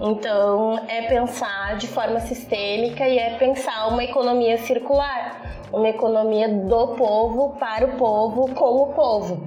Então, 0.00 0.80
é 0.88 1.02
pensar 1.02 1.76
de 1.76 1.86
forma 1.86 2.20
sistêmica 2.20 3.06
e 3.06 3.18
é 3.18 3.36
pensar 3.36 3.88
uma 3.88 4.02
economia 4.02 4.56
circular, 4.56 5.42
uma 5.70 5.90
economia 5.90 6.48
do 6.48 6.88
povo 6.94 7.50
para 7.60 7.84
o 7.84 7.96
povo 7.98 8.54
com 8.54 8.82
o 8.82 8.86
povo. 8.94 9.44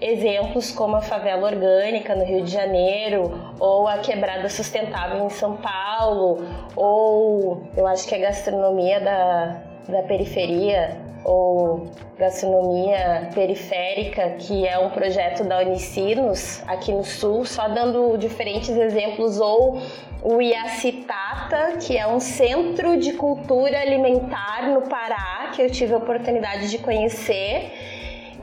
Exemplos 0.00 0.70
como 0.70 0.96
a 0.96 1.00
favela 1.00 1.48
orgânica 1.48 2.14
no 2.14 2.24
Rio 2.24 2.44
de 2.44 2.52
Janeiro, 2.52 3.52
ou 3.58 3.88
a 3.88 3.98
quebrada 3.98 4.48
sustentável 4.48 5.26
em 5.26 5.30
São 5.30 5.56
Paulo, 5.56 6.38
ou 6.76 7.64
eu 7.76 7.84
acho 7.84 8.06
que 8.06 8.14
a 8.14 8.18
gastronomia 8.18 9.00
da, 9.00 9.60
da 9.88 10.02
periferia 10.04 11.11
ou 11.24 11.86
gastronomia 12.18 13.30
periférica, 13.34 14.30
que 14.38 14.66
é 14.66 14.78
um 14.78 14.90
projeto 14.90 15.44
da 15.44 15.60
Unicinos 15.60 16.62
aqui 16.66 16.92
no 16.92 17.04
Sul, 17.04 17.44
só 17.44 17.68
dando 17.68 18.16
diferentes 18.16 18.70
exemplos, 18.70 19.40
ou 19.40 19.80
o 20.22 20.40
Iacitata, 20.40 21.78
que 21.80 21.96
é 21.96 22.06
um 22.06 22.20
centro 22.20 22.96
de 22.96 23.12
cultura 23.12 23.80
alimentar 23.80 24.68
no 24.68 24.82
Pará, 24.82 25.50
que 25.54 25.62
eu 25.62 25.70
tive 25.70 25.94
a 25.94 25.98
oportunidade 25.98 26.70
de 26.70 26.78
conhecer 26.78 27.72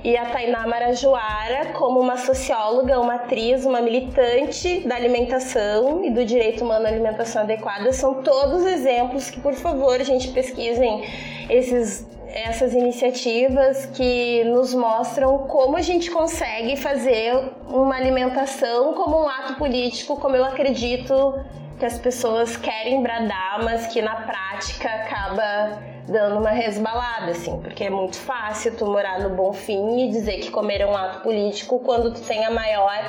e 0.04 0.16
a 0.16 0.26
Tainá 0.26 0.66
Marajoara 0.66 1.74
como 1.74 2.00
uma 2.00 2.18
socióloga, 2.18 3.00
uma 3.00 3.16
atriz, 3.16 3.66
uma 3.66 3.82
militante 3.82 4.88
da 4.88 4.96
alimentação 4.96 6.06
e 6.06 6.10
do 6.10 6.24
direito 6.24 6.64
humano 6.64 6.86
à 6.86 6.90
alimentação 6.90 7.42
adequada. 7.42 7.92
São 7.92 8.24
todos 8.24 8.66
exemplos 8.66 9.30
que, 9.30 9.40
por 9.40 9.54
favor, 9.54 10.00
a 10.00 10.04
gente 10.04 10.30
pesquisem 10.30 11.04
esses, 11.50 12.08
essas 12.34 12.74
iniciativas 12.74 13.86
que 13.88 14.44
nos 14.46 14.74
mostram 14.74 15.40
como 15.40 15.78
a 15.78 15.82
gente 15.82 16.12
consegue 16.12 16.76
fazer 16.76 17.34
uma 17.68 17.96
alimentação 17.96 18.94
como 18.94 19.24
um 19.24 19.28
ato 19.28 19.56
político, 19.56 20.16
como 20.18 20.36
eu 20.36 20.46
acredito 20.46 21.40
que 21.78 21.86
as 21.86 21.98
pessoas 21.98 22.58
querem 22.58 23.02
bradar, 23.02 23.64
mas 23.64 23.88
que 23.88 24.02
na 24.02 24.16
prática 24.16 24.90
acaba 24.90 25.80
dando 26.08 26.40
uma 26.40 26.50
resbalada, 26.50 27.32
assim, 27.32 27.60
porque 27.62 27.86
é 27.86 27.90
muito 27.90 28.18
fácil 28.18 28.76
tu 28.76 28.86
morar 28.86 29.20
no 29.20 29.30
Bonfim 29.30 30.08
e 30.08 30.10
dizer 30.10 30.40
que 30.40 30.52
comer 30.52 30.82
é 30.82 30.86
um 30.86 30.96
ato 30.96 31.22
político 31.22 31.80
quando 31.80 32.14
tu 32.14 32.22
tem 32.22 32.46
a 32.46 32.52
maior 32.52 33.00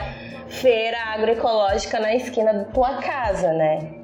feira 0.48 0.98
agroecológica 1.14 1.98
na 1.98 2.14
esquina 2.14 2.52
da 2.52 2.64
tua 2.64 2.98
casa, 2.98 3.52
né? 3.52 3.99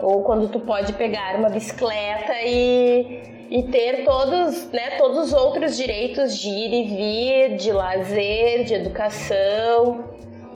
Ou 0.00 0.22
quando 0.22 0.48
tu 0.48 0.60
pode 0.60 0.92
pegar 0.92 1.36
uma 1.36 1.48
bicicleta 1.48 2.32
e, 2.44 3.46
e 3.50 3.62
ter 3.64 4.04
todos, 4.04 4.70
né, 4.72 4.98
todos 4.98 5.26
os 5.26 5.32
outros 5.32 5.76
direitos 5.76 6.38
de 6.38 6.48
ir 6.48 6.72
e 6.72 6.82
vir, 6.84 7.56
de 7.56 7.72
lazer, 7.72 8.64
de 8.64 8.74
educação. 8.74 10.04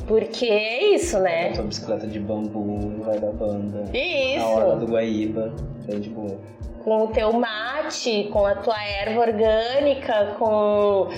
Porque 0.07 0.47
é 0.47 0.95
isso, 0.95 1.19
né? 1.21 1.53
Tua 1.53 1.65
bicicleta 1.65 2.07
de 2.07 2.19
bambu, 2.19 3.03
vai 3.05 3.19
da 3.19 3.31
banda. 3.31 3.85
Isso. 3.97 4.39
Na 4.39 4.47
hora 4.49 4.77
do 4.77 4.87
Guaíba, 4.87 5.55
bem 5.87 6.01
de 6.01 6.11
boa. 6.11 6.37
Com 6.83 7.05
o 7.05 7.09
teu 7.09 7.33
mate, 7.33 8.29
com 8.33 8.45
a 8.45 8.57
tua 8.57 8.83
erva 8.83 9.21
orgânica, 9.21 10.35
com 10.39 11.09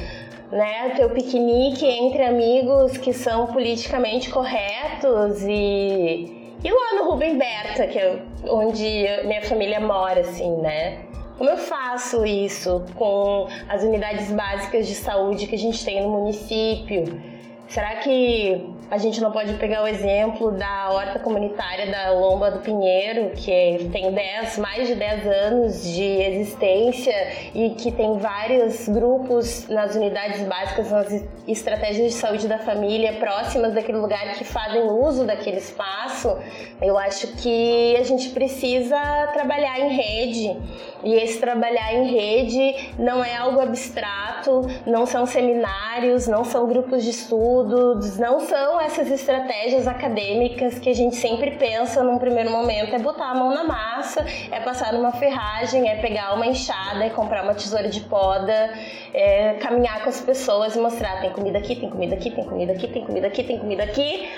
né, 0.51 0.91
o 0.93 0.97
teu 0.97 1.11
piquenique 1.11 1.87
entre 1.87 2.23
amigos 2.25 2.99
que 2.99 3.13
são 3.13 3.47
politicamente 3.47 4.29
corretos 4.29 5.43
e, 5.43 6.42
e 6.65 6.71
lá 6.71 6.95
no 6.99 7.11
Rubem 7.11 7.37
Berta, 7.37 7.87
que 7.87 7.99
é 7.99 8.23
onde 8.49 9.05
minha 9.25 9.43
família 9.43 9.81
mora, 9.81 10.21
assim, 10.21 10.57
né? 10.59 11.05
Como 11.37 11.51
eu 11.51 11.57
faço 11.57 12.25
isso 12.25 12.85
com 12.95 13.49
as 13.69 13.83
unidades 13.83 14.31
básicas 14.31 14.87
de 14.87 14.95
saúde 14.95 15.47
que 15.47 15.55
a 15.55 15.59
gente 15.59 15.85
tem 15.85 16.03
no 16.03 16.11
município? 16.11 17.21
Será 17.67 17.97
que 17.97 18.65
a 18.93 18.99
gente 18.99 19.23
não 19.23 19.33
pode 19.33 19.55
pegar 19.55 19.83
o 19.83 19.89
exemplo 19.89 20.51
da 20.51 20.91
horta 20.91 21.19
comunitária 21.19 21.91
da 21.91 22.11
Lomba 22.11 22.51
do 22.51 22.59
Pinheiro, 22.59 23.31
que 23.31 23.89
tem 23.91 24.13
10, 24.13 24.59
mais 24.59 24.87
de 24.87 24.95
10 24.95 25.27
anos 25.27 25.83
de 25.83 26.03
existência 26.03 27.15
e 27.55 27.71
que 27.71 27.91
tem 27.91 28.19
vários 28.19 28.87
grupos 28.91 29.67
nas 29.67 29.95
unidades 29.95 30.47
básicas, 30.47 30.91
nas 30.91 31.25
estratégias 31.49 32.13
de 32.13 32.19
saúde 32.19 32.47
da 32.47 32.59
família 32.59 33.15
próximas 33.15 33.73
daquele 33.73 33.97
lugar 33.97 34.35
que 34.35 34.45
fazem 34.45 34.83
uso 34.83 35.25
daquele 35.25 35.57
espaço? 35.57 36.37
Eu 36.79 36.99
acho 36.99 37.29
que 37.39 37.97
a 37.97 38.03
gente 38.03 38.29
precisa 38.29 38.99
trabalhar 39.33 39.81
em 39.81 39.89
rede. 39.89 40.61
E 41.03 41.15
esse 41.15 41.41
trabalhar 41.41 41.95
em 41.95 42.13
rede 42.13 42.93
não 42.99 43.25
é 43.25 43.35
algo 43.37 43.59
abstrato, 43.59 44.61
não 44.87 45.07
são 45.07 45.25
seminários, 45.25 46.29
não 46.29 46.45
são 46.45 46.69
grupos 46.69 47.03
de 47.03 47.11
estudos, 47.11 48.19
não 48.19 48.39
são 48.39 48.82
essas 48.85 49.11
estratégias 49.11 49.87
acadêmicas 49.87 50.79
que 50.79 50.91
a 50.91 50.95
gente 50.95 51.17
sempre 51.17 51.53
pensa 51.53 52.03
num 52.03 52.19
primeiro 52.19 52.51
momento, 52.51 52.95
é 52.95 52.99
botar 52.99 53.31
a 53.31 53.35
mão 53.35 53.55
na 53.55 53.65
massa, 53.65 54.25
é 54.51 54.61
passar 54.61 54.93
numa 54.93 55.13
ferragem, 55.13 55.89
é 55.89 55.97
pegar 55.97 56.35
uma 56.35 56.47
enxada, 56.47 57.05
é 57.05 57.11
comprar 57.11 57.45
uma 57.45 57.55
tesoura 57.55 57.89
de 57.89 58.01
poda, 58.01 58.73
é 59.13 59.55
caminhar 59.55 60.03
com 60.03 60.09
as 60.09 60.21
pessoas 60.21 60.75
e 60.77 60.79
mostrar 60.79 61.21
tem 61.21 61.31
comida 61.31 61.59
aqui, 61.59 61.77
tem 61.77 61.89
comida 61.89 62.15
aqui, 62.15 62.31
tem 62.31 62.45
comida 62.45 62.73
aqui, 62.73 62.89
tem 62.89 63.05
comida 63.05 63.27
aqui, 63.27 63.45
tem 63.45 63.59
comida 63.59 63.83
aqui. 63.85 64.29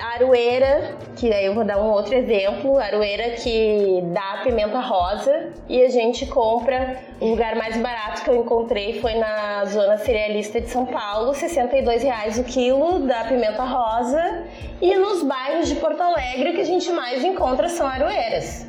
Aroeira, 0.00 0.96
que 1.16 1.32
aí 1.32 1.46
eu 1.46 1.54
vou 1.54 1.64
dar 1.64 1.78
um 1.78 1.90
outro 1.90 2.14
exemplo, 2.14 2.78
aroeira 2.78 3.30
que 3.30 4.00
dá 4.12 4.40
pimenta 4.42 4.80
rosa 4.80 5.50
e 5.68 5.82
a 5.82 5.88
gente 5.88 6.26
compra, 6.26 6.96
o 7.20 7.26
lugar 7.26 7.56
mais 7.56 7.76
barato 7.76 8.22
que 8.22 8.30
eu 8.30 8.36
encontrei 8.36 9.00
foi 9.00 9.14
na 9.14 9.64
zona 9.64 9.96
cerealista 9.98 10.60
de 10.60 10.68
São 10.68 10.86
Paulo, 10.86 11.34
62 11.34 12.02
reais 12.02 12.38
o 12.38 12.44
quilo 12.44 13.00
da 13.00 13.24
pimenta 13.24 13.64
rosa. 13.64 14.44
E 14.80 14.94
nos 14.96 15.22
bairros 15.22 15.68
de 15.68 15.74
Porto 15.76 16.00
Alegre 16.00 16.50
o 16.50 16.54
que 16.54 16.60
a 16.60 16.64
gente 16.64 16.90
mais 16.92 17.24
encontra 17.24 17.68
são 17.68 17.86
aroeiras. 17.86 18.66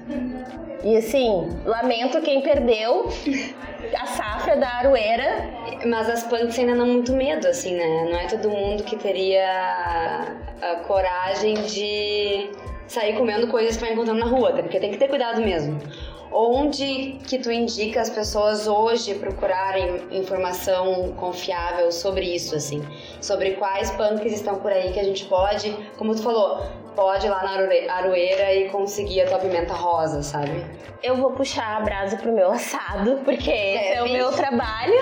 E 0.84 0.98
assim, 0.98 1.48
lamento 1.66 2.22
quem 2.22 2.42
perdeu 2.42 3.10
a 3.96 4.06
safra 4.06 4.58
da 4.58 4.68
aroeira. 4.68 5.50
Mas 5.86 6.10
as 6.10 6.24
punks 6.24 6.58
ainda 6.60 6.76
dão 6.76 6.88
muito 6.88 7.14
medo, 7.14 7.48
assim, 7.48 7.76
né? 7.76 8.08
Não 8.10 8.20
é 8.20 8.28
todo 8.28 8.50
mundo 8.50 8.84
que 8.84 8.96
teria 8.96 9.46
a 10.62 10.76
coragem 10.88 11.54
de 11.54 12.52
sair 12.88 13.16
comendo 13.16 13.48
coisas 13.48 13.76
que 13.76 13.82
vai 13.82 13.94
encontrando 13.94 14.20
na 14.20 14.26
rua, 14.26 14.50
até 14.50 14.62
porque 14.62 14.80
tem 14.80 14.92
que 14.92 14.98
ter 14.98 15.08
cuidado 15.08 15.42
mesmo. 15.42 15.80
Onde 16.32 17.18
que 17.28 17.40
tu 17.40 17.52
indica 17.52 18.02
as 18.02 18.10
pessoas 18.10 18.68
hoje 18.68 19.16
procurarem 19.16 20.02
informação 20.12 21.14
confiável 21.14 21.92
sobre 21.92 22.26
isso, 22.36 22.56
assim? 22.56 22.84
Sobre 23.20 23.52
quais 23.52 23.90
punks 23.92 24.32
estão 24.34 24.56
por 24.60 24.72
aí 24.72 24.92
que 24.92 25.00
a 25.00 25.04
gente 25.04 25.26
pode, 25.26 25.72
como 25.98 26.14
tu 26.14 26.22
falou, 26.22 26.64
pode 27.00 27.26
ir 27.26 27.30
lá 27.30 27.42
na 27.44 27.94
aroeira 27.94 28.54
e 28.54 28.70
conseguir 28.70 29.22
a 29.22 29.28
tua 29.28 29.40
pimenta 29.40 29.74
rosa, 29.74 30.22
sabe? 30.22 30.66
Eu 31.02 31.16
vou 31.16 31.32
puxar 31.32 31.78
a 31.78 31.80
brasa 31.80 32.18
pro 32.18 32.34
meu 32.34 32.52
assado, 32.52 33.22
porque 33.24 33.50
esse 33.50 33.94
é 33.94 34.04
o 34.04 34.10
meu 34.10 34.34
trabalho. 34.34 35.00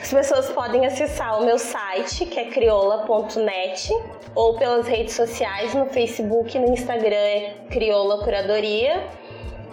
As 0.00 0.10
pessoas 0.10 0.50
podem 0.50 0.86
acessar 0.86 1.38
o 1.38 1.44
meu 1.44 1.58
site, 1.58 2.24
que 2.24 2.40
é 2.40 2.46
crioula.net, 2.46 3.92
ou 4.34 4.54
pelas 4.54 4.86
redes 4.86 5.14
sociais, 5.14 5.74
no 5.74 5.84
Facebook, 5.86 6.58
no 6.58 6.72
Instagram 6.72 7.14
é 7.14 7.54
Crioula 7.70 8.24
Curadoria, 8.24 9.06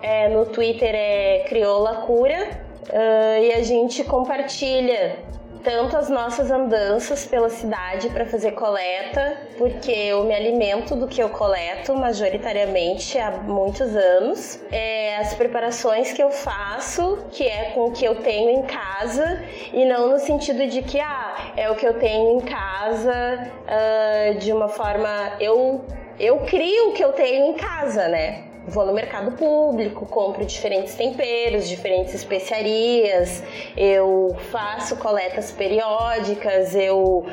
é, 0.01 0.27
no 0.27 0.45
Twitter 0.45 0.93
é 0.93 1.45
Crioula 1.47 2.01
Cura, 2.05 2.49
uh, 2.89 3.43
e 3.43 3.53
a 3.53 3.63
gente 3.63 4.03
compartilha 4.03 5.19
tanto 5.64 5.95
as 5.95 6.09
nossas 6.09 6.49
andanças 6.49 7.26
pela 7.26 7.49
cidade 7.49 8.09
para 8.09 8.26
fazer 8.26 8.51
coleta, 8.51 9.38
porque 9.57 9.91
eu 9.91 10.24
me 10.24 10.34
alimento 10.34 10.95
do 10.95 11.07
que 11.07 11.22
eu 11.22 11.30
coleto 11.30 11.95
majoritariamente 11.95 13.18
há 13.18 13.32
muitos 13.32 13.95
anos, 13.95 14.59
é, 14.72 15.18
as 15.18 15.34
preparações 15.34 16.12
que 16.14 16.22
eu 16.22 16.32
faço, 16.32 17.26
que 17.32 17.47
é 17.47 17.72
com 17.72 17.88
o 17.88 17.91
que 17.91 18.05
eu 18.05 18.16
tenho 18.16 18.49
em 18.49 18.64
casa, 18.64 19.43
e 19.72 19.86
não 19.86 20.09
no 20.09 20.20
sentido 20.20 20.68
de 20.68 20.82
que 20.82 20.99
ah, 20.99 21.53
é 21.55 21.70
o 21.70 21.76
que 21.76 21.86
eu 21.86 21.93
tenho 21.99 22.38
em 22.38 22.41
casa 22.41 23.51
uh, 23.68 24.39
de 24.39 24.51
uma 24.51 24.68
forma. 24.68 25.09
Eu, 25.39 25.86
eu 26.20 26.39
crio 26.39 26.89
o 26.89 26.93
que 26.93 27.03
eu 27.03 27.14
tenho 27.14 27.51
em 27.51 27.53
casa, 27.53 28.07
né? 28.07 28.51
Vou 28.68 28.86
no 28.86 28.93
mercado 28.93 29.32
público, 29.32 30.05
compro 30.05 30.45
diferentes 30.45 30.95
temperos, 30.95 31.68
diferentes 31.68 32.14
especiarias, 32.14 33.43
eu 33.76 34.36
faço 34.51 34.95
coletas 34.97 35.51
periódicas, 35.51 36.76
eu. 36.76 37.26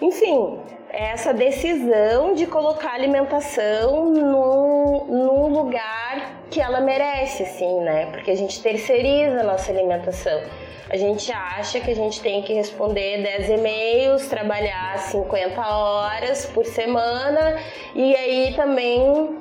Enfim, 0.00 0.58
essa 0.90 1.32
decisão 1.32 2.34
de 2.34 2.46
colocar 2.46 2.90
a 2.90 2.94
alimentação 2.94 4.10
num, 4.10 5.04
num 5.06 5.46
lugar 5.48 6.40
que 6.50 6.60
ela 6.60 6.80
merece, 6.80 7.42
assim, 7.42 7.80
né? 7.80 8.06
Porque 8.12 8.30
a 8.30 8.36
gente 8.36 8.62
terceiriza 8.62 9.40
a 9.40 9.42
nossa 9.42 9.72
alimentação. 9.72 10.40
A 10.88 10.96
gente 10.96 11.32
acha 11.32 11.80
que 11.80 11.90
a 11.90 11.94
gente 11.94 12.20
tem 12.20 12.42
que 12.42 12.52
responder 12.52 13.22
10 13.22 13.48
e-mails, 13.50 14.28
trabalhar 14.28 14.98
50 14.98 15.60
horas 15.60 16.46
por 16.46 16.64
semana 16.66 17.58
e 17.94 18.14
aí 18.14 18.52
também 18.54 19.36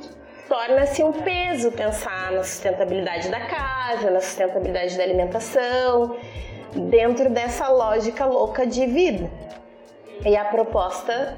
torna-se 0.47 1.03
um 1.03 1.11
peso 1.11 1.71
pensar 1.71 2.31
na 2.31 2.43
sustentabilidade 2.43 3.29
da 3.29 3.39
casa, 3.39 4.11
na 4.11 4.19
sustentabilidade 4.19 4.97
da 4.97 5.03
alimentação, 5.03 6.17
dentro 6.89 7.29
dessa 7.29 7.69
lógica 7.69 8.25
louca 8.25 8.65
de 8.65 8.85
vida. 8.85 9.29
E 10.25 10.35
a 10.35 10.45
proposta, 10.45 11.37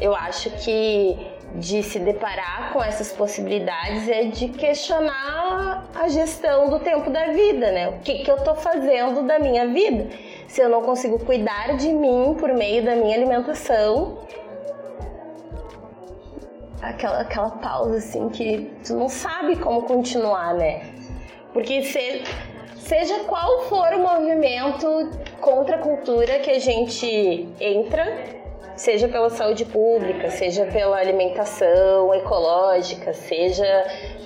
eu 0.00 0.14
acho 0.14 0.50
que 0.62 1.16
de 1.54 1.82
se 1.82 1.98
deparar 1.98 2.72
com 2.72 2.82
essas 2.82 3.10
possibilidades 3.10 4.08
é 4.08 4.24
de 4.24 4.48
questionar 4.48 5.88
a 5.94 6.08
gestão 6.08 6.68
do 6.68 6.78
tempo 6.78 7.08
da 7.10 7.28
vida, 7.28 7.72
né? 7.72 7.88
O 7.88 8.00
que, 8.00 8.18
que 8.18 8.30
eu 8.30 8.36
estou 8.36 8.54
fazendo 8.54 9.26
da 9.26 9.38
minha 9.38 9.66
vida? 9.66 10.08
Se 10.46 10.60
eu 10.60 10.68
não 10.68 10.82
consigo 10.82 11.18
cuidar 11.24 11.76
de 11.76 11.88
mim 11.88 12.36
por 12.38 12.52
meio 12.52 12.84
da 12.84 12.94
minha 12.96 13.16
alimentação, 13.16 14.18
aquela, 16.82 17.20
aquela 17.20 17.50
pausa 17.50 17.98
assim 17.98 18.28
que 18.28 18.70
tu 18.86 18.94
não 18.94 19.08
sabe 19.08 19.56
como 19.56 19.82
continuar, 19.82 20.54
né? 20.54 20.82
Porque 21.52 21.82
se, 21.82 22.22
seja 22.76 23.20
qual 23.24 23.62
for 23.62 23.92
o 23.94 23.98
movimento 24.00 25.10
contra 25.40 25.76
a 25.76 25.78
cultura 25.78 26.38
que 26.40 26.50
a 26.50 26.58
gente 26.58 27.48
entra, 27.60 28.37
seja 28.78 29.08
pela 29.08 29.28
saúde 29.28 29.64
pública, 29.64 30.30
seja 30.30 30.64
pela 30.66 30.96
alimentação 30.96 32.14
ecológica, 32.14 33.12
seja 33.12 33.66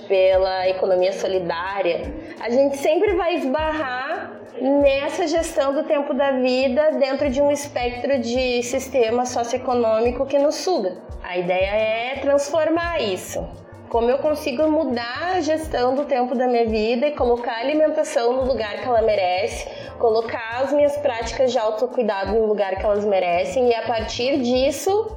pela 0.07 0.69
economia 0.69 1.11
solidária, 1.11 2.13
a 2.39 2.49
gente 2.49 2.77
sempre 2.77 3.15
vai 3.15 3.35
esbarrar 3.35 4.39
nessa 4.61 5.27
gestão 5.27 5.73
do 5.73 5.83
tempo 5.83 6.13
da 6.13 6.31
vida 6.31 6.91
dentro 6.91 7.29
de 7.29 7.41
um 7.41 7.51
espectro 7.51 8.19
de 8.19 8.61
sistema 8.61 9.25
socioeconômico 9.25 10.25
que 10.25 10.37
nos 10.37 10.55
suga. 10.55 10.97
A 11.23 11.37
ideia 11.37 11.71
é 11.71 12.19
transformar 12.19 13.01
isso. 13.01 13.62
Como 13.93 14.09
eu 14.09 14.17
consigo 14.17 14.67
mudar 14.67 15.35
a 15.35 15.41
gestão 15.41 15.93
do 15.93 16.05
tempo 16.05 16.33
da 16.33 16.47
minha 16.47 16.65
vida 16.65 17.05
e 17.05 17.11
colocar 17.11 17.51
a 17.51 17.59
alimentação 17.59 18.33
no 18.33 18.43
lugar 18.43 18.81
que 18.81 18.87
ela 18.87 19.03
merece, 19.03 19.69
colocar 19.99 20.63
as 20.63 20.73
minhas 20.73 20.97
práticas 20.97 21.51
de 21.51 21.59
autocuidado 21.59 22.33
no 22.33 22.47
lugar 22.47 22.75
que 22.75 22.83
elas 22.83 23.05
merecem 23.05 23.69
e 23.69 23.75
a 23.75 23.83
partir 23.83 24.41
disso 24.41 25.15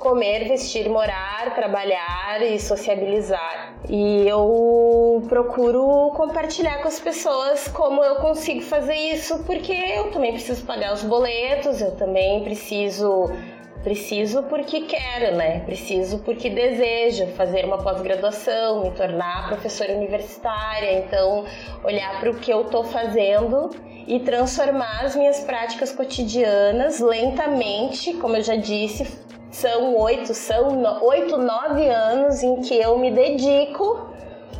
comer, 0.00 0.48
vestir, 0.48 0.88
morar, 0.88 1.54
trabalhar 1.54 2.42
e 2.42 2.58
sociabilizar. 2.58 3.74
E 3.88 4.26
eu 4.26 5.22
procuro 5.28 6.10
compartilhar 6.16 6.82
com 6.82 6.88
as 6.88 6.98
pessoas 6.98 7.68
como 7.68 8.02
eu 8.02 8.16
consigo 8.16 8.62
fazer 8.62 8.96
isso, 8.96 9.44
porque 9.44 9.72
eu 9.72 10.10
também 10.10 10.32
preciso 10.32 10.66
pagar 10.66 10.92
os 10.92 11.04
boletos, 11.04 11.80
eu 11.80 11.94
também 11.94 12.42
preciso 12.42 13.30
Preciso 13.82 14.42
porque 14.44 14.82
quero, 14.82 15.36
né? 15.36 15.60
Preciso 15.60 16.18
porque 16.18 16.50
desejo 16.50 17.28
fazer 17.28 17.64
uma 17.64 17.78
pós-graduação, 17.78 18.82
me 18.82 18.90
tornar 18.90 19.48
professora 19.48 19.92
universitária. 19.92 20.98
Então, 20.98 21.44
olhar 21.84 22.18
para 22.18 22.30
o 22.30 22.34
que 22.34 22.50
eu 22.50 22.62
estou 22.62 22.84
fazendo 22.84 23.70
e 24.06 24.18
transformar 24.20 25.04
as 25.04 25.14
minhas 25.14 25.40
práticas 25.40 25.92
cotidianas 25.92 26.98
lentamente, 26.98 28.14
como 28.14 28.36
eu 28.36 28.42
já 28.42 28.56
disse, 28.56 29.06
são 29.50 29.96
oito, 29.96 30.34
são 30.34 30.82
oito, 31.04 31.38
nove 31.38 31.88
anos 31.88 32.42
em 32.42 32.60
que 32.60 32.74
eu 32.74 32.98
me 32.98 33.10
dedico 33.10 34.08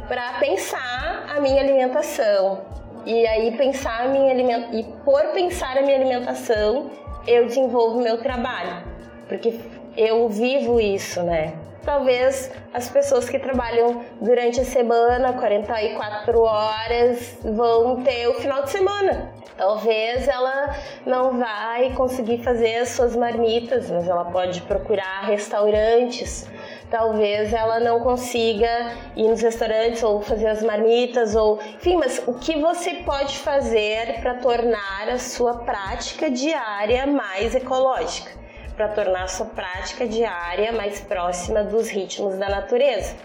para 0.06 0.34
pensar 0.38 1.26
a 1.28 1.40
minha 1.40 1.60
alimentação. 1.60 2.60
E 3.04 3.26
aí 3.26 3.56
pensar 3.56 4.04
a 4.04 4.08
minha 4.08 4.30
alimentação 4.30 4.78
e 4.78 4.84
por 5.04 5.22
pensar 5.32 5.76
a 5.76 5.82
minha 5.82 5.96
alimentação, 5.96 6.90
eu 7.26 7.46
desenvolvo 7.46 8.00
meu 8.00 8.18
trabalho, 8.18 8.82
porque 9.28 9.60
eu 9.96 10.28
vivo 10.28 10.80
isso, 10.80 11.22
né? 11.22 11.54
Talvez 11.84 12.50
as 12.74 12.90
pessoas 12.90 13.28
que 13.28 13.38
trabalham 13.38 14.04
durante 14.20 14.60
a 14.60 14.64
semana, 14.64 15.32
44 15.32 16.40
horas, 16.40 17.38
vão 17.42 18.02
ter 18.02 18.28
o 18.28 18.34
final 18.34 18.62
de 18.62 18.70
semana. 18.70 19.32
Talvez 19.56 20.28
ela 20.28 20.76
não 21.04 21.36
vai 21.36 21.92
conseguir 21.94 22.38
fazer 22.44 22.76
as 22.76 22.90
suas 22.90 23.16
marmitas, 23.16 23.90
mas 23.90 24.06
ela 24.06 24.26
pode 24.26 24.60
procurar 24.62 25.22
restaurantes. 25.24 26.46
Talvez 26.88 27.52
ela 27.52 27.80
não 27.80 28.00
consiga 28.00 28.92
ir 29.16 29.26
nos 29.26 29.42
restaurantes 29.42 30.02
ou 30.02 30.22
fazer 30.22 30.46
as 30.46 30.62
marmitas 30.62 31.34
ou, 31.34 31.58
enfim, 31.76 31.96
mas 31.96 32.22
o 32.26 32.34
que 32.34 32.60
você 32.60 32.94
pode 33.04 33.36
fazer 33.38 34.20
para 34.20 34.34
tornar 34.34 35.08
a 35.08 35.18
sua 35.18 35.54
prática 35.54 36.30
diária 36.30 37.06
mais 37.06 37.54
ecológica, 37.54 38.30
para 38.78 38.86
tornar 38.86 39.28
sua 39.28 39.46
prática 39.46 40.06
diária 40.06 40.70
mais 40.70 41.00
próxima 41.00 41.64
dos 41.64 41.88
ritmos 41.88 42.38
da 42.38 42.48
natureza? 42.48 43.16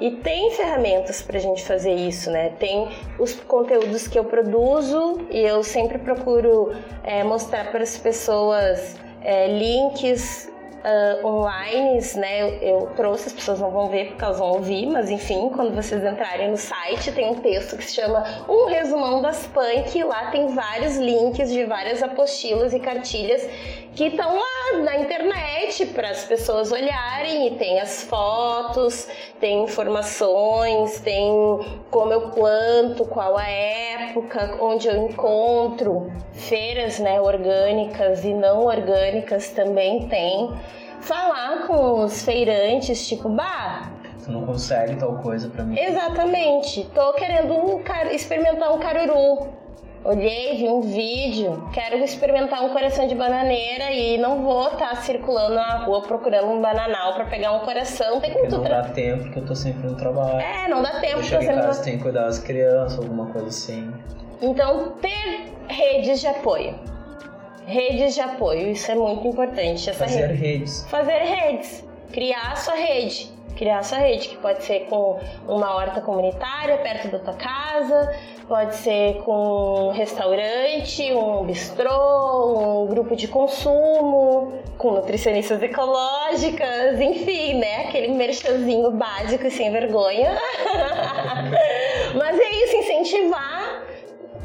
E 0.00 0.12
tem 0.12 0.52
ferramentas 0.52 1.20
para 1.20 1.36
a 1.36 1.40
gente 1.40 1.64
fazer 1.64 1.92
isso, 1.92 2.30
né? 2.30 2.50
Tem 2.60 2.88
os 3.18 3.34
conteúdos 3.34 4.06
que 4.06 4.16
eu 4.16 4.22
produzo 4.22 5.26
e 5.28 5.40
eu 5.40 5.64
sempre 5.64 5.98
procuro 5.98 6.72
é, 7.02 7.24
mostrar 7.24 7.72
para 7.72 7.82
as 7.82 7.98
pessoas 7.98 8.94
é, 9.20 9.48
links 9.48 10.48
uh, 10.78 11.26
online, 11.26 12.00
né? 12.16 12.42
Eu, 12.42 12.48
eu, 12.60 12.86
trouxe, 12.94 13.28
as 13.28 13.32
pessoas 13.32 13.60
não 13.60 13.70
vão 13.70 13.88
ver 13.88 14.08
porque 14.08 14.24
elas 14.24 14.38
vão 14.38 14.52
ouvir, 14.52 14.86
mas 14.86 15.10
enfim, 15.10 15.50
quando 15.54 15.74
vocês 15.74 16.04
entrarem 16.04 16.50
no 16.50 16.56
site, 16.56 17.12
tem 17.12 17.30
um 17.30 17.34
texto 17.34 17.76
que 17.76 17.84
se 17.84 17.94
chama 17.94 18.24
Um 18.48 18.66
Resumão 18.66 19.20
das 19.20 19.46
Punk. 19.46 20.02
Lá 20.04 20.30
tem 20.30 20.48
vários 20.48 20.96
links 20.96 21.50
de 21.50 21.64
várias 21.64 22.02
apostilas 22.02 22.72
e 22.72 22.80
cartilhas 22.80 23.48
que 23.94 24.04
estão 24.06 24.34
lá 24.34 24.78
na 24.84 24.96
internet 24.98 25.86
para 25.86 26.10
as 26.10 26.24
pessoas 26.24 26.70
olharem 26.70 27.48
e 27.48 27.50
tem 27.58 27.80
as 27.80 28.04
fotos, 28.04 29.08
tem 29.40 29.64
informações, 29.64 31.00
tem 31.00 31.32
como 31.90 32.12
eu 32.12 32.30
planto, 32.30 33.04
qual 33.04 33.36
a 33.36 33.48
época, 33.48 34.56
onde 34.60 34.88
eu 34.88 35.08
encontro 35.08 36.12
feiras, 36.32 36.98
né, 36.98 37.20
orgânicas 37.20 38.24
e 38.24 38.32
não 38.32 38.66
orgânicas 38.66 39.50
também 39.50 40.08
tem. 40.08 40.52
Falar 41.00 41.66
com 41.66 42.04
os 42.04 42.22
feirantes, 42.22 43.06
tipo, 43.06 43.28
bah, 43.28 43.92
tu 44.28 44.32
não 44.32 44.44
consegue 44.44 44.96
tal 44.96 45.16
coisa 45.16 45.48
para 45.48 45.64
mim. 45.64 45.78
Exatamente. 45.78 46.84
Tô 46.94 47.14
querendo 47.14 47.54
um, 47.54 47.82
experimentar 48.12 48.74
um 48.74 48.78
caruru 48.78 49.48
olhei, 50.04 50.56
vi 50.56 50.68
um 50.68 50.80
vídeo, 50.80 51.68
quero 51.72 51.96
experimentar 51.98 52.64
um 52.64 52.70
coração 52.70 53.06
de 53.06 53.14
bananeira 53.14 53.90
e 53.92 54.18
não 54.18 54.42
vou 54.42 54.64
estar 54.68 54.90
tá 54.90 54.96
circulando 54.96 55.54
na 55.54 55.84
rua 55.84 56.02
procurando 56.02 56.48
um 56.48 56.60
bananal 56.60 57.14
para 57.14 57.24
pegar 57.26 57.52
um 57.52 57.60
coração. 57.60 58.20
Tem 58.20 58.32
como 58.32 58.48
tu 58.48 58.58
não 58.58 58.64
dá 58.64 58.82
tempo 58.84 59.24
porque 59.24 59.38
eu 59.38 59.46
tô 59.46 59.54
sempre 59.54 59.86
no 59.86 59.96
trabalho. 59.96 60.40
É, 60.40 60.68
não 60.68 60.82
dá 60.82 61.00
tempo. 61.00 61.18
Eu 61.18 61.22
chego 61.22 61.42
em 61.42 61.46
casa, 61.46 61.82
tem 61.82 61.96
que 61.96 62.02
cuidar 62.02 62.24
das 62.24 62.38
crianças, 62.38 62.98
alguma 62.98 63.26
coisa 63.26 63.48
assim. 63.48 63.92
Então, 64.40 64.92
ter 65.00 65.52
redes 65.68 66.20
de 66.20 66.26
apoio. 66.26 66.74
Redes 67.66 68.14
de 68.14 68.20
apoio, 68.20 68.70
isso 68.70 68.90
é 68.90 68.94
muito 68.94 69.26
importante. 69.26 69.90
Essa 69.90 70.06
Fazer 70.06 70.26
rede. 70.28 70.40
redes. 70.40 70.86
Fazer 70.88 71.18
redes. 71.18 71.84
Criar 72.12 72.52
a 72.52 72.56
sua 72.56 72.74
rede 72.74 73.37
criar 73.58 73.80
a 73.80 73.82
sua 73.82 73.98
rede, 73.98 74.28
que 74.28 74.36
pode 74.36 74.62
ser 74.62 74.86
com 74.88 75.18
uma 75.46 75.74
horta 75.74 76.00
comunitária 76.00 76.78
perto 76.78 77.08
da 77.08 77.18
tua 77.18 77.34
casa, 77.34 78.14
pode 78.46 78.76
ser 78.76 79.16
com 79.24 79.88
um 79.88 79.90
restaurante, 79.90 81.12
um 81.12 81.44
bistrô, 81.44 82.84
um 82.84 82.86
grupo 82.86 83.16
de 83.16 83.26
consumo, 83.26 84.52
com 84.78 84.92
nutricionistas 84.92 85.60
ecológicas, 85.60 87.00
enfim, 87.00 87.54
né? 87.54 87.88
Aquele 87.88 88.08
merchanzinho 88.08 88.92
básico 88.92 89.46
e 89.46 89.50
sem 89.50 89.72
vergonha. 89.72 90.38
Mas 92.14 92.38
é 92.38 92.50
isso, 92.64 92.76
incentivar 92.76 93.82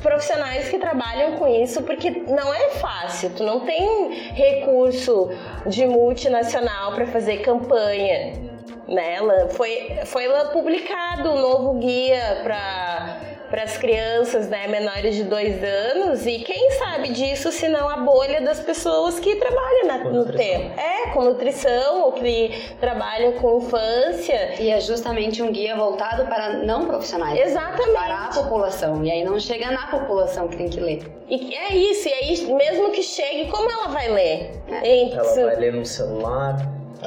profissionais 0.01 0.67
que 0.67 0.77
trabalham 0.79 1.37
com 1.37 1.47
isso, 1.47 1.81
porque 1.83 2.09
não 2.09 2.53
é 2.53 2.71
fácil, 2.71 3.29
tu 3.29 3.43
não 3.43 3.61
tem 3.61 4.11
recurso 4.33 5.29
de 5.67 5.85
multinacional 5.85 6.91
para 6.93 7.05
fazer 7.07 7.37
campanha. 7.37 8.52
Né? 8.87 9.17
Foi, 9.51 9.99
foi 10.05 10.27
publicado 10.51 11.31
um 11.31 11.39
novo 11.39 11.79
guia 11.79 12.41
para 12.43 13.33
para 13.53 13.65
as 13.65 13.77
crianças 13.77 14.49
né, 14.49 14.65
menores 14.65 15.15
de 15.15 15.25
dois 15.25 15.63
anos 15.63 16.25
e 16.25 16.39
quem 16.39 16.71
sabe 16.71 17.09
disso 17.09 17.51
se 17.51 17.67
não 17.67 17.87
a 17.87 17.97
bolha 17.97 18.41
das 18.41 18.59
pessoas 18.59 19.19
que 19.19 19.35
trabalham 19.35 19.85
na, 19.85 19.97
no 20.05 20.25
tempo. 20.25 20.71
É, 20.75 21.11
com 21.11 21.23
nutrição 21.23 22.01
ou 22.01 22.13
que 22.13 22.51
trabalham 22.79 23.33
com 23.33 23.59
infância. 23.59 24.59
E 24.59 24.71
é 24.71 24.79
justamente 24.79 25.43
um 25.43 25.51
guia 25.51 25.75
voltado 25.75 26.25
para 26.25 26.63
não 26.63 26.87
profissionais. 26.87 27.39
Exatamente. 27.39 27.93
Para 27.93 28.25
a 28.25 28.29
população. 28.29 29.05
E 29.05 29.11
aí 29.11 29.23
não 29.23 29.39
chega 29.39 29.69
na 29.69 29.85
população 29.85 30.47
que 30.47 30.57
tem 30.57 30.67
que 30.67 30.79
ler. 30.79 31.03
E 31.29 31.55
é 31.55 31.75
isso, 31.75 32.09
e 32.09 32.11
aí 32.11 32.53
mesmo 32.55 32.89
que 32.89 33.03
chegue, 33.03 33.51
como 33.51 33.69
ela 33.69 33.89
vai 33.89 34.09
ler? 34.09 34.51
É. 34.67 35.11
Ela 35.11 35.45
vai 35.45 35.55
ler 35.57 35.73
no 35.73 35.85
celular, 35.85 36.57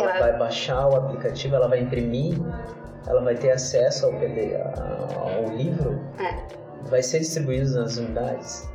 ela, 0.03 0.19
vai 0.19 0.39
baixar 0.39 0.89
o 0.89 0.97
aplicativo, 0.97 1.57
ela 1.57 1.69
vai 1.69 1.81
imprimir 1.81 2.39
ela 3.07 3.21
vai 3.21 3.35
ter 3.35 3.53
acesso 3.53 4.07
ao, 4.07 4.13
PD, 4.15 4.57
ao 4.57 5.55
livro, 5.55 6.01
é. 6.19 6.89
vai 6.89 7.03
ser 7.03 7.21
distribuído 7.21 7.71
nas 7.79 7.97
unidades. 7.97 8.69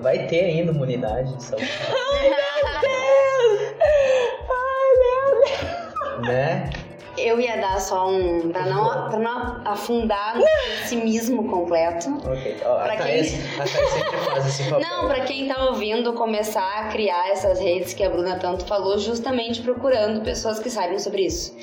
Vai 0.00 0.26
ter 0.26 0.44
ainda 0.44 0.72
uma 0.72 0.82
unidade 0.82 1.34
de 1.34 1.42
saúde. 1.42 1.68
Ai, 1.88 2.28
meu 2.28 2.80
Deus! 2.80 3.74
Ai, 4.50 4.90
meu 5.00 5.40
Deus! 6.20 6.28
Né? 6.28 6.70
Eu 7.20 7.40
ia 7.40 7.56
dar 7.56 7.80
só 7.80 8.08
um. 8.08 8.50
Pra 8.50 8.66
não, 8.66 9.08
pra 9.08 9.18
não 9.18 9.62
afundar 9.64 10.36
no 10.36 10.44
pessimismo 10.78 11.48
completo. 11.48 12.10
Ok. 12.24 12.56
Ó, 12.64 12.82
pra 12.82 12.92
a 12.92 12.96
quem... 12.96 13.20
a 13.20 13.24
sempre 13.24 14.18
faz 14.18 14.46
esse 14.46 14.64
papel. 14.70 14.88
Não, 14.88 15.08
pra 15.08 15.20
quem 15.20 15.48
tá 15.48 15.64
ouvindo, 15.66 16.12
começar 16.14 16.80
a 16.80 16.88
criar 16.88 17.30
essas 17.30 17.58
redes 17.60 17.94
que 17.94 18.02
a 18.02 18.10
Bruna 18.10 18.36
tanto 18.36 18.64
falou, 18.66 18.98
justamente 18.98 19.62
procurando 19.62 20.22
pessoas 20.22 20.58
que 20.58 20.70
saibam 20.70 20.98
sobre 20.98 21.26
isso. 21.26 21.54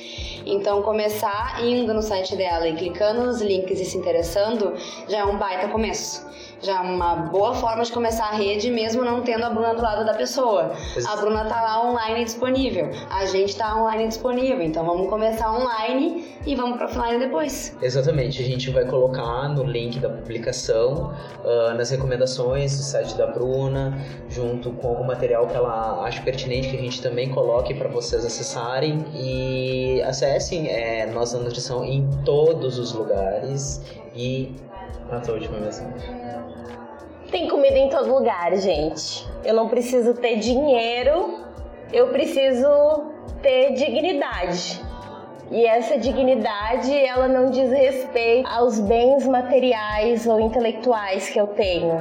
Então, 0.46 0.82
começar 0.82 1.64
indo 1.64 1.94
no 1.94 2.02
site 2.02 2.36
dela 2.36 2.68
e 2.68 2.76
clicando 2.76 3.24
nos 3.24 3.42
links 3.42 3.80
e 3.80 3.86
se 3.86 3.98
interessando 3.98 4.74
já 5.10 5.20
é 5.20 5.26
um 5.26 5.38
baita 5.38 5.68
começo. 5.68 6.26
Já 6.62 6.78
é 6.78 6.80
uma 6.80 7.16
boa 7.16 7.54
forma 7.54 7.84
de 7.84 7.92
começar 7.92 8.26
a 8.26 8.36
rede, 8.36 8.70
mesmo 8.70 9.04
não 9.04 9.22
tendo 9.22 9.44
a 9.44 9.50
Bruna 9.50 9.76
do 9.76 9.82
lado 9.82 10.06
da 10.06 10.14
pessoa. 10.14 10.72
A 11.08 11.16
Bruna 11.16 11.46
tá 11.46 11.62
lá 11.62 11.90
online 11.90 12.24
disponível, 12.24 12.90
a 13.10 13.26
gente 13.26 13.56
tá 13.56 13.76
online 13.76 14.08
disponível, 14.08 14.62
então 14.62 14.86
vamos 14.86 15.10
começar 15.10 15.52
online 15.52 16.26
e 16.46 16.56
vamos 16.56 16.78
para 16.78 16.88
offline 16.88 17.20
depois. 17.20 17.76
Exatamente, 17.82 18.42
a 18.42 18.46
gente 18.46 18.70
vai 18.72 18.86
colocar 18.86 19.50
no 19.50 19.64
link 19.64 20.00
da 20.00 20.10
publicação, 20.10 21.14
uh, 21.44 21.74
nas 21.76 21.92
recomendações 21.92 22.78
do 22.78 22.84
site 22.84 23.16
da 23.16 23.28
Bruna, 23.28 23.98
junto 24.30 24.72
com 24.72 24.94
o 24.94 25.06
material 25.06 25.48
que 25.48 25.56
ela 25.56 26.04
acha 26.04 26.22
pertinente 26.22 26.70
que 26.70 26.78
a 26.78 26.82
gente 26.82 27.02
também 27.02 27.30
coloque 27.30 27.74
para 27.74 27.88
vocês 27.88 28.26
acessarem 28.26 29.06
e 29.14 30.02
acessem 30.04 30.68
é, 30.70 31.06
nossa 31.06 31.38
nutrição 31.38 31.84
em 31.84 32.08
todos 32.24 32.80
os 32.80 32.94
lugares 32.94 33.82
e 34.16 34.56
a 35.12 35.20
tua 35.20 35.36
última 35.36 35.60
mensagem. 35.60 35.94
Tem 37.32 37.48
comida 37.48 37.78
em 37.78 37.90
todo 37.90 38.10
lugar, 38.14 38.56
gente. 38.56 39.28
Eu 39.44 39.54
não 39.54 39.68
preciso 39.68 40.14
ter 40.14 40.38
dinheiro, 40.38 41.40
eu 41.92 42.08
preciso 42.08 42.68
ter 43.42 43.74
dignidade. 43.74 44.82
E 45.50 45.66
essa 45.66 45.98
dignidade, 45.98 46.94
ela 46.94 47.28
não 47.28 47.50
diz 47.50 47.72
respeito 47.72 48.48
aos 48.50 48.80
bens 48.80 49.26
materiais 49.26 50.28
ou 50.28 50.40
intelectuais 50.40 51.30
que 51.30 51.40
eu 51.40 51.48
tenho. 51.48 52.00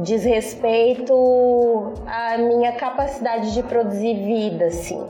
Diz 0.00 0.24
respeito 0.24 1.92
à 2.06 2.38
minha 2.38 2.72
capacidade 2.72 3.52
de 3.52 3.62
produzir 3.62 4.14
vida, 4.14 4.66
assim. 4.66 5.06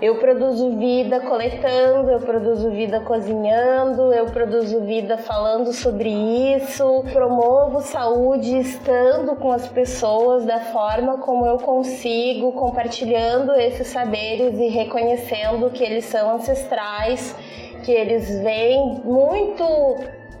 Eu 0.00 0.14
produzo 0.14 0.76
vida 0.76 1.18
coletando, 1.18 2.08
eu 2.08 2.20
produzo 2.20 2.70
vida 2.70 3.00
cozinhando, 3.00 4.12
eu 4.12 4.26
produzo 4.26 4.80
vida 4.82 5.18
falando 5.18 5.72
sobre 5.72 6.08
isso, 6.08 7.02
promovo 7.12 7.80
saúde 7.80 8.60
estando 8.60 9.34
com 9.34 9.50
as 9.50 9.66
pessoas 9.66 10.44
da 10.44 10.60
forma 10.60 11.18
como 11.18 11.44
eu 11.44 11.58
consigo, 11.58 12.52
compartilhando 12.52 13.52
esses 13.54 13.88
saberes 13.88 14.56
e 14.60 14.68
reconhecendo 14.68 15.68
que 15.70 15.82
eles 15.82 16.04
são 16.04 16.36
ancestrais, 16.36 17.34
que 17.82 17.90
eles 17.90 18.38
vêm 18.38 19.00
muito 19.04 19.64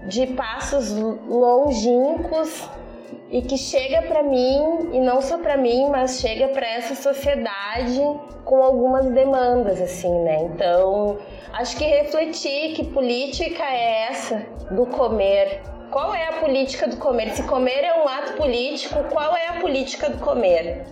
de 0.06 0.24
passos 0.28 0.92
longínquos 1.26 2.77
e 3.30 3.42
que 3.42 3.58
chega 3.58 4.02
para 4.02 4.22
mim 4.22 4.90
e 4.92 5.00
não 5.00 5.20
só 5.20 5.38
para 5.38 5.56
mim, 5.56 5.88
mas 5.90 6.20
chega 6.20 6.48
para 6.48 6.66
essa 6.66 6.94
sociedade 6.94 8.00
com 8.44 8.62
algumas 8.62 9.06
demandas 9.10 9.80
assim, 9.80 10.12
né? 10.22 10.44
Então, 10.44 11.18
acho 11.52 11.76
que 11.76 11.84
refletir 11.84 12.72
que 12.74 12.84
política 12.84 13.62
é 13.64 14.08
essa 14.10 14.46
do 14.70 14.86
comer. 14.86 15.60
Qual 15.90 16.14
é 16.14 16.28
a 16.28 16.32
política 16.34 16.86
do 16.86 16.96
comer? 16.96 17.30
Se 17.30 17.42
comer 17.42 17.84
é 17.84 18.02
um 18.02 18.08
ato 18.08 18.32
político, 18.34 19.04
qual 19.10 19.36
é 19.36 19.48
a 19.48 19.60
política 19.60 20.08
do 20.08 20.18
comer? 20.18 20.86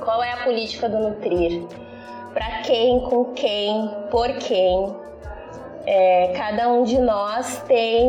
Qual 0.00 0.22
é 0.22 0.32
a 0.32 0.38
política 0.38 0.88
do 0.88 0.98
nutrir? 0.98 1.62
Para 2.32 2.62
quem, 2.62 3.00
com 3.00 3.26
quem, 3.26 3.90
por 4.10 4.28
quem? 4.34 4.94
É, 5.86 6.32
cada 6.36 6.68
um 6.68 6.84
de 6.84 6.98
nós 6.98 7.58
tem 7.66 8.08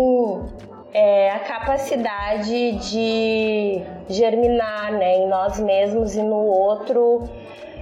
é, 0.93 1.31
a 1.31 1.39
capacidade 1.39 2.73
de 2.73 3.81
germinar 4.09 4.91
né, 4.91 5.17
em 5.17 5.27
nós 5.27 5.59
mesmos 5.59 6.15
e 6.15 6.21
no 6.21 6.35
outro 6.35 7.29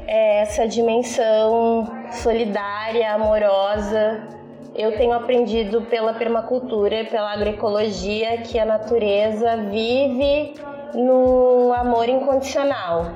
é, 0.07 0.41
essa 0.41 0.68
dimensão 0.68 1.88
solidária, 2.12 3.14
amorosa. 3.14 4.28
Eu 4.76 4.95
tenho 4.95 5.12
aprendido 5.12 5.82
pela 5.84 6.14
permacultura, 6.14 7.03
pela 7.05 7.34
agroecologia, 7.34 8.38
que 8.38 8.57
a 8.57 8.66
natureza 8.66 9.57
vive 9.57 10.53
no 10.93 11.74
amor 11.74 12.07
incondicional. 12.07 13.07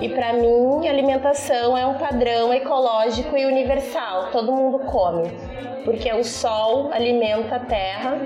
E 0.00 0.08
para 0.08 0.34
mim, 0.34 0.86
alimentação 0.86 1.76
é 1.76 1.84
um 1.84 1.94
padrão 1.94 2.52
ecológico 2.54 3.36
e 3.36 3.44
universal. 3.44 4.28
Todo 4.30 4.52
mundo 4.52 4.78
come, 4.80 5.30
porque 5.84 6.10
o 6.12 6.24
sol 6.24 6.90
alimenta 6.92 7.56
a 7.56 7.60
terra 7.60 8.18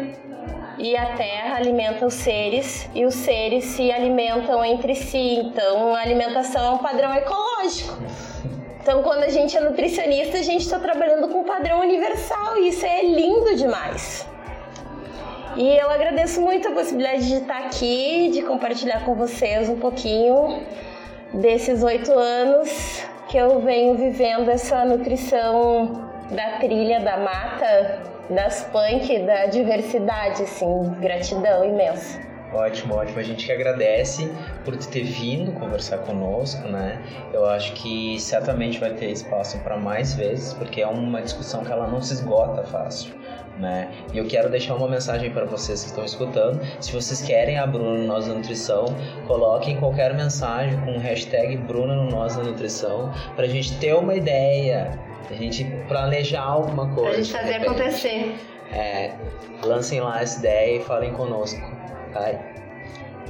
e 0.79 0.97
a 0.97 1.15
terra 1.15 1.57
alimenta 1.57 2.07
os 2.07 2.15
seres 2.15 2.89
e 2.95 3.05
os 3.05 3.15
seres 3.15 3.65
se 3.65 3.91
alimentam 3.91 4.65
entre 4.65 4.95
si. 4.95 5.39
Então, 5.39 5.95
a 5.95 6.01
alimentação 6.01 6.65
é 6.65 6.71
um 6.71 6.79
padrão 6.79 7.15
ecológico. 7.15 7.99
Então, 8.81 9.03
quando 9.03 9.25
a 9.25 9.29
gente 9.29 9.57
é 9.57 9.61
nutricionista, 9.61 10.39
a 10.39 10.43
gente 10.43 10.63
está 10.63 10.79
trabalhando 10.79 11.29
com 11.29 11.41
um 11.41 11.45
padrão 11.45 11.81
universal 11.81 12.59
e 12.59 12.69
isso 12.69 12.85
é 12.85 13.03
lindo 13.03 13.57
demais. 13.57 14.29
E 15.57 15.69
eu 15.77 15.89
agradeço 15.89 16.41
muito 16.41 16.69
a 16.69 16.73
possibilidade 16.73 17.29
de 17.29 17.37
estar 17.37 17.59
aqui, 17.59 18.31
de 18.33 18.43
compartilhar 18.43 19.05
com 19.05 19.15
vocês 19.15 19.69
um 19.69 19.79
pouquinho 19.79 20.61
desses 21.33 21.83
oito 21.83 22.13
anos 22.13 23.05
que 23.29 23.39
eu 23.39 23.61
venho 23.61 23.95
vivendo 23.95 24.49
essa 24.49 24.85
nutrição 24.85 26.11
da 26.31 26.59
trilha 26.59 27.01
da 27.01 27.17
mata 27.17 28.14
das 28.31 28.65
punk, 28.73 29.19
da 29.21 29.47
diversidade, 29.47 30.43
assim, 30.43 30.91
gratidão 31.01 31.65
imensa. 31.65 32.21
Ótimo, 32.55 32.95
ótimo. 32.95 33.19
A 33.19 33.23
gente 33.23 33.47
que 33.47 33.53
agradece 33.53 34.31
por 34.65 34.77
ter 34.77 35.03
vindo 35.03 35.51
conversar 35.53 35.99
conosco, 35.99 36.69
né? 36.69 37.03
Eu 37.33 37.45
acho 37.47 37.73
que 37.73 38.19
certamente 38.21 38.79
vai 38.79 38.91
ter 38.95 39.11
espaço 39.11 39.59
para 39.59 39.77
mais 39.77 40.15
vezes, 40.15 40.55
porque 40.55 40.81
é 40.81 40.87
uma 40.87 41.21
discussão 41.21 41.65
que 41.65 41.73
ela 41.73 41.89
não 41.89 42.01
se 42.01 42.15
esgota 42.15 42.63
fácil. 42.63 43.13
Né? 43.59 43.89
E 44.13 44.19
eu 44.19 44.27
quero 44.27 44.49
deixar 44.49 44.75
uma 44.75 44.89
mensagem 44.89 45.31
para 45.31 45.45
vocês 45.45 45.83
que 45.83 45.89
estão 45.89 46.05
escutando. 46.05 46.61
Se 46.81 46.93
vocês 46.93 47.23
querem 47.23 47.57
a 47.57 47.67
Bruna 47.67 47.99
no 47.99 48.05
Nós 48.05 48.27
da 48.27 48.35
Nutrição, 48.35 48.87
coloquem 49.29 49.77
qualquer 49.77 50.13
mensagem 50.15 50.77
com 50.81 50.99
hashtag 50.99 51.57
Bruna 51.59 51.95
no 51.95 52.11
Nós 52.11 52.37
da 52.37 52.43
Nutrição 52.43 53.13
para 53.37 53.45
a 53.45 53.49
gente 53.49 53.77
ter 53.79 53.95
uma 53.95 54.15
ideia 54.15 54.91
a 55.31 55.37
gente 55.37 55.65
planejar 55.89 56.43
alguma 56.43 56.89
coisa. 56.95 57.11
Pra 57.11 57.23
gente 57.23 57.33
fazer 57.33 57.55
acontecer. 57.55 58.37
É, 58.73 59.13
lancem 59.63 60.01
lá 60.01 60.21
essa 60.21 60.39
ideia 60.39 60.81
e 60.81 60.85
falem 60.85 61.13
conosco. 61.13 61.61
Tá? 62.13 62.33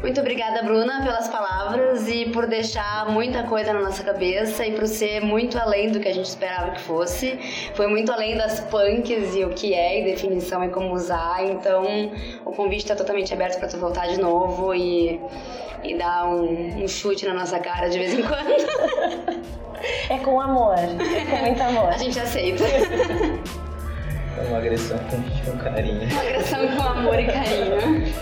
Muito 0.05 0.21
obrigada, 0.21 0.63
Bruna, 0.63 1.03
pelas 1.03 1.29
palavras 1.29 2.07
e 2.09 2.27
por 2.27 2.47
deixar 2.47 3.09
muita 3.09 3.43
coisa 3.45 3.73
na 3.73 3.81
nossa 3.81 4.05
cabeça 4.05 4.67
e 4.67 4.73
por 4.73 4.87
ser 4.87 5.23
muito 5.23 5.59
além 5.59 5.91
do 5.91 5.99
que 5.99 6.07
a 6.07 6.13
gente 6.13 6.27
esperava 6.27 6.73
que 6.73 6.81
fosse. 6.83 7.39
Foi 7.73 7.87
muito 7.87 8.13
além 8.13 8.37
das 8.37 8.61
punks 8.61 9.35
e 9.35 9.47
o 9.47 9.55
que 9.55 9.73
é 9.73 10.03
e 10.03 10.05
definição 10.05 10.63
e 10.63 10.69
como 10.69 10.93
usar. 10.93 11.43
Então, 11.47 12.13
o 12.45 12.53
convite 12.53 12.83
está 12.83 12.95
totalmente 12.95 13.33
aberto 13.33 13.59
para 13.59 13.67
tu 13.67 13.79
voltar 13.79 14.07
de 14.09 14.21
novo 14.21 14.75
e, 14.75 15.19
e 15.83 15.97
dar 15.97 16.29
um, 16.29 16.85
um 16.85 16.87
chute 16.87 17.25
na 17.25 17.33
nossa 17.33 17.59
cara 17.59 17.89
de 17.89 17.99
vez 17.99 18.13
em 18.13 18.23
quando. 18.23 19.45
É 20.09 20.17
com 20.19 20.41
amor, 20.41 20.77
é 20.79 21.25
com 21.31 21.37
muito 21.45 21.63
amor. 21.63 21.89
A 21.89 21.99
gente 21.99 22.19
aceita. 22.19 22.65
É 22.65 24.49
uma 24.49 24.57
agressão 24.57 24.99
com 25.45 25.59
carinho. 25.59 26.09
Uma 26.11 26.23
agressão 26.23 26.69
com 26.69 26.83
amor 26.83 27.19
e 27.19 27.27
carinho. 27.27 28.15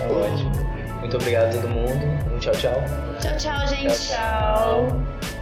É 0.00 0.12
ótimo. 0.12 0.73
Muito 1.04 1.18
obrigado 1.18 1.50
a 1.50 1.60
todo 1.60 1.68
mundo. 1.68 2.34
Um 2.34 2.38
tchau, 2.38 2.54
tchau. 2.54 2.82
Tchau, 3.20 3.36
tchau, 3.36 3.66
gente. 3.66 4.08
tchau. 4.08 4.88
tchau. 4.88 5.33